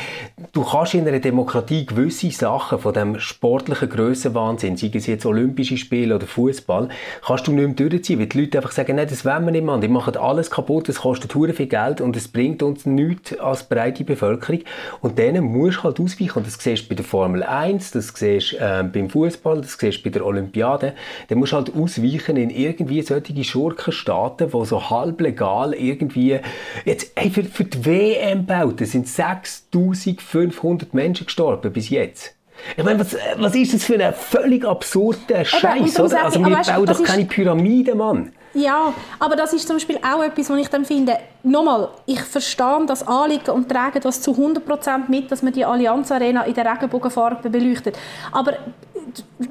du 0.51 0.63
kannst 0.63 0.95
in 0.95 1.07
einer 1.07 1.19
Demokratie 1.19 1.85
gewisse 1.85 2.31
Sachen 2.31 2.79
von 2.79 2.91
dem 2.91 3.19
sportlichen 3.19 3.87
Grössenwahnsinn, 3.87 4.77
sei 4.77 4.89
es 4.95 5.05
jetzt 5.05 5.27
Olympische 5.27 5.77
Spiele 5.77 6.15
oder 6.15 6.25
Fußball, 6.25 6.89
kannst 7.23 7.45
du 7.45 7.51
nicht 7.51 7.79
mehr 7.79 7.89
durchziehen, 7.89 8.19
weil 8.19 8.25
die 8.25 8.41
Leute 8.41 8.57
einfach 8.57 8.71
sagen, 8.71 8.95
nein, 8.95 9.07
das 9.07 9.25
wollen 9.25 9.45
wir 9.45 9.51
nicht 9.51 9.63
mehr, 9.63 9.77
die 9.77 9.89
machen 9.89 10.17
alles 10.17 10.49
kaputt, 10.49 10.89
es 10.89 11.01
kostet 11.01 11.35
hure 11.35 11.53
viel 11.53 11.67
Geld 11.67 12.01
und 12.01 12.17
es 12.17 12.27
bringt 12.27 12.63
uns 12.63 12.87
nichts 12.87 13.37
als 13.37 13.65
breite 13.65 14.03
Bevölkerung 14.03 14.61
und 15.01 15.19
denen 15.19 15.43
musst 15.43 15.77
du 15.77 15.83
halt 15.83 15.99
ausweichen 15.99 16.39
und 16.39 16.47
das 16.47 16.55
siehst 16.55 16.85
du 16.85 16.89
bei 16.89 16.95
der 16.95 17.05
Formel 17.05 17.43
1, 17.43 17.91
das 17.91 18.06
das 18.07 18.19
siehst 18.19 18.53
äh, 18.53 18.83
beim 18.83 19.09
Fußball, 19.09 19.61
das 19.61 19.77
siehst 19.77 20.03
bei 20.03 20.09
der 20.09 20.25
Olympiade, 20.25 20.93
dann 21.27 21.37
musst 21.37 21.51
du 21.51 21.57
halt 21.57 21.75
ausweichen 21.75 22.37
in 22.37 22.49
irgendwie 22.49 23.01
solche 23.01 23.43
Schurkenstaaten, 23.43 24.49
die 24.51 24.65
so 24.65 24.89
halblegal 24.89 25.73
irgendwie, 25.73 26.39
jetzt, 26.85 27.11
hey, 27.15 27.29
für, 27.29 27.43
für 27.43 27.65
die 27.65 27.85
WM-Bauten 27.85 28.85
sind 28.85 29.07
6500 29.07 30.93
Menschen 30.93 31.25
gestorben 31.25 31.71
bis 31.71 31.89
jetzt. 31.89 32.33
Ich 32.75 32.83
meine, 32.83 32.99
was, 32.99 33.15
was 33.37 33.55
ist 33.55 33.73
das 33.73 33.83
für 33.83 34.03
ein 34.03 34.13
völlig 34.13 34.65
absurder 34.65 35.45
Scheiß, 35.45 35.99
oder? 35.99 36.25
Also 36.25 36.39
wir 36.39 36.57
bauen 36.57 36.85
doch 36.85 37.03
keine 37.03 37.25
Pyramide, 37.25 37.95
Mann. 37.95 38.31
Ja, 38.57 38.91
aber 39.19 39.35
das 39.35 39.53
ist 39.53 39.67
zum 39.67 39.75
Beispiel 39.75 39.97
auch 39.97 40.23
etwas, 40.23 40.49
was 40.49 40.57
ich 40.57 40.67
dann 40.67 40.83
finde, 40.83 41.15
nochmal, 41.43 41.89
ich 42.07 42.21
verstehe 42.21 42.85
das 42.87 43.07
Anliegen 43.07 43.51
und 43.51 43.69
trage 43.69 43.99
das 43.99 44.19
zu 44.19 44.31
100% 44.31 45.09
mit, 45.09 45.31
dass 45.31 45.43
man 45.43 45.53
die 45.53 45.63
Allianz 45.63 46.11
Arena 46.11 46.41
in 46.41 46.55
der 46.55 46.65
Regenbogenfarbe 46.65 47.51
beleuchtet. 47.51 47.99
Aber 48.31 48.53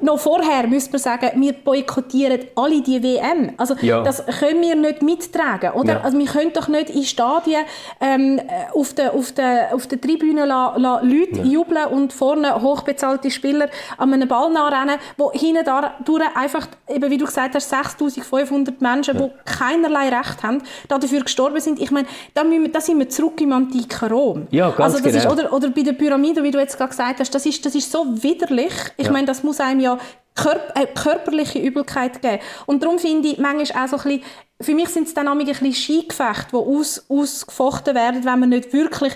noch 0.01 0.19
vorher 0.19 0.67
müsste 0.67 0.91
man 0.91 0.99
sagen, 0.99 1.29
wir 1.35 1.53
boykottieren 1.53 2.39
alle 2.55 2.81
die 2.81 3.01
WM. 3.01 3.53
Also 3.57 3.75
ja. 3.81 4.03
das 4.03 4.25
können 4.39 4.61
wir 4.61 4.75
nicht 4.75 5.01
mittragen, 5.01 5.71
oder? 5.71 5.93
Ja. 5.93 6.01
Also 6.01 6.17
wir 6.17 6.25
können 6.25 6.51
doch 6.53 6.67
nicht 6.67 6.89
in 6.89 7.03
Stadien 7.03 7.63
ähm, 8.01 8.41
auf 8.73 8.93
der 8.93 9.13
auf 9.13 9.31
der 9.31 9.73
auf 9.73 9.87
der 9.87 9.99
Tribüne 9.99 10.45
la, 10.45 10.75
la 10.77 11.01
Leute 11.01 11.39
ja. 11.39 11.43
jubeln 11.43 11.87
und 11.87 12.13
vorne 12.13 12.61
hochbezahlte 12.61 13.31
Spieler 13.31 13.69
an 13.97 14.13
einem 14.13 14.27
Ball 14.27 14.51
nachrennen, 14.51 14.97
wo 15.17 15.31
hinten 15.31 15.63
da 15.63 15.93
einfach 16.35 16.67
eben 16.87 17.09
wie 17.09 17.17
du 17.17 17.25
gesagt 17.25 17.55
hast 17.55 17.73
6.500 17.73 18.73
Menschen, 18.79 19.17
die 19.17 19.31
keinerlei 19.45 20.09
Recht 20.09 20.43
haben, 20.43 20.61
dafür 20.87 21.21
gestorben 21.21 21.59
sind. 21.59 21.79
Ich 21.79 21.91
meine, 21.91 22.07
da, 22.33 22.43
da 22.43 22.81
sind 22.81 22.99
wir 22.99 23.09
zurück 23.09 23.39
im 23.41 23.53
antiken 23.53 24.09
Rom. 24.09 24.47
Ja, 24.51 24.69
ganz 24.69 24.95
also 24.95 25.03
das 25.03 25.13
genau. 25.13 25.33
ist, 25.33 25.39
oder, 25.39 25.53
oder 25.53 25.69
bei 25.69 25.81
den 25.81 25.97
Pyramiden, 25.97 26.43
wie 26.43 26.51
du 26.51 26.59
jetzt 26.59 26.77
gerade 26.77 26.89
gesagt 26.89 27.19
hast, 27.19 27.33
das 27.33 27.45
ist, 27.45 27.65
das 27.65 27.75
ist 27.75 27.91
so 27.91 28.05
widerlich. 28.23 28.73
Ich 28.97 29.09
meine, 29.09 29.27
das 29.27 29.43
muss 29.43 29.56
einem 29.61 29.79
ja 29.79 29.97
Körp 30.35 30.73
äh, 30.75 30.85
körperliche 30.85 31.59
Übelkeit 31.59 32.21
geben. 32.21 32.39
Und 32.65 32.83
darum 32.83 32.99
finde 32.99 33.29
ich 33.29 33.37
manchmal 33.39 33.85
auch 33.85 33.89
so 33.89 33.97
ein 33.97 34.03
bisschen, 34.03 34.23
für 34.61 34.75
mich 34.75 34.89
sind 34.89 35.07
es 35.07 35.13
dann 35.13 35.27
ein 35.27 35.37
bisschen 35.39 35.73
Skigefechte, 35.73 36.51
die 36.51 36.57
aus, 36.57 37.05
ausgefochten 37.09 37.95
werden, 37.95 38.23
wenn 38.23 38.39
man 38.39 38.49
nicht 38.49 38.71
wirklich 38.71 39.13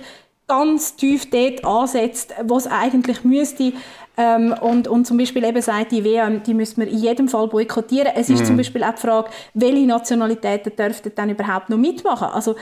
ganz 0.48 0.96
tief 0.96 1.30
dort 1.30 1.64
ansetzt, 1.64 2.34
wo 2.44 2.58
es 2.58 2.68
eigentlich 2.68 3.24
müsste. 3.24 3.72
Ähm, 4.18 4.54
und, 4.62 4.90
und 4.90 5.06
zum 5.06 5.18
Beispiel 5.18 5.44
eben 5.46 5.62
sagt, 5.62 5.94
die 5.94 6.04
WM, 6.04 6.44
die 6.44 6.54
müssen 6.54 6.82
wir 6.82 6.88
in 6.90 6.98
jedem 6.98 7.30
Fall 7.30 7.48
boykottieren. 7.48 8.12
Es 8.16 8.30
ist 8.30 8.42
mhm. 8.42 8.46
zum 8.46 8.58
Beispiel 8.58 8.84
auch 8.84 8.94
die 8.94 9.02
Frage, 9.02 9.30
welche 9.54 9.88
Nationalitäten 9.88 10.76
dürften 10.76 11.14
dann 11.16 11.30
überhaupt 11.30 11.70
noch 11.70 11.78
mitmachen? 11.78 12.28
Also 12.28 12.56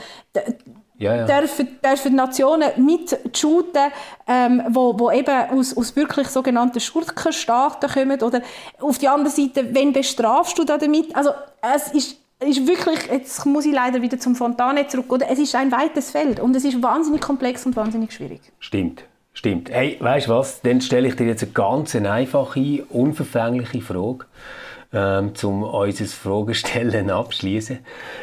ja, 1.00 1.16
ja. 1.16 1.24
Dürfen, 1.24 1.78
dürfen 1.82 2.14
Nationen 2.14 2.70
mitshooten, 2.76 3.90
ähm, 4.28 4.62
wo, 4.68 4.98
wo 4.98 5.10
eben 5.10 5.50
aus, 5.50 5.74
aus 5.74 5.96
wirklich 5.96 6.28
sogenannten 6.28 6.78
Schurkenstaaten 6.78 7.88
kommen? 7.90 8.22
Oder 8.22 8.42
auf 8.80 8.98
die 8.98 9.08
andere 9.08 9.30
Seite, 9.30 9.74
wen 9.74 9.94
bestrafst 9.94 10.58
du 10.58 10.64
da 10.64 10.76
damit? 10.76 11.16
Also 11.16 11.30
es 11.74 11.88
ist, 11.92 12.18
ist 12.40 12.66
wirklich, 12.66 12.98
jetzt 13.10 13.46
muss 13.46 13.64
ich 13.64 13.72
leider 13.72 14.02
wieder 14.02 14.18
zum 14.18 14.36
Fontane 14.36 14.86
zurück, 14.88 15.10
oder? 15.10 15.30
es 15.30 15.38
ist 15.38 15.54
ein 15.54 15.72
weites 15.72 16.10
Feld 16.10 16.38
und 16.38 16.54
es 16.54 16.64
ist 16.64 16.82
wahnsinnig 16.82 17.22
komplex 17.22 17.64
und 17.64 17.76
wahnsinnig 17.76 18.12
schwierig. 18.12 18.42
Stimmt. 18.58 19.04
Stimmt. 19.32 19.70
Hey, 19.70 19.96
weißt 19.98 20.26
du 20.26 20.32
was? 20.32 20.60
Dann 20.60 20.82
stelle 20.82 21.08
ich 21.08 21.16
dir 21.16 21.26
jetzt 21.26 21.42
eine 21.42 21.52
ganz 21.52 21.94
einfache, 21.94 22.84
unverfängliche 22.90 23.80
Frage 23.80 24.26
ähm, 24.92 25.32
um 25.42 25.62
unser 25.62 26.04
Fragestellen 26.06 27.10
abschließen. 27.10 27.78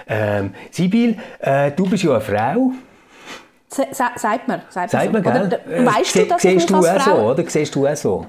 Ähm, 0.08 0.54
Sibyl, 0.72 1.18
äh, 1.40 1.72
du 1.72 1.90
bist 1.90 2.04
ja 2.04 2.12
eine 2.12 2.22
Frau. 2.22 2.72
Sagt 3.70 4.48
man. 4.48 4.62
Sagt 4.70 4.94
man, 4.94 5.12
man 5.12 5.24
gell? 5.24 5.48
Oder, 5.48 5.86
weißt 5.86 6.16
du, 6.16 6.26
dass 6.26 6.42
Siehst 6.42 6.46
ich 6.46 6.54
mich 6.54 6.66
du 6.66 6.76
als 6.88 7.04
Frau... 7.04 7.18
So, 7.18 7.32
oder? 7.32 7.50
Siehst 7.50 7.76
du 7.76 7.88
auch 7.88 7.96
so? 7.96 8.26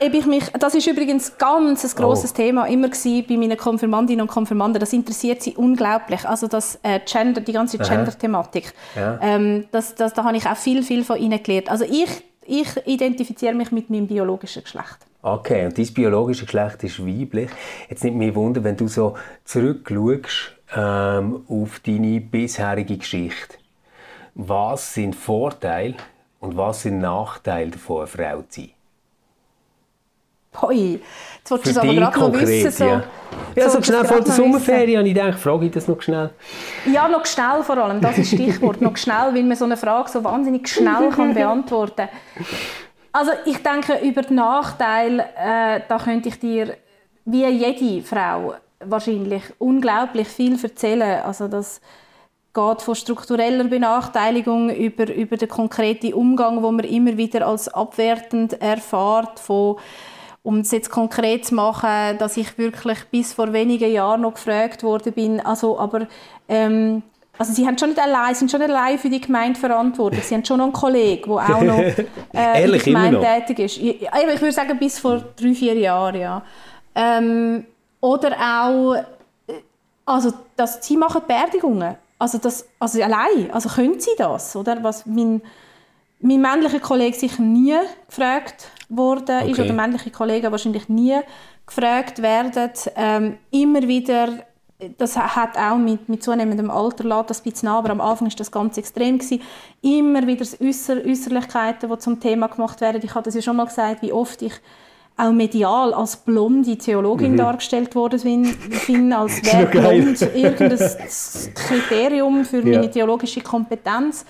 ich 0.00 0.26
mich, 0.26 0.44
das 0.58 0.74
ist 0.74 0.86
übrigens 0.86 1.36
ganz 1.38 1.84
ein 1.84 1.96
grosses 1.96 2.32
oh. 2.32 2.36
Thema 2.36 2.66
immer 2.66 2.88
bei 2.88 3.36
meinen 3.36 3.56
Konfirmandinnen 3.56 4.22
und 4.22 4.28
Konfirmanden. 4.28 4.80
Das 4.80 4.92
interessiert 4.92 5.42
sie 5.42 5.54
unglaublich. 5.56 6.26
Also 6.28 6.48
das 6.48 6.78
äh, 6.82 7.00
Gender, 7.00 7.40
die 7.40 7.52
ganze 7.52 7.78
Gender-Thematik. 7.78 8.72
Ja. 8.94 9.18
Ähm, 9.22 9.66
das, 9.70 9.94
das, 9.94 10.12
da 10.12 10.24
habe 10.24 10.36
ich 10.36 10.46
auch 10.46 10.56
viel, 10.56 10.82
viel 10.82 11.04
von 11.04 11.18
ihnen 11.18 11.42
gelernt. 11.42 11.70
Also 11.70 11.84
ich, 11.84 12.10
ich 12.44 12.68
identifiziere 12.86 13.54
mich 13.54 13.72
mit 13.72 13.90
meinem 13.90 14.06
biologischen 14.06 14.62
Geschlecht. 14.62 14.98
Okay, 15.26 15.64
und 15.66 15.76
dein 15.76 15.86
biologische 15.86 16.44
Geschlecht 16.44 16.84
ist 16.84 17.04
weiblich. 17.04 17.50
Jetzt 17.90 18.04
nimmt 18.04 18.18
mich 18.18 18.32
Wunder, 18.36 18.62
wenn 18.62 18.76
du 18.76 18.86
so 18.86 19.16
zurückschaust 19.44 20.54
ähm, 20.76 21.44
auf 21.48 21.80
deine 21.80 22.20
bisherige 22.20 22.96
Geschichte. 22.96 23.56
Was 24.36 24.94
sind 24.94 25.16
Vorteile 25.16 25.94
und 26.38 26.56
was 26.56 26.82
sind 26.82 27.00
Nachteile 27.00 27.72
davon, 27.72 28.02
eine 28.02 28.06
Frau 28.06 28.42
zu 28.42 28.60
sein? 28.60 28.70
Hoi, 30.62 31.00
jetzt 31.38 31.50
wolltest 31.50 31.66
du 31.66 31.70
es 31.70 31.76
aber 31.78 31.94
gerade 31.94 32.20
noch 32.20 32.32
wissen. 32.32 32.70
So, 32.70 32.84
ja, 32.84 33.04
ja 33.56 33.68
so, 33.68 33.78
so 33.78 33.82
schnell 33.82 34.04
vor 34.04 34.20
der 34.20 34.32
Sommerferien 34.32 34.98
habe 34.98 35.08
ich 35.08 35.14
gedacht, 35.14 35.40
frage 35.40 35.66
ich 35.66 35.72
das 35.72 35.88
noch 35.88 36.00
schnell. 36.02 36.30
Ja, 36.86 37.08
noch 37.08 37.26
schnell 37.26 37.64
vor 37.64 37.76
allem, 37.78 38.00
das 38.00 38.16
ist 38.16 38.32
das 38.32 38.40
Stichwort. 38.40 38.80
noch 38.80 38.96
schnell, 38.96 39.34
weil 39.34 39.42
man 39.42 39.56
so 39.56 39.64
eine 39.64 39.76
Frage 39.76 40.08
so 40.08 40.22
wahnsinnig 40.22 40.68
schnell 40.68 41.10
kann 41.10 41.34
beantworten 41.34 42.06
kann. 42.06 42.46
Also 43.16 43.32
ich 43.46 43.62
denke, 43.62 43.98
über 44.06 44.20
die 44.20 44.34
Nachteile, 44.34 45.24
äh, 45.38 45.80
da 45.88 45.96
könnte 45.96 46.28
ich 46.28 46.38
dir, 46.38 46.76
wie 47.24 47.46
jede 47.46 48.06
Frau, 48.06 48.56
wahrscheinlich 48.80 49.42
unglaublich 49.56 50.28
viel 50.28 50.62
erzählen. 50.62 51.22
Also 51.22 51.48
das 51.48 51.80
geht 52.52 52.82
von 52.82 52.94
struktureller 52.94 53.64
Benachteiligung 53.64 54.68
über, 54.68 55.10
über 55.14 55.38
den 55.38 55.48
konkreten 55.48 56.12
Umgang, 56.12 56.62
wo 56.62 56.70
man 56.70 56.84
immer 56.84 57.16
wieder 57.16 57.46
als 57.46 57.68
abwertend 57.68 58.60
erfahrt, 58.60 59.40
von 59.40 59.76
um 60.42 60.58
es 60.58 60.70
jetzt 60.70 60.90
konkret 60.90 61.46
zu 61.46 61.54
machen, 61.54 62.18
dass 62.18 62.36
ich 62.36 62.58
wirklich 62.58 62.98
bis 63.10 63.32
vor 63.32 63.54
wenigen 63.54 63.90
Jahren 63.90 64.20
noch 64.20 64.34
gefragt 64.34 64.82
worden 64.82 65.14
bin, 65.14 65.40
also 65.40 65.78
aber 65.78 66.06
ähm, 66.50 67.02
also 67.38 67.52
sie 67.52 67.66
haben 67.66 67.76
schon 67.76 67.90
nicht 67.90 68.00
allein, 68.00 68.34
sind 68.34 68.50
schon 68.50 68.62
allein 68.62 68.98
für 68.98 69.10
die 69.10 69.20
Gemeinde 69.20 69.58
verantwortlich. 69.58 70.24
Sie 70.24 70.34
haben 70.34 70.44
schon 70.44 70.58
noch 70.58 70.64
einen 70.64 70.72
Kollegen, 70.72 71.30
der 71.30 71.56
auch 71.56 71.62
noch 71.62 71.78
äh, 71.78 72.04
Ehrlich, 72.32 72.86
in 72.86 72.94
der 72.94 73.10
Gemeinde 73.10 73.20
tätig 73.20 73.58
ist. 73.58 73.76
Ich, 73.78 74.02
ich 74.02 74.40
würde 74.40 74.52
sagen, 74.52 74.78
bis 74.78 74.98
vor 74.98 75.22
drei, 75.36 75.54
vier 75.54 75.74
Jahren, 75.74 76.20
ja. 76.20 76.42
Ähm, 76.94 77.66
oder 78.00 78.32
auch, 78.38 78.94
äh, 78.94 79.54
also 80.04 80.32
das, 80.56 80.84
sie 80.86 80.96
machen 80.96 81.22
Beerdigungen. 81.26 81.96
Also, 82.18 82.38
das, 82.38 82.66
also 82.78 83.02
allein, 83.02 83.50
also 83.52 83.68
können 83.68 84.00
sie 84.00 84.12
das, 84.16 84.56
oder? 84.56 84.82
Was 84.82 85.04
mein, 85.04 85.42
mein 86.20 86.40
männlicher 86.40 86.80
Kollege 86.80 87.16
sich 87.16 87.38
nie 87.38 87.76
gefragt 88.08 88.70
worden 88.88 89.42
okay. 89.42 89.50
ist, 89.50 89.60
oder 89.60 89.72
männliche 89.74 90.10
Kollegen 90.10 90.50
wahrscheinlich 90.50 90.88
nie 90.88 91.18
gefragt 91.66 92.22
werden, 92.22 92.70
ähm, 92.94 93.38
immer 93.50 93.82
wieder 93.82 94.28
das 94.98 95.16
hat 95.16 95.56
auch 95.56 95.78
mit, 95.78 96.08
mit 96.08 96.22
zunehmendem 96.22 96.70
Alter 96.70 97.04
lässt 97.04 97.30
das 97.30 97.40
ein 97.40 97.50
bisschen 97.50 97.68
nach, 97.68 97.78
aber 97.78 97.90
am 97.90 98.00
Anfang 98.00 98.28
war 98.28 98.36
das 98.36 98.50
ganz 98.50 98.76
extrem 98.76 99.18
gewesen. 99.18 99.40
Immer 99.80 100.26
wieder 100.26 100.44
Äußer 100.60 100.96
Äußerlichkeiten, 101.04 101.90
die 101.90 101.98
zum 101.98 102.20
Thema 102.20 102.48
gemacht 102.48 102.80
werden. 102.80 103.00
Ich 103.02 103.14
habe 103.14 103.24
das 103.24 103.34
ja 103.34 103.42
schon 103.42 103.56
mal 103.56 103.66
gesagt, 103.66 104.02
wie 104.02 104.12
oft 104.12 104.42
ich 104.42 104.52
auch 105.16 105.32
medial 105.32 105.94
als 105.94 106.16
blonde 106.16 106.76
Theologin 106.76 107.32
mhm. 107.32 107.36
dargestellt 107.38 107.94
worden 107.94 108.20
bin, 108.86 109.12
als 109.12 109.42
wäre 109.52 109.66
blond 109.66 110.20
irgendein 110.34 110.78
Kriterium 111.54 112.44
für 112.44 112.58
meine 112.58 112.84
ja. 112.84 112.88
theologische 112.88 113.40
Kompetenz. 113.40 114.26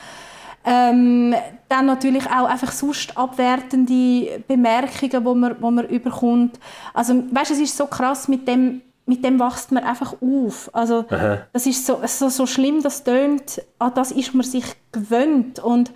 Ähm, 0.64 1.34
dann 1.68 1.86
natürlich 1.86 2.26
auch 2.26 2.48
einfach 2.48 2.72
sonst 2.72 3.16
abwertende 3.16 4.42
Bemerkungen, 4.46 5.24
wo 5.24 5.34
man, 5.34 5.56
wo 5.60 5.70
man 5.70 5.86
überkommt. 5.86 6.58
Also, 6.92 7.22
weißt, 7.30 7.52
es 7.52 7.60
ist 7.60 7.76
so 7.76 7.86
krass 7.86 8.28
mit 8.28 8.46
dem 8.46 8.82
mit 9.06 9.24
dem 9.24 9.38
wächst 9.38 9.72
man 9.72 9.84
einfach 9.84 10.16
auf. 10.20 10.68
Also 10.72 11.04
Aha. 11.08 11.46
das 11.52 11.66
ist 11.66 11.86
so, 11.86 12.00
so, 12.06 12.28
so 12.28 12.46
schlimm, 12.46 12.82
das 12.82 13.04
tönt, 13.04 13.62
an 13.78 13.92
das 13.94 14.10
ist 14.10 14.34
man 14.34 14.44
sich 14.44 14.64
gewöhnt 14.92 15.60
und 15.60 15.92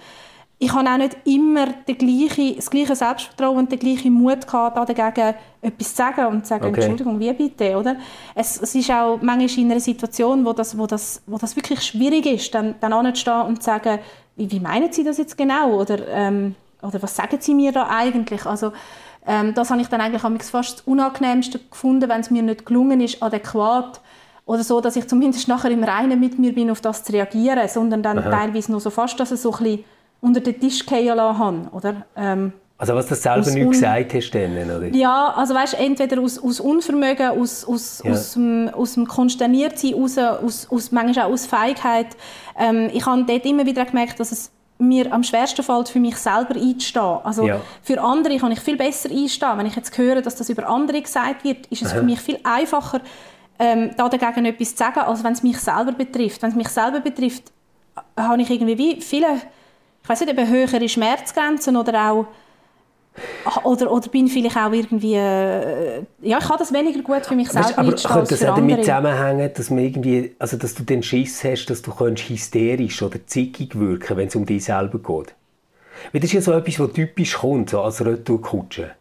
ich 0.63 0.75
habe 0.75 0.89
auch 0.91 0.99
nicht 0.99 1.17
immer 1.25 1.69
den 1.89 1.97
gleichen, 1.97 2.55
das 2.55 2.71
gleiche 2.71 2.95
Selbstvertrauen 2.95 3.57
und 3.57 3.73
den 3.73 3.79
gleichen 3.79 4.13
Mut 4.13 4.47
gehabt, 4.47 4.77
dagegen 4.77 5.35
etwas 5.63 5.89
zu 5.89 5.97
sagen 5.97 6.27
und 6.27 6.43
zu 6.45 6.51
sagen, 6.51 6.67
okay. 6.67 6.81
Entschuldigung, 6.81 7.19
wie 7.19 7.33
bitte, 7.33 7.79
oder? 7.79 7.97
Es, 8.35 8.61
es, 8.61 8.75
ist 8.75 8.91
auch 8.91 9.19
manchmal 9.23 9.65
in 9.65 9.71
einer 9.71 9.81
Situation, 9.81 10.45
wo 10.45 10.53
das, 10.53 10.77
wo 10.77 10.87
das, 10.87 11.23
wo 11.27 11.39
das 11.39 11.57
wirklich 11.57 11.81
schwierig 11.81 12.27
ist, 12.27 12.55
dann, 12.55 12.75
dann 12.79 12.93
anzustehen 12.93 13.41
und 13.41 13.63
zu 13.63 13.71
sagen, 13.71 14.01
wie, 14.37 14.51
wie 14.51 14.61
meinen 14.61 14.93
Sie 14.93 15.03
das 15.03 15.17
jetzt 15.17 15.39
genau? 15.39 15.81
Oder, 15.81 16.07
ähm, 16.09 16.55
oder 16.83 17.03
was 17.03 17.17
sagen 17.17 17.39
Sie 17.41 17.55
mir 17.55 17.73
da 17.73 17.89
eigentlich? 17.89 18.45
Also 18.45 18.73
ähm, 19.27 19.55
das 19.55 19.71
habe 19.71 19.81
ich 19.81 19.89
dann 19.89 20.01
eigentlich 20.01 20.23
fast 20.23 20.79
das 20.79 20.87
Unangenehmste 20.87 21.59
gefunden, 21.59 22.09
wenn 22.09 22.21
es 22.21 22.31
mir 22.31 22.43
nicht 22.43 22.67
gelungen 22.67 23.01
ist, 23.01 23.23
adäquat 23.23 24.01
oder 24.47 24.65
so, 24.65 24.81
dass 24.81 24.97
ich 24.97 25.07
zumindest 25.07 25.47
nachher 25.49 25.71
im 25.71 25.85
Reinen 25.85 26.19
mit 26.19 26.39
mir 26.39 26.55
bin, 26.55 26.71
auf 26.71 26.81
das 26.81 27.05
zu 27.05 27.13
reagieren, 27.13 27.69
sondern 27.69 28.03
dann 28.03 28.19
Aha. 28.19 28.31
teilweise 28.31 28.71
nur 28.73 28.81
so 28.81 28.91
fast, 28.91 29.21
dass 29.21 29.31
ich 29.31 29.41
so 29.41 29.53
ein 29.53 29.63
bisschen 29.63 29.85
unter 30.21 30.41
den 30.41 30.59
Tisch 30.59 30.85
fallen 30.85 31.17
lassen 31.17 31.69
oder? 31.73 32.07
Ähm, 32.17 32.53
also 32.81 32.95
was 32.95 33.09
du 33.09 33.15
selber 33.15 33.51
nicht 33.51 33.71
gesagt 33.71 34.15
hast 34.15 34.31
dann, 34.31 34.55
oder? 34.55 34.87
Ja, 34.87 35.35
also 35.37 35.55
weißt, 35.55 35.79
entweder 35.79 36.19
aus, 36.23 36.43
aus 36.43 36.61
Unvermögen, 36.61 37.29
aus, 37.29 37.63
aus, 37.67 38.03
ja. 38.03 38.13
aus, 38.13 38.33
dem, 38.33 38.71
aus 38.71 38.95
dem 38.95 39.07
Konsterniertsein, 39.07 39.95
aus, 39.95 40.17
aus, 40.17 40.67
aus, 40.71 40.91
manchmal 40.91 41.27
auch 41.27 41.33
aus 41.33 41.45
Feigheit. 41.45 42.07
Ähm, 42.59 42.89
ich 42.91 43.05
habe 43.05 43.23
dort 43.25 43.45
immer 43.45 43.67
wieder 43.67 43.85
gemerkt, 43.85 44.19
dass 44.19 44.33
es 44.33 44.51
mir 44.81 45.13
am 45.13 45.23
schwersten 45.23 45.63
fällt, 45.63 45.89
für 45.89 46.01
mich 46.01 46.17
selber 46.17 46.55
einzustehen. 46.55 47.19
Also 47.23 47.47
ja. 47.47 47.61
für 47.83 48.01
andere 48.01 48.37
kann 48.39 48.53
ich 48.53 48.61
viel 48.61 48.77
besser 48.77 49.11
einstehen. 49.11 49.57
Wenn 49.59 49.67
ich 49.67 49.77
jetzt 49.77 49.97
höre, 49.97 50.23
dass 50.23 50.37
das 50.37 50.49
über 50.49 50.69
andere 50.69 51.01
gesagt 51.01 51.45
wird, 51.45 51.67
ist 51.67 51.83
es 51.83 51.91
Aha. 51.91 51.99
für 51.99 52.03
mich 52.05 52.21
viel 52.21 52.39
einfacher, 52.43 53.01
ähm, 53.59 53.91
da 53.97 54.09
dagegen 54.09 54.47
etwas 54.47 54.71
zu 54.71 54.77
sagen, 54.79 55.01
als 55.01 55.23
wenn 55.23 55.33
es 55.33 55.43
mich 55.43 55.59
selber 55.59 55.93
betrifft. 55.93 56.43
Wenn 56.43 56.51
es 56.51 56.57
mich 56.57 56.69
selber 56.69 57.01
betrifft, 57.01 57.53
habe 58.17 58.41
ich 58.41 58.51
irgendwie 58.51 58.79
wie 58.79 59.01
viele, 59.01 59.41
ich 60.03 60.09
weiß 60.09 60.21
nicht, 60.21 60.31
eben 60.31 60.49
höhere 60.49 60.89
Schmerzgrenzen 60.89 61.77
oder 61.77 62.11
auch 62.11 62.27
oder, 63.65 63.91
oder 63.91 64.09
bin 64.09 64.29
vielleicht 64.29 64.57
auch 64.57 64.73
irgendwie, 64.73 65.15
äh, 65.15 66.03
ja, 66.23 66.39
ich 66.39 66.49
habe 66.49 66.59
das 66.59 66.73
weniger 66.73 67.03
gut 67.03 67.27
für 67.27 67.35
mich 67.35 67.51
selber 67.51 67.79
Aber 67.79 67.93
könnte 67.93 68.35
das 68.35 68.45
auch 68.45 68.55
damit 68.55 68.81
zusammenhängen, 68.81 69.51
dass, 69.55 69.71
man 69.71 69.81
irgendwie, 69.81 70.35
also 70.39 70.57
dass 70.57 70.75
du 70.75 70.83
den 70.85 71.03
Schiss 71.03 71.43
hast, 71.45 71.67
dass 71.67 71.83
du 71.83 71.93
hysterisch 71.93 73.03
oder 73.03 73.25
zickig 73.27 73.79
wirken 73.79 74.17
wenn 74.17 74.29
es 74.29 74.37
um 74.37 74.47
dich 74.47 74.65
selber 74.65 74.99
geht? 74.99 75.35
Weil 76.13 76.21
das 76.21 76.31
ist 76.31 76.33
ja 76.33 76.41
so 76.41 76.53
etwas, 76.53 76.81
was 76.81 76.93
typisch 76.93 77.39
kommt, 77.39 77.71
so 77.71 77.81
als 77.81 78.05
Retourkutsche. 78.05 78.93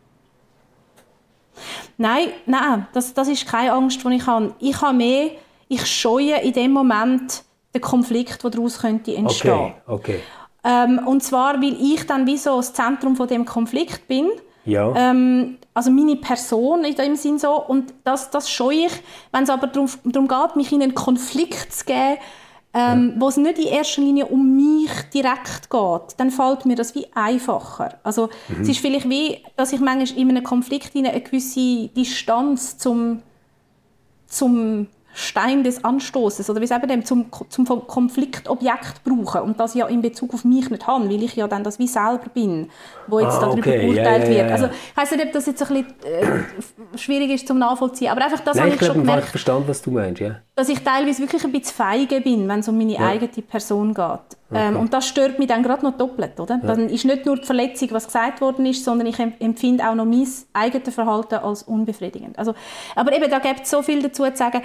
Nein, 1.98 2.30
nein, 2.46 2.88
das, 2.94 3.14
das 3.14 3.28
ist 3.28 3.48
keine 3.48 3.74
Angst, 3.74 4.04
die 4.04 4.16
ich 4.16 4.26
habe. 4.26 4.54
Ich 4.60 4.82
habe 4.82 4.96
mehr, 4.96 5.32
ich 5.68 5.86
scheue 5.86 6.40
in 6.42 6.54
dem 6.54 6.72
Moment 6.72 7.44
den 7.74 7.82
Konflikt, 7.82 8.44
der 8.44 8.50
daraus 8.50 8.80
könnte 8.80 9.14
entstehen. 9.14 9.52
Okay, 9.52 9.74
okay. 9.88 10.20
Ähm, 10.64 11.00
und 11.06 11.24
zwar, 11.24 11.62
weil 11.62 11.78
ich 11.80 12.06
dann 12.06 12.28
wie 12.28 12.38
so 12.38 12.58
das 12.58 12.74
Zentrum 12.74 13.16
von 13.16 13.28
dem 13.28 13.46
Konflikt 13.46 14.08
bin. 14.08 14.30
Ja. 14.66 14.94
Ähm, 14.96 15.58
also 15.74 15.92
meine 15.92 16.18
Person 16.18 16.84
in 16.84 16.96
dem 16.96 17.16
Sinn 17.16 17.40
so. 17.40 17.64
Und 17.66 17.94
das, 18.04 18.30
das 18.30 18.50
scheue 18.50 18.88
ich, 18.88 18.94
wenn 19.32 19.44
es 19.44 19.50
aber 19.50 19.68
darum, 19.68 19.90
darum 20.04 20.28
geht, 20.28 20.56
mich 20.56 20.72
in 20.72 20.82
einen 20.82 20.96
Konflikt 20.96 21.74
zu 21.74 21.86
geben, 21.86 22.18
ähm, 22.74 23.14
ja. 23.16 23.22
wo 23.22 23.30
es 23.30 23.38
nicht 23.38 23.58
in 23.58 23.68
erster 23.68 24.02
Linie 24.02 24.28
um 24.28 24.56
mich 24.56 24.92
direkt 25.14 25.70
geht, 25.70 26.16
dann 26.18 26.30
fällt 26.30 26.66
mir 26.66 26.76
das 26.76 26.94
wie 26.94 27.08
einfacher. 27.16 27.98
Also 28.04 28.30
mhm. 28.48 28.62
es 28.62 28.70
ist 28.70 28.80
vielleicht 28.80 29.10
wie, 29.10 29.44
dass 29.56 29.74
ich 29.74 29.80
manchmal 29.80 30.20
in 30.20 30.30
einem 30.30 30.44
Konflikt 30.44 30.96
eine 30.96 31.20
gewisse 31.20 31.88
Distanz 31.88 32.78
zum, 32.78 33.24
zum 34.28 34.88
Stein 35.20 35.64
des 35.64 35.84
Anstoßes 35.84 36.50
oder 36.50 36.62
wie 36.62 36.68
sagen 36.68 36.88
dem 36.88 37.04
zum, 37.04 37.26
zum 37.50 37.66
Konfliktobjekt 37.66 39.04
brauchen 39.04 39.42
und 39.42 39.60
das 39.60 39.76
ja 39.76 39.86
in 39.88 40.02
Bezug 40.02 40.34
auf 40.34 40.46
mich 40.46 40.70
nicht 40.70 40.88
haben, 40.88 41.10
weil 41.10 41.22
ich 41.22 41.36
ja 41.36 41.48
dann 41.48 41.64
das 41.64 41.78
wie 41.78 41.88
selber 41.88 42.30
bin, 42.34 42.70
wo 43.08 43.20
jetzt 43.20 43.38
ah, 43.38 43.42
darüber 43.42 43.60
okay. 43.60 43.86
beurteilt 43.86 44.24
ja, 44.24 44.30
ja, 44.30 44.32
ja, 44.32 44.44
wird. 44.44 44.52
Also 44.52 44.66
ich 44.68 44.98
weiß 44.98 45.12
nicht, 45.12 45.26
ob 45.26 45.32
das 45.34 45.46
jetzt 45.46 45.62
ein 45.62 45.68
bisschen 45.68 45.96
äh, 46.04 46.98
schwierig 46.98 47.32
ist 47.32 47.48
zum 47.48 47.60
nachvollziehen, 47.60 48.12
aber 48.12 48.24
einfach 48.24 48.40
das 48.40 48.56
Nein, 48.56 48.66
habe 48.66 48.76
ich, 48.76 48.82
ich 48.82 48.88
schon 48.88 48.98
gemerkt. 48.98 49.26
Ich 49.26 49.30
verstanden, 49.32 49.68
was 49.68 49.82
du 49.82 49.92
meinst, 49.92 50.22
ja. 50.22 50.38
Dass 50.56 50.70
ich 50.70 50.82
teilweise 50.84 51.22
wirklich 51.22 51.44
ein 51.44 51.52
bisschen 51.52 51.76
feige 51.76 52.22
bin, 52.22 52.48
wenn 52.48 52.60
es 52.62 52.68
um 52.70 52.78
meine 52.78 52.98
eigene 53.00 53.44
Person 53.44 53.94
geht. 53.94 54.04
Okay. 54.50 54.68
Ähm, 54.68 54.78
und 54.78 54.94
das 54.94 55.08
stört 55.08 55.38
mich 55.38 55.48
dann 55.48 55.62
gerade 55.62 55.84
noch 55.84 55.98
doppelt, 55.98 56.40
oder? 56.40 56.58
Dann 56.58 56.90
ist 56.90 57.06
nicht 57.06 57.26
nur 57.26 57.38
die 57.38 57.46
Verletzung, 57.46 57.90
was 57.92 58.06
gesagt 58.06 58.42
worden 58.42 58.66
ist, 58.66 58.84
sondern 58.84 59.08
ich 59.08 59.20
empfinde 59.20 59.88
auch 59.88 59.96
noch 59.96 60.06
mein 60.06 60.28
eigenes 60.54 60.96
Verhalten 60.96 61.36
als 61.36 61.64
unbefriedigend. 61.64 62.40
Also, 62.40 62.56
aber 62.96 63.14
eben, 63.14 63.30
da 63.30 63.40
gibt 63.40 63.62
es 63.62 63.70
so 63.70 63.82
viel 63.82 64.02
dazu 64.02 64.24
zu 64.24 64.36
sagen. 64.36 64.62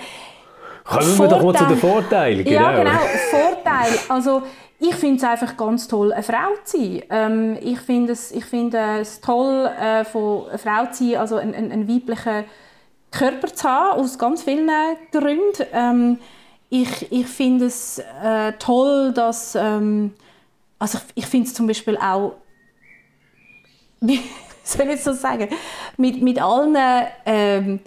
Kommen 0.85 1.19
wir 1.19 1.29
doch 1.29 1.43
mal 1.43 1.55
zu 1.57 1.65
den 1.65 1.79
Vorteilen. 1.79 2.45
Genau. 2.45 2.61
Ja, 2.61 2.77
genau. 2.77 2.99
Vorteil. 3.31 3.99
Also, 4.09 4.43
ich 4.79 4.95
finde 4.97 5.17
es 5.17 5.25
einfach 5.25 5.57
ganz 5.57 5.89
toll, 5.89 6.13
eine 6.13 6.23
Frau 6.23 6.51
zu 6.65 6.77
sein. 6.77 7.03
Ähm, 7.09 7.59
ich 7.63 7.81
finde 7.81 8.13
es, 8.13 8.31
ich 8.33 8.45
find 8.45 8.75
es 8.75 9.21
toll, 9.21 9.67
äh, 9.67 10.05
von 10.05 10.49
einer 10.49 10.59
Frau 10.59 10.87
zu 10.93 11.05
sein, 11.05 11.17
also 11.17 11.37
einen, 11.37 11.55
einen 11.55 11.89
weiblichen 11.89 12.45
Körper 13.11 13.47
zu 13.55 13.69
haben, 13.69 14.01
aus 14.01 14.19
ganz 14.19 14.43
vielen 14.43 14.71
Gründen. 15.11 15.67
Ähm, 15.73 16.19
ich, 16.69 17.11
ich 17.11 17.27
finde 17.27 17.67
es 17.67 18.03
äh, 18.23 18.53
toll, 18.59 19.13
dass... 19.15 19.55
Ähm, 19.55 20.13
also 20.79 20.99
ich, 20.99 21.25
ich 21.25 21.27
finde 21.27 21.47
es 21.47 21.55
zum 21.55 21.67
Beispiel 21.67 21.97
auch... 21.97 22.35
Wie 24.01 24.21
soll 24.65 24.91
ich 24.91 25.03
so 25.03 25.15
sagen? 25.15 25.49
Mit, 25.97 26.21
mit 26.21 26.43
allen... 26.43 27.81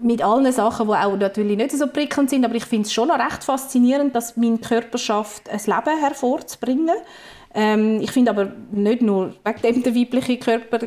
Mit 0.00 0.22
allen 0.22 0.50
Sachen, 0.52 0.86
die 0.88 0.94
auch 0.94 1.16
natürlich 1.16 1.56
nicht 1.56 1.72
so 1.72 1.86
prickelnd 1.86 2.30
sind, 2.30 2.44
aber 2.44 2.54
ich 2.54 2.64
finde 2.64 2.86
es 2.86 2.92
schon 2.92 3.08
noch 3.08 3.18
recht 3.18 3.44
faszinierend, 3.44 4.14
dass 4.14 4.36
mein 4.36 4.60
Körper 4.60 4.98
schafft, 4.98 5.48
ein 5.48 5.60
Leben 5.64 6.00
hervorzubringen. 6.00 6.96
Ähm, 7.56 8.00
ich 8.00 8.10
finde 8.10 8.32
aber 8.32 8.52
nicht 8.72 9.00
nur 9.00 9.32
wegen 9.44 9.62
dem 9.62 9.82
der 9.84 9.94
weibliche 9.94 10.38
Körper 10.38 10.80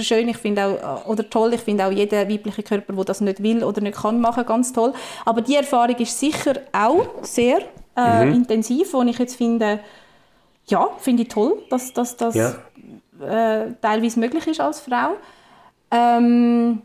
schön, 0.00 0.28
ich 0.28 0.36
finde 0.36 0.64
auch, 0.64 1.06
oder 1.06 1.28
toll, 1.28 1.54
ich 1.54 1.60
finde 1.60 1.86
auch 1.86 1.90
jeder 1.90 2.28
weibliche 2.28 2.62
Körper, 2.62 2.92
der 2.92 3.04
das 3.04 3.20
nicht 3.20 3.42
will 3.42 3.64
oder 3.64 3.80
nicht 3.80 4.00
kann 4.00 4.20
machen, 4.20 4.46
ganz 4.46 4.72
toll. 4.72 4.92
Aber 5.24 5.40
die 5.40 5.56
Erfahrung 5.56 5.96
ist 5.96 6.20
sicher 6.20 6.54
auch 6.72 7.22
sehr 7.22 7.62
äh, 7.96 8.24
mhm. 8.24 8.34
intensiv, 8.34 8.92
wo 8.92 9.02
ich 9.02 9.18
jetzt 9.18 9.34
finde, 9.36 9.80
ja, 10.66 10.88
finde 10.98 11.24
ich 11.24 11.28
toll, 11.28 11.62
dass, 11.68 11.92
dass 11.92 12.16
das 12.16 12.34
ja. 12.36 12.50
äh, 13.20 13.72
teilweise 13.82 14.20
möglich 14.20 14.46
ist 14.46 14.60
als 14.60 14.78
Frau. 14.80 15.16
Ähm, 15.90 16.82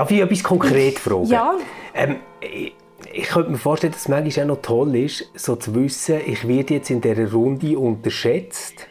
Darf 0.00 0.10
ich 0.12 0.20
etwas 0.22 0.42
konkret 0.42 0.98
fragen? 0.98 1.26
Ja. 1.26 1.58
Ähm, 1.94 2.16
ich, 2.40 2.74
ich 3.12 3.24
könnte 3.24 3.50
mir 3.50 3.58
vorstellen, 3.58 3.92
dass 3.92 4.00
es 4.00 4.08
manchmal 4.08 4.44
auch 4.46 4.48
noch 4.48 4.62
toll 4.62 4.96
ist, 4.96 5.30
so 5.34 5.56
zu 5.56 5.74
wissen, 5.74 6.22
ich 6.24 6.48
werde 6.48 6.72
jetzt 6.72 6.88
in 6.88 7.02
dieser 7.02 7.30
Runde 7.30 7.78
unterschätzt 7.78 8.86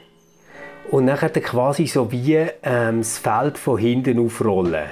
und 0.91 1.05
nachher 1.05 1.31
quasi 1.31 1.87
so 1.87 2.11
wie 2.11 2.35
ähm, 2.61 2.99
das 2.99 3.17
Feld 3.17 3.57
von 3.57 3.79
hinten 3.79 4.23
aufrollen 4.23 4.85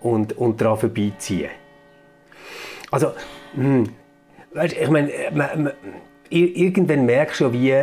und, 0.00 0.32
und 0.38 0.62
daran 0.62 0.78
vorbeiziehen. 0.78 1.50
Also, 2.90 3.12
hm, 3.54 3.84
weißt, 4.54 4.76
ich 4.80 4.88
meine, 4.88 5.12
irgendwann 6.30 7.04
merkst 7.04 7.40
du 7.40 7.44
ja, 7.48 7.52
wie... 7.52 7.74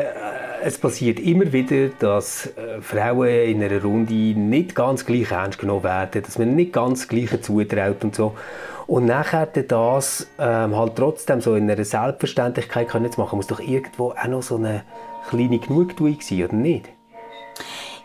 Es 0.67 0.79
passiert 0.79 1.19
immer 1.19 1.53
wieder, 1.53 1.89
dass 1.99 2.47
äh, 2.47 2.81
Frauen 2.81 3.27
in 3.27 3.61
einer 3.61 3.83
Runde 3.83 4.11
nicht 4.15 4.73
ganz 4.73 5.05
gleich 5.05 5.29
ernst 5.29 5.59
genommen 5.59 5.83
werden, 5.83 6.23
dass 6.23 6.39
man 6.39 6.55
nicht 6.55 6.73
ganz 6.73 7.07
Gleiche 7.07 7.39
zutraut 7.39 8.03
und 8.03 8.15
so. 8.15 8.33
Und 8.87 9.05
nachher 9.05 9.45
das 9.45 10.25
ähm, 10.39 10.75
halt 10.75 10.95
trotzdem 10.95 11.39
so 11.39 11.53
in 11.53 11.69
einer 11.69 11.85
Selbstverständlichkeit 11.85 12.87
können 12.87 13.11
zu 13.11 13.21
machen, 13.21 13.35
muss 13.35 13.45
doch 13.45 13.59
irgendwo 13.59 14.13
auch 14.13 14.27
noch 14.27 14.41
so 14.41 14.55
eine 14.55 14.81
kleine 15.29 15.59
Genugtuung 15.59 16.17
sein, 16.19 16.45
oder 16.45 16.55
nicht? 16.55 16.89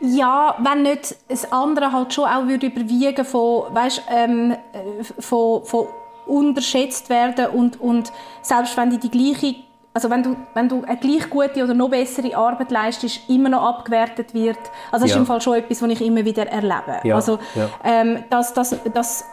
Ja, 0.02 0.54
wenn 0.62 0.82
nicht 0.82 1.16
das 1.28 1.50
andere 1.50 1.92
halt 1.92 2.12
schon 2.12 2.24
auch 2.24 2.46
würde 2.46 2.66
überwiegen 2.66 3.24
von, 3.24 3.74
weißt, 3.74 4.02
ähm, 4.14 4.50
äh, 4.50 5.02
von, 5.18 5.64
von 5.64 5.86
unterschätzt 6.26 7.08
werden 7.08 7.46
und, 7.46 7.80
und 7.80 8.12
selbst 8.42 8.76
wenn 8.76 8.90
die 8.90 8.98
die 8.98 9.10
gleiche 9.10 9.54
also 9.92 10.08
wenn 10.08 10.22
du, 10.22 10.36
wenn 10.54 10.68
du 10.68 10.84
eine 10.84 10.96
gleich 10.96 11.28
gute 11.28 11.64
oder 11.64 11.74
noch 11.74 11.90
bessere 11.90 12.36
Arbeit 12.36 12.70
leistest, 12.70 13.28
immer 13.28 13.48
noch 13.48 13.62
abgewertet 13.62 14.32
wird. 14.34 14.58
Also 14.92 15.04
das 15.04 15.10
ja. 15.10 15.16
ist 15.16 15.20
im 15.20 15.26
Fall 15.26 15.40
schon 15.40 15.56
etwas, 15.56 15.82
was 15.82 15.90
ich 15.90 16.00
immer 16.00 16.24
wieder 16.24 16.46
erlebe. 16.46 17.00
Ja. 17.02 17.16
Also 17.16 17.38
ja. 17.56 17.68
ähm, 17.84 18.22
dass, 18.30 18.54
dass, 18.54 18.76
dass 18.94 19.24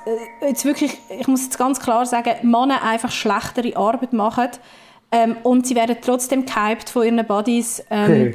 äh, 0.41 0.47
jetzt 0.47 0.65
wirklich, 0.65 0.97
ich 1.09 1.27
muss 1.27 1.43
jetzt 1.43 1.59
ganz 1.59 1.79
klar 1.79 2.05
sagen, 2.07 2.31
Männer 2.41 2.81
einfach 2.83 3.11
schlechtere 3.11 3.77
Arbeit 3.77 4.13
machen 4.13 4.49
ähm, 5.11 5.37
und 5.43 5.67
sie 5.67 5.75
werden 5.75 5.97
trotzdem 6.01 6.45
gehypt 6.45 6.89
von 6.89 7.03
ihren 7.03 7.25
Bodies 7.25 7.83
ähm, 7.91 8.33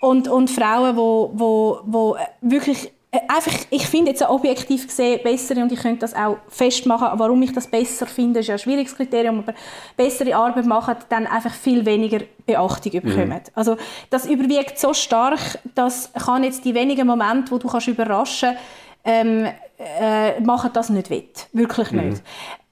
und, 0.00 0.28
und 0.28 0.48
Frauen, 0.50 0.92
die 0.92 0.96
wo, 0.96 1.32
wo, 1.34 1.80
wo 1.84 2.16
wirklich 2.42 2.86
äh, 2.86 2.90
einfach, 3.28 3.52
ich 3.70 3.86
finde 3.86 4.10
jetzt 4.10 4.22
objektiv 4.22 4.86
gesehen 4.86 5.20
besser 5.22 5.56
und 5.62 5.70
ich 5.72 5.80
könnte 5.80 6.00
das 6.00 6.14
auch 6.14 6.38
festmachen, 6.48 7.18
warum 7.18 7.40
ich 7.42 7.52
das 7.52 7.66
besser 7.66 8.06
finde, 8.06 8.40
ist 8.40 8.48
ja 8.48 8.54
ein 8.54 8.58
schwieriges 8.58 8.94
Kriterium, 8.96 9.38
aber 9.38 9.54
bessere 9.96 10.34
Arbeit 10.34 10.66
machen, 10.66 10.96
dann 11.08 11.26
einfach 11.26 11.52
viel 11.52 11.84
weniger 11.84 12.20
Beachtung 12.44 12.92
mhm. 12.94 13.00
bekommen. 13.00 13.28
Mhm. 13.28 13.52
Also 13.54 13.76
das 14.10 14.26
überwiegt 14.26 14.78
so 14.78 14.94
stark, 14.94 15.40
dass 15.74 16.12
kann 16.12 16.44
jetzt 16.44 16.64
die 16.64 16.74
wenigen 16.74 17.06
Momente, 17.06 17.50
wo 17.50 17.58
du 17.58 17.68
kannst 17.68 17.88
überraschen 17.88 18.56
ähm, 19.04 19.46
äh, 19.78 20.40
machen 20.40 20.70
das 20.72 20.90
nicht 20.90 21.10
wett. 21.10 21.46
Wirklich 21.52 21.92
mhm. 21.92 22.08
nicht. 22.08 22.22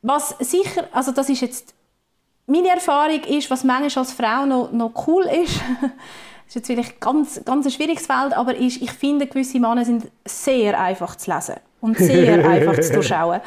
Was 0.03 0.37
sicher, 0.41 0.89
also 0.93 1.13
das 1.13 1.29
ist 1.29 1.41
jetzt 1.41 1.75
meine 2.47 2.69
Erfahrung 2.69 3.23
ist, 3.25 3.51
was 3.51 3.65
manchmal 3.65 4.05
als 4.05 4.13
Frau 4.13 4.45
noch, 4.45 4.71
noch 4.73 5.07
cool 5.07 5.25
ist, 5.25 5.61
ist 6.55 6.69
jetzt 6.69 6.79
vielleicht 6.79 7.01
ganz, 7.01 7.41
ganz 7.45 7.67
ein 7.67 7.73
schwieriges 7.73 8.07
Feld, 8.07 8.33
aber 8.37 8.55
ist, 8.55 8.81
ich 8.81 8.93
finde, 8.93 9.27
gewisse 9.27 9.59
Männer 9.59 9.85
sind 9.85 10.05
sehr 10.25 10.79
einfach 10.79 11.17
zu 11.17 11.33
lesen 11.33 11.57
und 11.81 11.99
sehr 11.99 12.49
einfach 12.49 12.79
zu 12.81 12.93
durchschauen. 12.93 13.41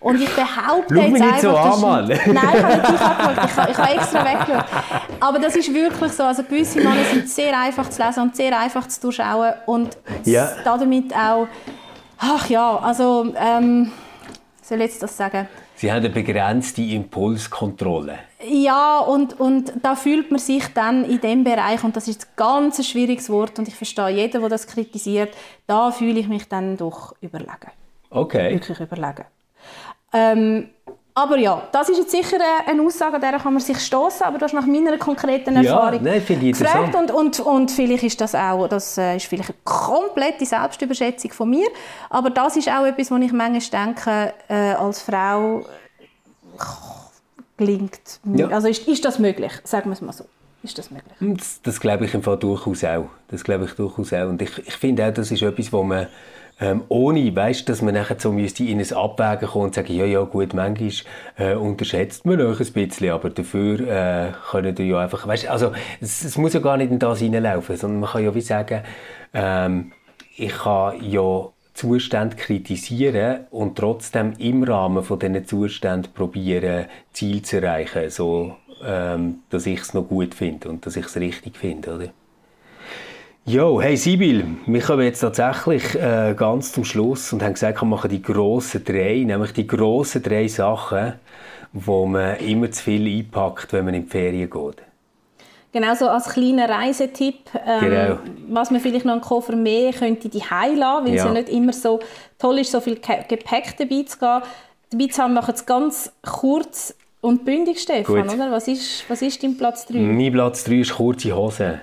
Und 0.00 0.20
ich 0.20 0.30
behaupte 0.34 0.94
Schau 0.94 1.02
jetzt 1.02 1.22
einfach... 1.22 1.40
So 1.40 1.56
an, 1.56 1.80
Mann. 1.80 2.08
Nein, 2.08 2.18
ich 2.26 2.62
habe 2.62 2.92
nicht 2.92 3.02
angeschaut, 3.02 3.44
ich, 3.44 3.70
ich 3.70 3.78
habe 3.78 3.94
extra 3.94 4.24
weggeschaut. 4.24 4.64
Aber 5.20 5.38
das 5.38 5.56
ist 5.56 5.72
wirklich 5.72 6.12
so, 6.12 6.22
also 6.24 6.42
gewisse 6.42 6.78
Männer 6.78 7.04
sind 7.10 7.28
sehr 7.28 7.58
einfach 7.58 7.88
zu 7.88 8.02
lesen 8.02 8.22
und 8.22 8.36
sehr 8.36 8.58
einfach 8.58 8.86
zu 8.86 9.00
durchschauen 9.00 9.52
und 9.66 9.96
ja. 10.24 10.50
damit 10.64 11.14
auch... 11.14 11.46
Ach 12.18 12.48
ja, 12.48 12.78
also... 12.78 13.32
Ähm, 13.36 13.92
soll 14.62 14.78
ich 14.78 14.84
jetzt 14.92 15.02
das 15.02 15.14
sagen? 15.14 15.46
Sie 15.76 15.90
haben 15.90 15.98
eine 15.98 16.08
begrenzte 16.08 16.80
Impulskontrolle. 16.80 18.18
Ja, 18.46 18.98
und, 18.98 19.40
und 19.40 19.72
da 19.82 19.94
fühlt 19.94 20.30
man 20.30 20.40
sich 20.40 20.66
dann 20.74 21.04
in 21.04 21.20
dem 21.20 21.44
Bereich, 21.44 21.82
und 21.84 21.96
das 21.96 22.08
ist 22.08 22.24
ein 22.24 22.28
ganz 22.36 22.86
schwieriges 22.86 23.30
Wort, 23.30 23.58
und 23.58 23.68
ich 23.68 23.74
verstehe 23.74 24.10
jeden, 24.10 24.40
der 24.40 24.50
das 24.50 24.66
kritisiert, 24.66 25.34
da 25.66 25.90
fühle 25.90 26.20
ich 26.20 26.28
mich 26.28 26.48
dann 26.48 26.76
doch 26.76 27.14
überlegen. 27.20 27.70
Okay. 28.10 28.52
Wirklich 28.52 28.80
überlegen. 28.80 29.24
Ähm, 30.12 30.68
aber 31.16 31.38
ja, 31.38 31.62
das 31.70 31.88
ist 31.88 31.98
jetzt 31.98 32.10
sicher 32.10 32.38
eine 32.66 32.82
Aussage, 32.82 33.14
an 33.14 33.20
der 33.20 33.38
kann 33.38 33.52
man 33.52 33.62
sich 33.62 33.78
stoßen, 33.78 34.26
aber 34.26 34.36
du 34.36 34.44
hast 34.44 34.52
nach 34.52 34.66
meiner 34.66 34.98
konkreten 34.98 35.54
Erfahrung 35.54 36.04
ja, 36.04 36.12
nein, 36.12 36.22
ich 36.28 36.58
gefragt 36.58 36.94
und, 36.96 37.12
und, 37.12 37.38
und 37.38 37.70
vielleicht 37.70 38.02
ist 38.02 38.20
das 38.20 38.34
auch, 38.34 38.66
das 38.66 38.98
äh, 38.98 39.16
ist 39.16 39.26
vielleicht 39.26 39.50
eine 39.50 39.58
komplette 39.62 40.44
Selbstüberschätzung 40.44 41.30
von 41.30 41.50
mir, 41.50 41.68
aber 42.10 42.30
das 42.30 42.56
ist 42.56 42.68
auch 42.68 42.84
etwas, 42.84 43.12
wo 43.12 43.16
ich 43.16 43.32
manchmal 43.32 43.86
denke, 43.86 44.34
äh, 44.48 44.74
als 44.74 45.02
Frau 45.02 45.64
gelingt. 47.56 48.20
Ja. 48.34 48.48
Also 48.48 48.68
ist, 48.68 48.86
ist 48.88 49.04
das 49.04 49.18
möglich, 49.18 49.52
sagen 49.64 49.90
wir 49.90 49.94
es 49.94 50.00
mal 50.00 50.12
so. 50.12 50.24
Ist 50.62 50.78
das 50.78 50.90
möglich? 50.90 51.14
Das, 51.20 51.60
das 51.62 51.78
glaube 51.78 52.06
ich 52.06 52.14
im 52.14 52.22
Fall 52.22 52.38
durchaus 52.38 52.84
auch. 52.84 53.10
Das 53.28 53.44
glaube 53.44 53.66
ich 53.66 53.72
durchaus 53.72 54.12
auch. 54.14 54.28
Und 54.28 54.40
ich, 54.40 54.66
ich 54.66 54.74
finde 54.74 55.06
auch, 55.06 55.12
das 55.12 55.30
ist 55.30 55.42
etwas, 55.42 55.72
wo 55.72 55.82
man 55.82 56.06
ähm, 56.60 56.84
ohne, 56.88 57.34
weißt, 57.34 57.68
dass 57.68 57.82
man 57.82 57.94
nachher 57.94 58.16
so 58.18 58.32
müsste 58.32 58.64
in 58.64 58.80
ein 58.80 58.92
Abwägen 58.92 59.48
kommen 59.48 59.64
und 59.66 59.74
sagen, 59.74 59.92
ja, 59.92 60.04
ja, 60.04 60.22
gut, 60.22 60.54
manchmal 60.54 60.92
äh, 61.36 61.54
unterschätzt 61.54 62.24
man 62.24 62.40
euch 62.40 62.60
ein 62.60 62.72
bisschen, 62.72 63.10
aber 63.10 63.30
dafür 63.30 63.80
äh, 63.80 64.32
können 64.50 64.78
wir 64.78 64.86
ja 64.86 64.98
einfach, 65.00 65.26
weißt, 65.26 65.48
also 65.48 65.72
es, 66.00 66.24
es, 66.24 66.38
muss 66.38 66.54
ja 66.54 66.60
gar 66.60 66.76
nicht 66.76 66.92
in 66.92 66.98
das 66.98 67.18
hineinlaufen, 67.18 67.76
sondern 67.76 68.00
man 68.00 68.10
kann 68.10 68.24
ja 68.24 68.34
wie 68.34 68.40
sagen, 68.40 68.82
ähm, 69.32 69.92
ich 70.36 70.56
kann 70.56 71.02
ja 71.02 71.48
Zustand 71.74 72.36
kritisieren 72.36 73.46
und 73.50 73.76
trotzdem 73.76 74.32
im 74.38 74.62
Rahmen 74.62 75.02
von 75.02 75.18
diesen 75.18 75.44
Zuständen 75.44 76.12
probieren, 76.12 76.86
Ziel 77.12 77.42
zu 77.42 77.60
erreichen, 77.60 78.10
so 78.10 78.56
ähm, 78.84 79.40
dass 79.50 79.66
ich 79.66 79.80
es 79.80 79.94
noch 79.94 80.04
gut 80.04 80.34
finde 80.34 80.68
und 80.68 80.86
dass 80.86 80.96
ich 80.96 81.06
es 81.06 81.16
richtig 81.16 81.56
finde, 81.56 81.94
oder? 81.94 82.08
Jo, 83.46 83.80
hey 83.80 83.96
Sibyl, 83.96 84.46
wir 84.64 84.80
kommen 84.80 85.02
jetzt 85.02 85.20
tatsächlich 85.20 85.94
äh, 85.96 86.34
ganz 86.34 86.72
zum 86.72 86.84
Schluss 86.84 87.32
und 87.32 87.42
haben 87.42 87.52
gesagt, 87.52 87.82
wir 87.82 87.86
machen 87.86 88.10
die 88.10 88.22
grossen 88.22 88.82
drei, 88.84 89.22
nämlich 89.26 89.52
die 89.52 89.66
grossen 89.66 90.22
drei 90.22 90.48
Sachen, 90.48 91.14
wo 91.72 92.06
man 92.06 92.38
immer 92.38 92.70
zu 92.70 92.84
viel 92.84 93.06
einpackt, 93.06 93.72
wenn 93.74 93.84
man 93.84 93.94
in 93.94 94.04
die 94.04 94.10
Ferien 94.10 94.48
geht. 94.48 94.82
Genau 95.74 95.92
so 95.96 96.08
als 96.08 96.28
kleiner 96.28 96.68
Reisetipp, 96.68 97.50
ähm, 97.66 97.80
genau. 97.80 98.18
was 98.48 98.70
man 98.70 98.80
vielleicht 98.80 99.04
noch 99.04 99.14
einen 99.14 99.20
Koffer 99.20 99.56
mehr 99.56 99.92
könnte 99.92 100.28
die 100.28 100.38
lassen, 100.38 100.78
weil 100.78 101.08
ja. 101.08 101.16
es 101.16 101.24
ja 101.24 101.32
nicht 101.32 101.48
immer 101.48 101.72
so 101.72 101.98
toll 102.38 102.60
ist, 102.60 102.70
so 102.70 102.80
viel 102.80 102.94
Gepäck 102.94 103.76
dabei 103.76 104.04
zu 104.04 104.16
gehen. 104.16 104.42
Dabei 104.90 105.06
zu 105.08 105.20
haben, 105.20 105.34
machen 105.34 105.52
es 105.52 105.66
ganz 105.66 106.12
kurz 106.22 106.94
und 107.20 107.44
bündig, 107.44 107.80
Stefan, 107.80 108.28
oder? 108.28 108.52
Was 108.52 108.68
ist, 108.68 109.04
was 109.08 109.20
ist 109.20 109.42
dein 109.42 109.56
Platz 109.56 109.86
3? 109.86 109.98
Mein 109.98 110.32
Platz 110.32 110.62
3 110.62 110.74
ist 110.74 110.94
kurze 110.94 111.34
Hose. 111.34 111.80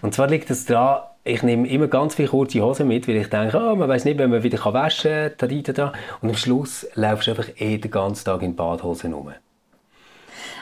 Und 0.00 0.14
zwar 0.14 0.26
liegt 0.26 0.50
es 0.50 0.64
daran, 0.64 1.02
ich 1.22 1.44
nehme 1.44 1.68
immer 1.68 1.86
ganz 1.86 2.16
viele 2.16 2.26
kurze 2.26 2.60
Hosen 2.60 2.88
mit, 2.88 3.06
weil 3.06 3.18
ich 3.18 3.28
denke, 3.28 3.56
oh, 3.56 3.76
man 3.76 3.88
weiß 3.88 4.04
nicht, 4.04 4.18
wenn 4.18 4.30
man 4.30 4.42
wieder 4.42 4.58
waschen 4.64 5.30
kann, 5.38 5.62
da, 5.62 5.72
da, 5.72 5.92
Und 6.22 6.30
am 6.30 6.36
Schluss 6.36 6.88
laufst 6.96 7.28
du 7.28 7.30
einfach 7.30 7.50
eh 7.58 7.78
den 7.78 7.90
ganzen 7.92 8.24
Tag 8.24 8.42
in 8.42 8.56
Badhosen 8.56 9.12
rum. 9.12 9.32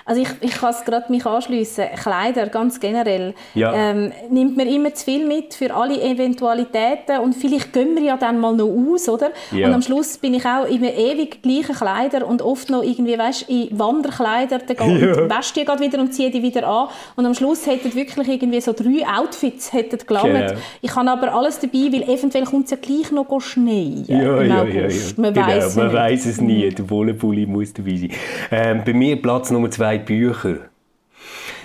Also 0.04 0.22
ich, 0.22 0.28
ich 0.40 0.52
kann 0.52 0.70
es 0.70 0.84
gerade 0.84 1.10
mich 1.10 1.26
anschliessen. 1.26 1.84
Kleider 2.00 2.46
ganz 2.46 2.80
generell 2.80 3.34
ja. 3.54 3.72
ähm, 3.74 4.12
nimmt 4.30 4.56
man 4.56 4.66
immer 4.66 4.94
zu 4.94 5.04
viel 5.04 5.26
mit 5.26 5.54
für 5.54 5.74
alle 5.74 6.00
Eventualitäten 6.00 7.20
und 7.22 7.34
vielleicht 7.34 7.72
gehen 7.72 7.94
wir 7.96 8.02
ja 8.02 8.16
dann 8.16 8.38
mal 8.38 8.54
noch 8.54 8.68
aus, 8.68 9.08
oder? 9.08 9.30
Ja. 9.52 9.68
Und 9.68 9.74
am 9.74 9.82
Schluss 9.82 10.18
bin 10.18 10.34
ich 10.34 10.44
auch 10.44 10.66
immer 10.66 10.92
ewig 10.92 11.42
gleichen 11.42 11.74
Kleider 11.74 12.26
und 12.26 12.42
oft 12.42 12.70
noch 12.70 12.82
irgendwie, 12.82 13.18
weißt, 13.18 13.48
in 13.48 13.78
Wanderkleider, 13.78 14.58
dann 14.58 15.00
ja. 15.00 15.30
wäschst 15.30 15.56
die 15.56 15.64
gerade 15.64 15.82
wieder 15.82 15.98
und 15.98 16.12
ziehe 16.12 16.30
die 16.30 16.42
wieder 16.42 16.66
an 16.66 16.88
und 17.16 17.26
am 17.26 17.34
Schluss 17.34 17.66
hätten 17.66 17.94
wirklich 17.94 18.28
irgendwie 18.28 18.60
so 18.60 18.72
drei 18.72 19.06
Outfits 19.06 19.72
hätten 19.72 19.98
gelangt. 20.06 20.48
Genau. 20.48 20.60
Ich 20.80 20.94
habe 20.94 21.10
aber 21.10 21.34
alles 21.34 21.58
dabei, 21.58 21.92
weil 21.92 22.02
eventuell 22.02 22.44
kommt 22.44 22.64
es 22.64 22.70
ja 22.70 22.76
gleich 22.80 23.10
noch 23.10 23.40
schneien 23.40 24.04
ja, 24.06 24.42
ja, 24.42 24.42
ja, 24.42 24.64
ja, 24.64 24.88
Man 25.16 25.34
genau, 25.34 25.46
weiß 25.46 26.26
es 26.26 26.40
nie. 26.40 26.68
Der 26.68 26.88
Wollenpulli 26.88 27.46
muss 27.46 27.72
dabei 27.72 27.96
sein. 27.96 28.10
Ähm, 28.50 28.82
bei 28.84 28.92
mir 28.92 29.20
Platz 29.20 29.50
Nummer 29.50 29.70
zwei 29.70 29.89
Bücher. 29.98 30.70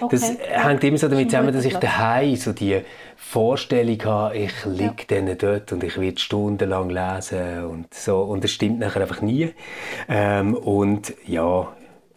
Okay. 0.01 0.17
Das 0.17 0.37
hängt 0.65 0.83
immer 0.83 0.97
so 0.97 1.07
damit 1.07 1.29
zusammen, 1.29 1.53
dass 1.53 1.63
ich 1.63 1.75
daheim 1.75 2.35
so 2.35 2.51
die 2.51 2.81
Vorstellung 3.15 4.03
habe, 4.03 4.37
ich 4.37 4.65
liege 4.65 5.05
ja. 5.09 5.21
dann 5.21 5.37
dort 5.37 5.71
und 5.71 5.83
ich 5.83 5.99
werde 5.99 6.19
stundenlang 6.19 6.89
lesen 6.89 7.63
und 7.65 7.93
so. 7.93 8.21
Und 8.21 8.43
das 8.43 8.51
stimmt 8.51 8.79
nachher 8.79 9.01
einfach 9.01 9.21
nie. 9.21 9.53
Ähm, 10.09 10.53
und 10.53 11.13
ja, 11.25 11.73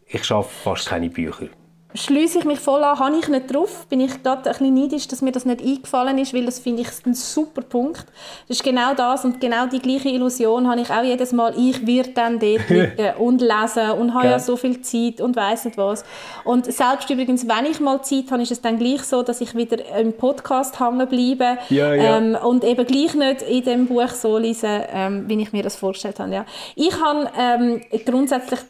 ich 0.06 0.24
schaffe 0.24 0.50
fast 0.50 0.88
keine 0.88 1.08
Bücher 1.08 1.48
schließe 1.94 2.40
ich 2.40 2.44
mich 2.44 2.60
voll 2.60 2.84
an, 2.84 2.98
habe 2.98 3.16
ich 3.18 3.28
nicht 3.28 3.52
drauf. 3.52 3.86
Bin 3.88 4.00
ich 4.00 4.22
gerade 4.22 4.38
ein 4.38 4.42
bisschen 4.42 4.74
neidisch, 4.74 5.08
dass 5.08 5.22
mir 5.22 5.32
das 5.32 5.46
nicht 5.46 5.62
eingefallen 5.62 6.18
ist, 6.18 6.34
weil 6.34 6.44
das 6.44 6.58
finde 6.58 6.82
ich 6.82 6.88
ein 7.06 7.14
super 7.14 7.62
Punkt. 7.62 8.04
Das 8.46 8.58
ist 8.58 8.62
genau 8.62 8.94
das 8.94 9.24
und 9.24 9.40
genau 9.40 9.66
die 9.66 9.78
gleiche 9.78 10.10
Illusion 10.10 10.68
habe 10.68 10.82
ich 10.82 10.90
auch 10.90 11.02
jedes 11.02 11.32
Mal. 11.32 11.54
Ich 11.56 11.86
werde 11.86 12.10
dann 12.10 12.38
dort 12.38 12.68
liegen 12.68 13.14
und 13.18 13.40
lesen 13.40 13.90
und 13.98 14.12
habe 14.12 14.26
ja 14.26 14.38
so 14.38 14.56
viel 14.56 14.82
Zeit 14.82 15.20
und 15.20 15.34
weiß 15.34 15.64
nicht 15.64 15.78
was. 15.78 16.04
Und 16.44 16.70
selbst 16.70 17.08
übrigens, 17.08 17.48
wenn 17.48 17.64
ich 17.70 17.80
mal 17.80 18.02
Zeit 18.02 18.30
habe, 18.30 18.42
ist 18.42 18.52
es 18.52 18.60
dann 18.60 18.78
gleich 18.78 19.02
so, 19.02 19.22
dass 19.22 19.40
ich 19.40 19.54
wieder 19.54 19.78
im 19.98 20.12
Podcast 20.12 20.78
hängen 20.80 21.08
bleibe 21.08 21.58
ja, 21.70 21.94
ja. 21.94 22.18
Ähm, 22.18 22.36
und 22.42 22.64
eben 22.64 22.86
gleich 22.86 23.14
nicht 23.14 23.42
in 23.42 23.64
dem 23.64 23.86
Buch 23.86 24.08
so 24.08 24.36
lesen, 24.36 24.82
ähm, 24.92 25.24
wie 25.26 25.40
ich 25.40 25.52
mir 25.52 25.62
das 25.62 25.76
vorgestellt 25.76 26.20
habe. 26.20 26.32
Ja. 26.32 26.46
Ich 26.74 27.00
habe 27.00 27.30
ähm, 27.38 27.80
grundsätzlich 28.04 28.60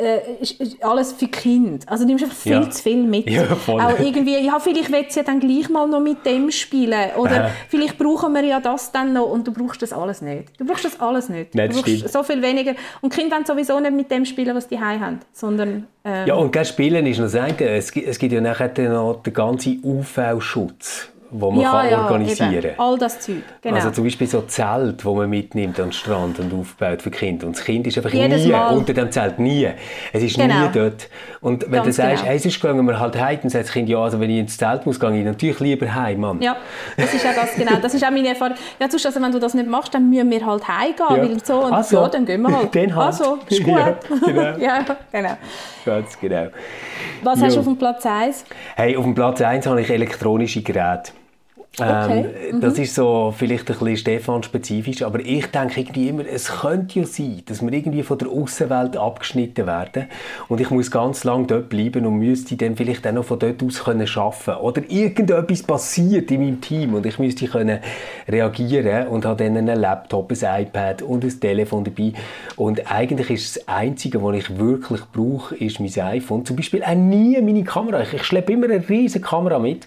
äh, 0.00 0.42
ist, 0.42 0.82
alles 0.82 1.12
für 1.12 1.28
Kind. 1.28 1.88
Also 1.88 2.04
du 2.04 2.08
nimmst 2.08 2.24
einfach 2.24 2.36
viel 2.36 2.52
ja. 2.52 2.70
zu 2.70 2.82
viel 2.82 3.02
mit. 3.02 3.28
Ja, 3.28 3.44
Auch 3.66 3.98
irgendwie, 3.98 4.38
ja, 4.44 4.58
vielleicht 4.58 4.90
willst 4.90 5.16
du 5.16 5.20
ja 5.20 5.24
dann 5.24 5.40
gleich 5.40 5.68
mal 5.68 5.86
noch 5.86 6.00
mit 6.00 6.24
dem 6.24 6.50
spielen. 6.50 7.10
Oder 7.16 7.46
äh. 7.46 7.50
vielleicht 7.68 7.98
brauchen 7.98 8.32
wir 8.32 8.44
ja 8.44 8.60
das 8.60 8.92
dann 8.92 9.12
noch 9.12 9.30
und 9.30 9.46
du 9.46 9.52
brauchst 9.52 9.82
das 9.82 9.92
alles 9.92 10.22
nicht. 10.22 10.58
Du 10.58 10.64
brauchst 10.64 10.84
das 10.84 11.00
alles 11.00 11.28
nicht. 11.28 11.54
Nein, 11.54 11.70
du 11.70 11.76
brauchst 11.76 11.88
stimmt. 11.88 12.12
so 12.12 12.22
viel 12.22 12.42
weniger. 12.42 12.74
Und 13.00 13.12
Kinder 13.12 13.36
wollen 13.36 13.46
sowieso 13.46 13.80
nicht 13.80 13.94
mit 13.94 14.10
dem 14.10 14.24
spielen, 14.24 14.54
was 14.54 14.68
die 14.68 14.78
haben, 14.78 15.20
sondern... 15.32 15.86
Ähm, 16.04 16.26
ja, 16.26 16.34
und 16.34 16.54
das 16.54 16.68
Spielen 16.68 17.06
ist 17.06 17.18
noch 17.18 17.24
das 17.26 17.34
eine. 17.34 17.58
Es 17.70 17.92
gibt, 17.92 18.06
es 18.06 18.18
gibt 18.18 18.32
ja 18.32 18.40
nachher 18.40 18.72
noch 18.88 19.22
den 19.22 19.32
ganzen 19.32 19.80
UV-Schutz 19.82 21.10
wo 21.30 21.50
man 21.50 21.60
ja, 21.60 21.70
kann 21.72 21.90
ja, 21.90 22.02
organisieren 22.04 22.62
kann. 22.62 22.70
All 22.78 22.98
das 22.98 23.20
Zeug, 23.20 23.36
genau. 23.62 23.76
Also 23.76 23.90
zum 23.90 24.04
Beispiel 24.04 24.26
so 24.26 24.42
Zelt, 24.42 25.04
wo 25.04 25.14
man 25.14 25.28
mitnimmt 25.30 25.78
an 25.80 25.86
den 25.86 25.92
Strand 25.92 26.38
und 26.38 26.52
aufbaut 26.54 27.02
für 27.02 27.10
Kinder. 27.10 27.46
Und 27.46 27.56
das 27.56 27.64
Kind 27.64 27.86
ist 27.86 27.96
einfach 27.96 28.10
Jedes 28.12 28.44
nie 28.44 28.52
Mal. 28.52 28.76
unter 28.76 28.92
dem 28.94 29.10
Zelt, 29.10 29.38
nie. 29.38 29.68
Es 30.12 30.22
ist 30.22 30.36
Genau. 30.36 30.66
nie 30.66 30.68
dort. 30.72 31.08
Und 31.40 31.64
wenn 31.64 31.72
Ganz 31.72 31.86
du 31.86 31.92
sagst, 31.92 32.16
genau. 32.22 32.28
hey, 32.30 32.38
sonst 32.38 32.60
gehen 32.60 32.86
wir 32.86 32.98
halt 33.00 33.20
heim, 33.20 33.38
dann 33.42 33.50
sagt 33.50 33.64
das 33.66 33.72
Kind, 33.72 33.88
ja, 33.88 33.98
also 33.98 34.18
wenn 34.20 34.30
ich 34.30 34.38
ins 34.38 34.56
Zelt 34.56 34.86
muss, 34.86 34.98
gehe 35.00 35.18
ich 35.18 35.24
natürlich 35.24 35.60
lieber 35.60 35.94
heim, 35.94 36.20
Mann. 36.20 36.40
Ja, 36.42 36.56
das 36.96 37.14
ist 37.14 37.24
ja 37.24 37.32
das, 37.34 37.54
genau. 37.54 37.76
Das 37.80 37.94
ist 37.94 38.04
auch 38.04 38.10
meine 38.10 38.28
Erfahrung. 38.28 38.56
Ja, 38.80 38.88
sonst, 38.90 39.06
also, 39.06 39.20
wenn 39.22 39.32
du 39.32 39.38
das 39.38 39.54
nicht 39.54 39.68
machst, 39.68 39.94
dann 39.94 40.08
müssen 40.10 40.30
wir 40.30 40.44
halt 40.44 40.66
heimgehen, 40.66 40.96
Ja. 41.10 41.16
weil 41.30 41.44
so, 41.44 41.64
und 41.64 41.72
Ach 41.72 41.84
so. 41.84 41.96
ja, 42.02 42.08
dann 42.08 42.24
gehen 42.26 42.42
wir 42.42 42.56
halt. 42.56 42.68
Dann 42.74 42.94
halt. 42.94 43.06
Also, 43.06 43.38
ist 43.48 43.62
gut. 43.64 43.74
Ja, 43.78 43.96
genau. 44.24 44.42
ja, 44.58 44.84
genau. 45.12 45.36
Ganz 45.84 46.18
genau. 46.20 46.46
Was 47.22 47.40
hast 47.42 47.54
du 47.56 47.60
auf 47.60 47.66
dem 47.66 47.76
Platz 47.76 48.04
1? 48.04 48.44
Hey, 48.74 48.96
auf 48.96 49.04
dem 49.04 49.14
Platz 49.14 49.40
1 49.40 49.66
habe 49.66 49.80
ich 49.80 49.90
elektronische 49.90 50.62
Geräte. 50.62 51.12
Okay. 51.78 52.24
Ähm, 52.50 52.60
Das 52.60 52.78
ist 52.78 52.94
so 52.94 53.34
vielleicht 53.36 53.70
ein 53.70 53.78
bisschen 53.78 53.96
Stefan-spezifisch, 53.98 55.02
aber 55.02 55.20
ich 55.20 55.46
denke 55.46 55.80
irgendwie 55.80 56.08
immer, 56.08 56.24
es 56.26 56.48
könnte 56.60 57.00
ja 57.00 57.06
sein, 57.06 57.42
dass 57.44 57.60
wir 57.60 57.70
irgendwie 57.72 58.02
von 58.02 58.16
der 58.16 58.28
Außenwelt 58.28 58.96
abgeschnitten 58.96 59.66
werden 59.66 60.06
und 60.48 60.60
ich 60.60 60.70
muss 60.70 60.90
ganz 60.90 61.24
lange 61.24 61.46
dort 61.46 61.68
bleiben 61.68 62.06
und 62.06 62.18
müsste 62.18 62.56
dann 62.56 62.76
vielleicht 62.76 63.06
auch 63.06 63.12
noch 63.12 63.24
von 63.24 63.38
dort 63.38 63.62
aus 63.62 63.84
können 63.84 64.08
arbeiten 64.16 64.62
Oder 64.62 64.82
irgendetwas 64.88 65.62
passiert 65.62 66.30
in 66.30 66.40
meinem 66.40 66.60
Team 66.62 66.94
und 66.94 67.04
ich 67.04 67.18
müsste 67.18 67.46
können 67.46 67.80
reagieren 68.26 69.08
und 69.08 69.26
habe 69.26 69.44
dann 69.44 69.58
einen 69.58 69.78
Laptop, 69.78 70.32
ein 70.32 70.62
iPad 70.62 71.02
und 71.02 71.24
ein 71.24 71.40
Telefon 71.40 71.84
dabei 71.84 72.12
und 72.56 72.90
eigentlich 72.90 73.28
ist 73.30 73.56
das 73.56 73.68
Einzige, 73.68 74.22
was 74.22 74.36
ich 74.36 74.58
wirklich 74.58 75.02
brauche, 75.12 75.54
ist 75.56 75.78
mein 75.78 75.92
iPhone. 76.06 76.46
Zum 76.46 76.56
Beispiel 76.56 76.82
auch 76.82 76.94
nie 76.94 77.38
meine 77.42 77.64
Kamera. 77.64 78.02
Ich, 78.02 78.14
ich 78.14 78.24
schleppe 78.24 78.54
immer 78.54 78.66
eine 78.66 78.88
riesige 78.88 79.24
Kamera 79.24 79.58
mit. 79.58 79.86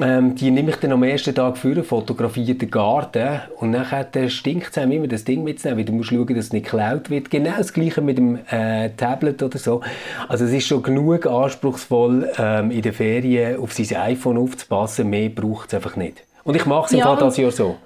Ähm, 0.00 0.34
die 0.34 0.50
nehme 0.50 0.70
ich 0.70 0.76
dann 0.76 0.92
am 0.92 1.02
ersten 1.12 1.34
Tag 1.34 1.58
für, 1.58 1.82
fotografiere 1.84 2.54
den 2.54 2.70
Garten 2.70 3.40
und 3.56 3.70
nachher 3.70 4.28
stinkt 4.28 4.70
es 4.70 4.78
einem 4.78 4.92
immer, 4.92 5.06
das 5.06 5.24
Ding 5.24 5.44
mitzunehmen, 5.44 5.78
weil 5.78 5.84
du 5.84 5.92
musst 5.92 6.10
schauen, 6.10 6.26
dass 6.26 6.46
es 6.46 6.52
nicht 6.52 6.64
geklaut 6.64 7.10
wird. 7.10 7.30
Genau 7.30 7.52
das 7.56 7.72
Gleiche 7.72 8.00
mit 8.00 8.18
dem 8.18 8.38
äh, 8.50 8.90
Tablet 8.96 9.42
oder 9.42 9.58
so. 9.58 9.82
Also 10.28 10.44
es 10.44 10.52
ist 10.52 10.66
schon 10.66 10.82
genug 10.82 11.26
anspruchsvoll, 11.26 12.30
ähm, 12.38 12.70
in 12.70 12.82
den 12.82 12.92
Ferien 12.92 13.60
auf 13.60 13.72
sein 13.72 13.96
iPhone 14.00 14.38
aufzupassen. 14.38 15.10
Mehr 15.10 15.28
braucht 15.28 15.68
es 15.68 15.74
einfach 15.74 15.96
nicht. 15.96 16.24
Und 16.44 16.56
ich 16.56 16.66
mache 16.66 16.86
es 16.86 16.92
im 16.92 16.98
Ja, 17.00 17.14
das 17.14 17.36
Jahr 17.36 17.50
so. 17.50 17.76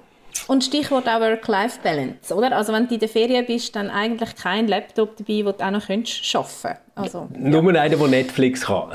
Und 0.47 0.63
Stichwort 0.63 1.07
auch 1.07 1.19
Work-Life-Balance, 1.19 2.33
oder? 2.33 2.55
Also 2.55 2.71
wenn 2.71 2.87
du 2.87 2.93
in 2.93 2.99
der 2.99 3.09
Ferien 3.09 3.45
bist, 3.45 3.75
dann 3.75 3.89
eigentlich 3.89 4.35
kein 4.35 4.67
Laptop 4.67 5.17
dabei, 5.17 5.45
wo 5.45 5.51
du 5.51 5.65
auch 5.65 5.71
noch 5.71 5.87
könntest 5.87 6.35
arbeiten 6.35 6.79
Also, 6.95 7.27
Nur 7.37 7.75
einer, 7.75 7.97
der 7.97 8.07
Netflix 8.07 8.65
kann. 8.65 8.89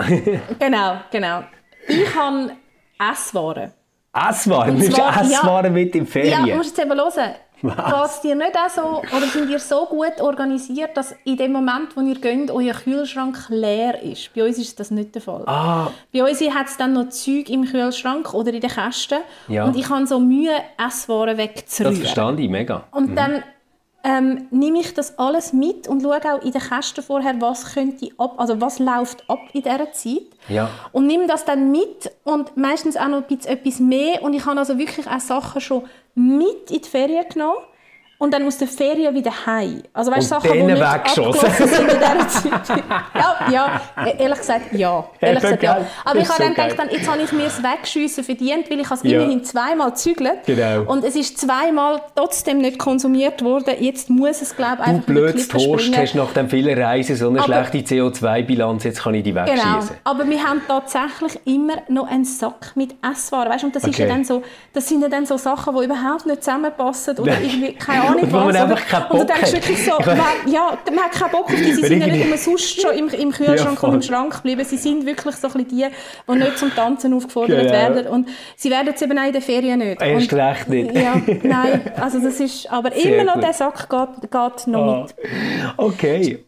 genau, 0.58 1.00
genau. 1.10 1.42
Ich 1.88 2.14
habe 2.14 2.52
Esswaren. 2.98 3.72
Esswaren, 4.14 4.74
nimmst 4.76 4.92
du 4.96 5.00
ja. 5.00 5.20
Esswaren 5.20 5.72
mit 5.72 5.94
in 5.94 6.04
die 6.04 6.10
Ferien? 6.10 6.46
Ja, 6.46 6.56
musst 6.56 6.76
du 6.76 6.82
jetzt 6.82 6.90
eben 6.90 7.00
hören. 7.00 7.34
Geht 7.62 8.04
es 8.06 8.20
dir 8.20 8.34
nicht 8.34 8.56
auch 8.56 8.68
so, 8.68 9.02
oder 9.16 9.26
sind 9.26 9.48
ihr 9.48 9.60
so 9.60 9.86
gut 9.86 10.20
organisiert, 10.20 10.96
dass 10.96 11.14
in 11.24 11.36
dem 11.36 11.52
Moment, 11.52 11.96
wo 11.96 12.00
ihr 12.00 12.16
geht, 12.16 12.50
euer 12.50 12.74
Kühlschrank 12.74 13.38
leer 13.50 14.02
ist? 14.02 14.34
Bei 14.34 14.44
uns 14.44 14.58
ist 14.58 14.80
das 14.80 14.90
nicht 14.90 15.14
der 15.14 15.22
Fall. 15.22 15.44
Ah, 15.46 15.86
Bei 16.12 16.24
uns 16.24 16.40
hat 16.40 16.66
es 16.66 16.76
dann 16.76 16.92
noch 16.92 17.10
Zeug 17.10 17.48
im 17.50 17.64
Kühlschrank 17.64 18.34
oder 18.34 18.52
in 18.52 18.60
den 18.60 18.68
Kästen 18.70 19.18
Ja. 19.46 19.64
und 19.64 19.76
ich 19.76 19.88
habe 19.88 20.04
so 20.08 20.18
Mühe, 20.18 20.50
Esswaren 20.76 21.36
das 21.36 21.38
wegzurühren. 21.38 21.96
verstand 21.96 22.40
ich 22.40 22.48
mega. 22.50 22.82
Und 22.90 23.14
dann 23.14 23.44
ähm, 24.04 24.48
nehme 24.50 24.80
ich 24.80 24.94
das 24.94 25.18
alles 25.18 25.52
mit 25.52 25.86
und 25.86 26.02
schaue 26.02 26.18
auch 26.18 26.42
in 26.42 26.52
den 26.52 26.60
Kästen 26.60 27.04
vorher, 27.04 27.40
was 27.40 27.74
könnte 27.74 28.10
ab, 28.18 28.34
also 28.36 28.60
was 28.60 28.78
läuft 28.78 29.28
ab 29.30 29.40
in 29.52 29.62
dieser 29.62 29.92
Zeit. 29.92 30.26
Ja. 30.48 30.70
Und 30.90 31.06
nehme 31.06 31.26
das 31.26 31.44
dann 31.44 31.70
mit 31.70 32.10
und 32.24 32.56
meistens 32.56 32.96
auch 32.96 33.08
noch 33.08 33.18
ein 33.18 33.36
bisschen 33.36 33.52
etwas 33.52 33.78
mehr. 33.78 34.22
Und 34.22 34.34
ich 34.34 34.44
habe 34.44 34.58
also 34.58 34.76
wirklich 34.78 35.06
auch 35.06 35.20
Sachen 35.20 35.60
schon 35.60 35.84
mit 36.14 36.70
in 36.70 36.82
die 36.82 36.88
Ferien 36.88 37.28
genommen 37.28 37.58
und 38.22 38.32
dann 38.32 38.46
aus 38.46 38.56
der 38.56 38.68
Ferien 38.68 39.12
wieder 39.16 39.32
heim. 39.46 39.82
Also 39.92 40.12
weißt, 40.12 40.32
Und 40.32 40.42
Sachen, 40.42 40.52
die 40.52 40.62
nicht 40.62 40.80
weggeschossen. 40.80 41.50
sind 41.66 41.78
in 41.80 41.86
dieser 41.88 42.28
Zeit. 42.28 42.78
ja, 43.16 43.36
ja, 43.50 43.80
e- 44.06 44.22
ehrlich 44.22 44.38
gesagt, 44.38 44.72
ja. 44.74 45.04
Ehrlich 45.20 45.42
gesagt, 45.42 45.62
ja. 45.64 45.78
Aber 46.04 46.18
ich 46.20 46.28
habe 46.28 46.36
so 46.38 46.42
dann 46.44 46.54
gedacht, 46.54 46.68
geil. 46.68 46.76
dann, 46.76 46.90
jetzt 46.90 47.10
habe 47.10 47.22
ich 47.22 47.32
mir 47.32 47.44
das 47.44 47.60
Wegschiessen 47.60 48.22
verdient, 48.22 48.70
weil 48.70 48.78
ich 48.78 48.84
habe 48.88 48.94
es 48.94 49.02
Ja. 49.02 49.20
immerhin 49.20 49.42
zweimal 49.42 49.90
gezügelt. 49.90 50.38
Genau. 50.46 50.82
Und 50.82 51.02
es 51.04 51.16
ist 51.16 51.36
zweimal 51.38 52.00
trotzdem 52.14 52.58
nicht 52.58 52.78
konsumiert 52.78 53.42
worden. 53.42 53.74
Jetzt 53.80 54.08
muss 54.08 54.40
es, 54.40 54.54
glaube 54.54 54.76
ich, 54.78 54.84
Du 54.84 54.90
einfach 54.90 55.06
die 55.06 55.12
blödes 55.12 55.48
Toast 55.48 55.96
hast 55.96 56.14
nach 56.14 56.32
dem 56.32 56.48
vielen 56.48 56.80
Reisen 56.80 57.16
so 57.16 57.28
eine 57.28 57.40
Aber- 57.40 57.46
schlechte 57.66 57.78
CO2-Bilanz, 57.94 58.84
jetzt 58.84 59.02
kann 59.02 59.14
ich 59.14 59.24
die 59.24 59.32
Genau. 59.32 59.46
wegschießen. 59.48 59.96
Aber 60.04 60.28
wir 60.28 60.42
haben 60.44 60.62
tatsächlich 60.68 61.40
immer 61.44 61.74
noch 61.88 62.08
einen 62.08 62.24
Sack 62.24 62.72
mit 62.76 62.94
Esswaren. 63.02 63.50
Weißt? 63.50 63.64
Und 63.64 63.74
das, 63.74 63.82
ist 63.82 63.98
ja 63.98 64.04
Okay. 64.04 64.14
dann 64.14 64.24
so, 64.24 64.42
das 64.72 64.88
sind 64.88 65.02
ja 65.02 65.08
dann 65.08 65.26
so 65.26 65.36
Sachen, 65.36 65.74
die 65.76 65.84
überhaupt 65.86 66.24
nicht 66.26 66.44
zusammenpassen 66.44 67.18
oder 67.18 67.32
irgendwie, 67.40 67.72
keine 67.74 68.02
Ahnung 68.02 68.11
Und 68.16 68.32
wo 68.32 68.36
man 68.36 68.48
was. 68.48 68.56
einfach 68.62 68.86
keinen 68.86 69.02
Und 69.06 69.20
du 69.20 69.26
Bock 69.26 69.34
denkst 69.36 69.52
wirklich 69.52 69.84
so, 69.84 69.92
man, 70.04 70.18
ja, 70.52 70.78
man 70.90 71.04
hat 71.04 71.12
keinen 71.12 71.30
Bock 71.30 71.44
auf 71.46 71.54
die. 71.54 71.72
Sie 71.72 71.82
sind 71.82 72.00
ja 72.00 72.06
nicht 72.06 72.16
irgendwie- 72.16 72.32
umsonst 72.32 72.80
schon 72.80 72.92
im, 72.94 73.08
im 73.08 73.30
Kühlschrank 73.32 73.78
Ja, 73.82 73.88
und 73.88 73.94
im. 73.94 74.02
Schrank 74.02 74.34
geblieben. 74.36 74.64
Sie 74.64 74.76
sind 74.76 75.06
wirklich 75.06 75.34
so 75.36 75.48
ein 75.48 75.52
bisschen 75.52 75.68
die, 75.68 75.86
die 76.32 76.38
nicht 76.38 76.58
zum 76.58 76.74
Tanzen 76.74 77.14
aufgefordert 77.14 77.60
Genau. 77.60 77.72
werden. 77.72 78.06
Und 78.08 78.28
sie 78.56 78.70
werden 78.70 78.92
es 78.94 79.02
eben 79.02 79.18
auch 79.18 79.26
in 79.26 79.32
den 79.32 79.42
Ferien 79.42 79.78
nicht. 79.78 80.00
Erst 80.02 80.32
und, 80.32 80.38
recht 80.40 80.68
nicht. 80.68 80.94
Ja, 80.94 81.20
nein, 81.42 81.92
also 82.00 82.18
das 82.20 82.40
ist, 82.40 82.70
aber 82.70 82.90
Sehr 82.92 83.14
immer 83.14 83.24
noch 83.24 83.34
gut. 83.34 83.42
der 83.44 83.52
Sack 83.52 83.88
geht, 83.88 84.30
geht 84.30 84.66
noch 84.66 84.80
Ah, 84.80 85.02
mit. 85.02 85.14
Okay. 85.76 86.44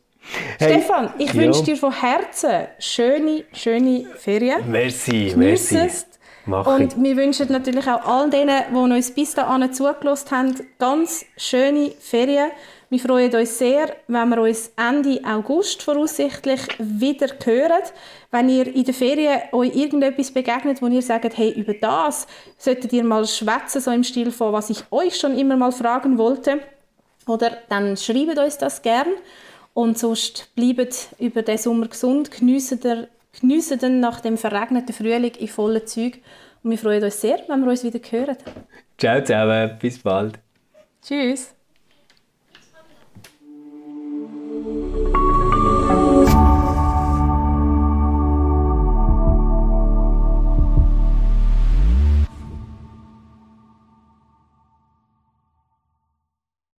Hey, 0.59 0.81
Stefan, 0.81 1.11
ich 1.19 1.35
ja. 1.35 1.43
wünsche 1.43 1.63
dir 1.65 1.77
von 1.77 1.93
Herzen 1.93 2.67
schöne, 2.79 3.45
schöne 3.53 4.07
Ferien. 4.17 4.59
Merci, 4.71 5.33
Genieß 5.35 5.37
merci. 5.37 5.77
es. 5.77 6.07
Mach 6.47 6.67
Und 6.67 6.93
ich. 6.93 7.03
wir 7.03 7.17
wünschen 7.17 7.51
natürlich 7.51 7.87
auch 7.89 8.05
allen 8.07 8.31
denen, 8.31 8.63
die 8.71 8.77
uns 8.77 9.11
bis 9.11 9.35
dahin 9.35 9.73
zugelassen 9.73 10.31
haben, 10.31 10.55
ganz 10.79 11.25
schöne 11.37 11.93
Ferien. 11.99 12.51
Wir 12.91 12.99
freuen 13.01 13.35
uns 13.35 13.59
sehr, 13.59 13.97
wenn 14.09 14.29
wir 14.29 14.43
uns 14.43 14.71
Ende 14.77 15.21
August 15.25 15.83
voraussichtlich 15.83 16.61
wieder 16.79 17.29
hören. 17.45 17.83
Wenn 18.31 18.49
ihr 18.51 18.67
in 18.75 18.85
der 18.85 18.95
Ferien 18.95 19.41
euch 19.53 19.75
irgendetwas 19.75 20.31
begegnet, 20.31 20.83
wo 20.83 20.87
ihr 20.87 21.03
sagt, 21.03 21.37
hey, 21.37 21.51
über 21.51 21.75
das 21.75 22.27
solltet 22.59 22.93
ihr 22.93 23.05
mal 23.05 23.27
schwätzen, 23.27 23.81
so 23.81 23.91
im 23.91 24.05
Stil 24.05 24.31
von, 24.31 24.53
was 24.53 24.71
ich 24.71 24.85
euch 24.91 25.17
schon 25.17 25.37
immer 25.39 25.57
mal 25.57 25.73
fragen 25.73 26.19
wollte. 26.19 26.61
Oder 27.27 27.57
dann 27.71 27.97
schreibt 27.97 28.39
uns 28.39 28.59
das 28.59 28.83
gern. 28.83 29.09
Und 29.73 29.99
sonst 29.99 30.55
bleibt 30.55 31.09
über 31.19 31.43
den 31.43 31.59
Sommer 31.59 31.89
gesund, 31.89 32.31
geniessen 32.31 32.81
der 32.81 33.09
geniessen 33.41 33.79
dann 33.79 34.01
nach 34.01 34.21
dem 34.21 34.37
verregneten 34.37 34.95
Frühling 34.95 35.35
in 35.35 35.49
vollen 35.49 35.87
Zügen. 35.87 36.21
Und 36.63 36.71
wir 36.71 36.79
freuen 36.79 37.05
uns 37.05 37.21
sehr, 37.21 37.39
wenn 37.49 37.61
wir 37.61 37.71
uns 37.71 37.85
wieder 37.85 38.01
hören. 38.11 38.37
Ciao 38.99 39.21
zusammen, 39.21 39.77
bis 39.81 39.99
bald. 39.99 40.39
Tschüss. 41.03 41.55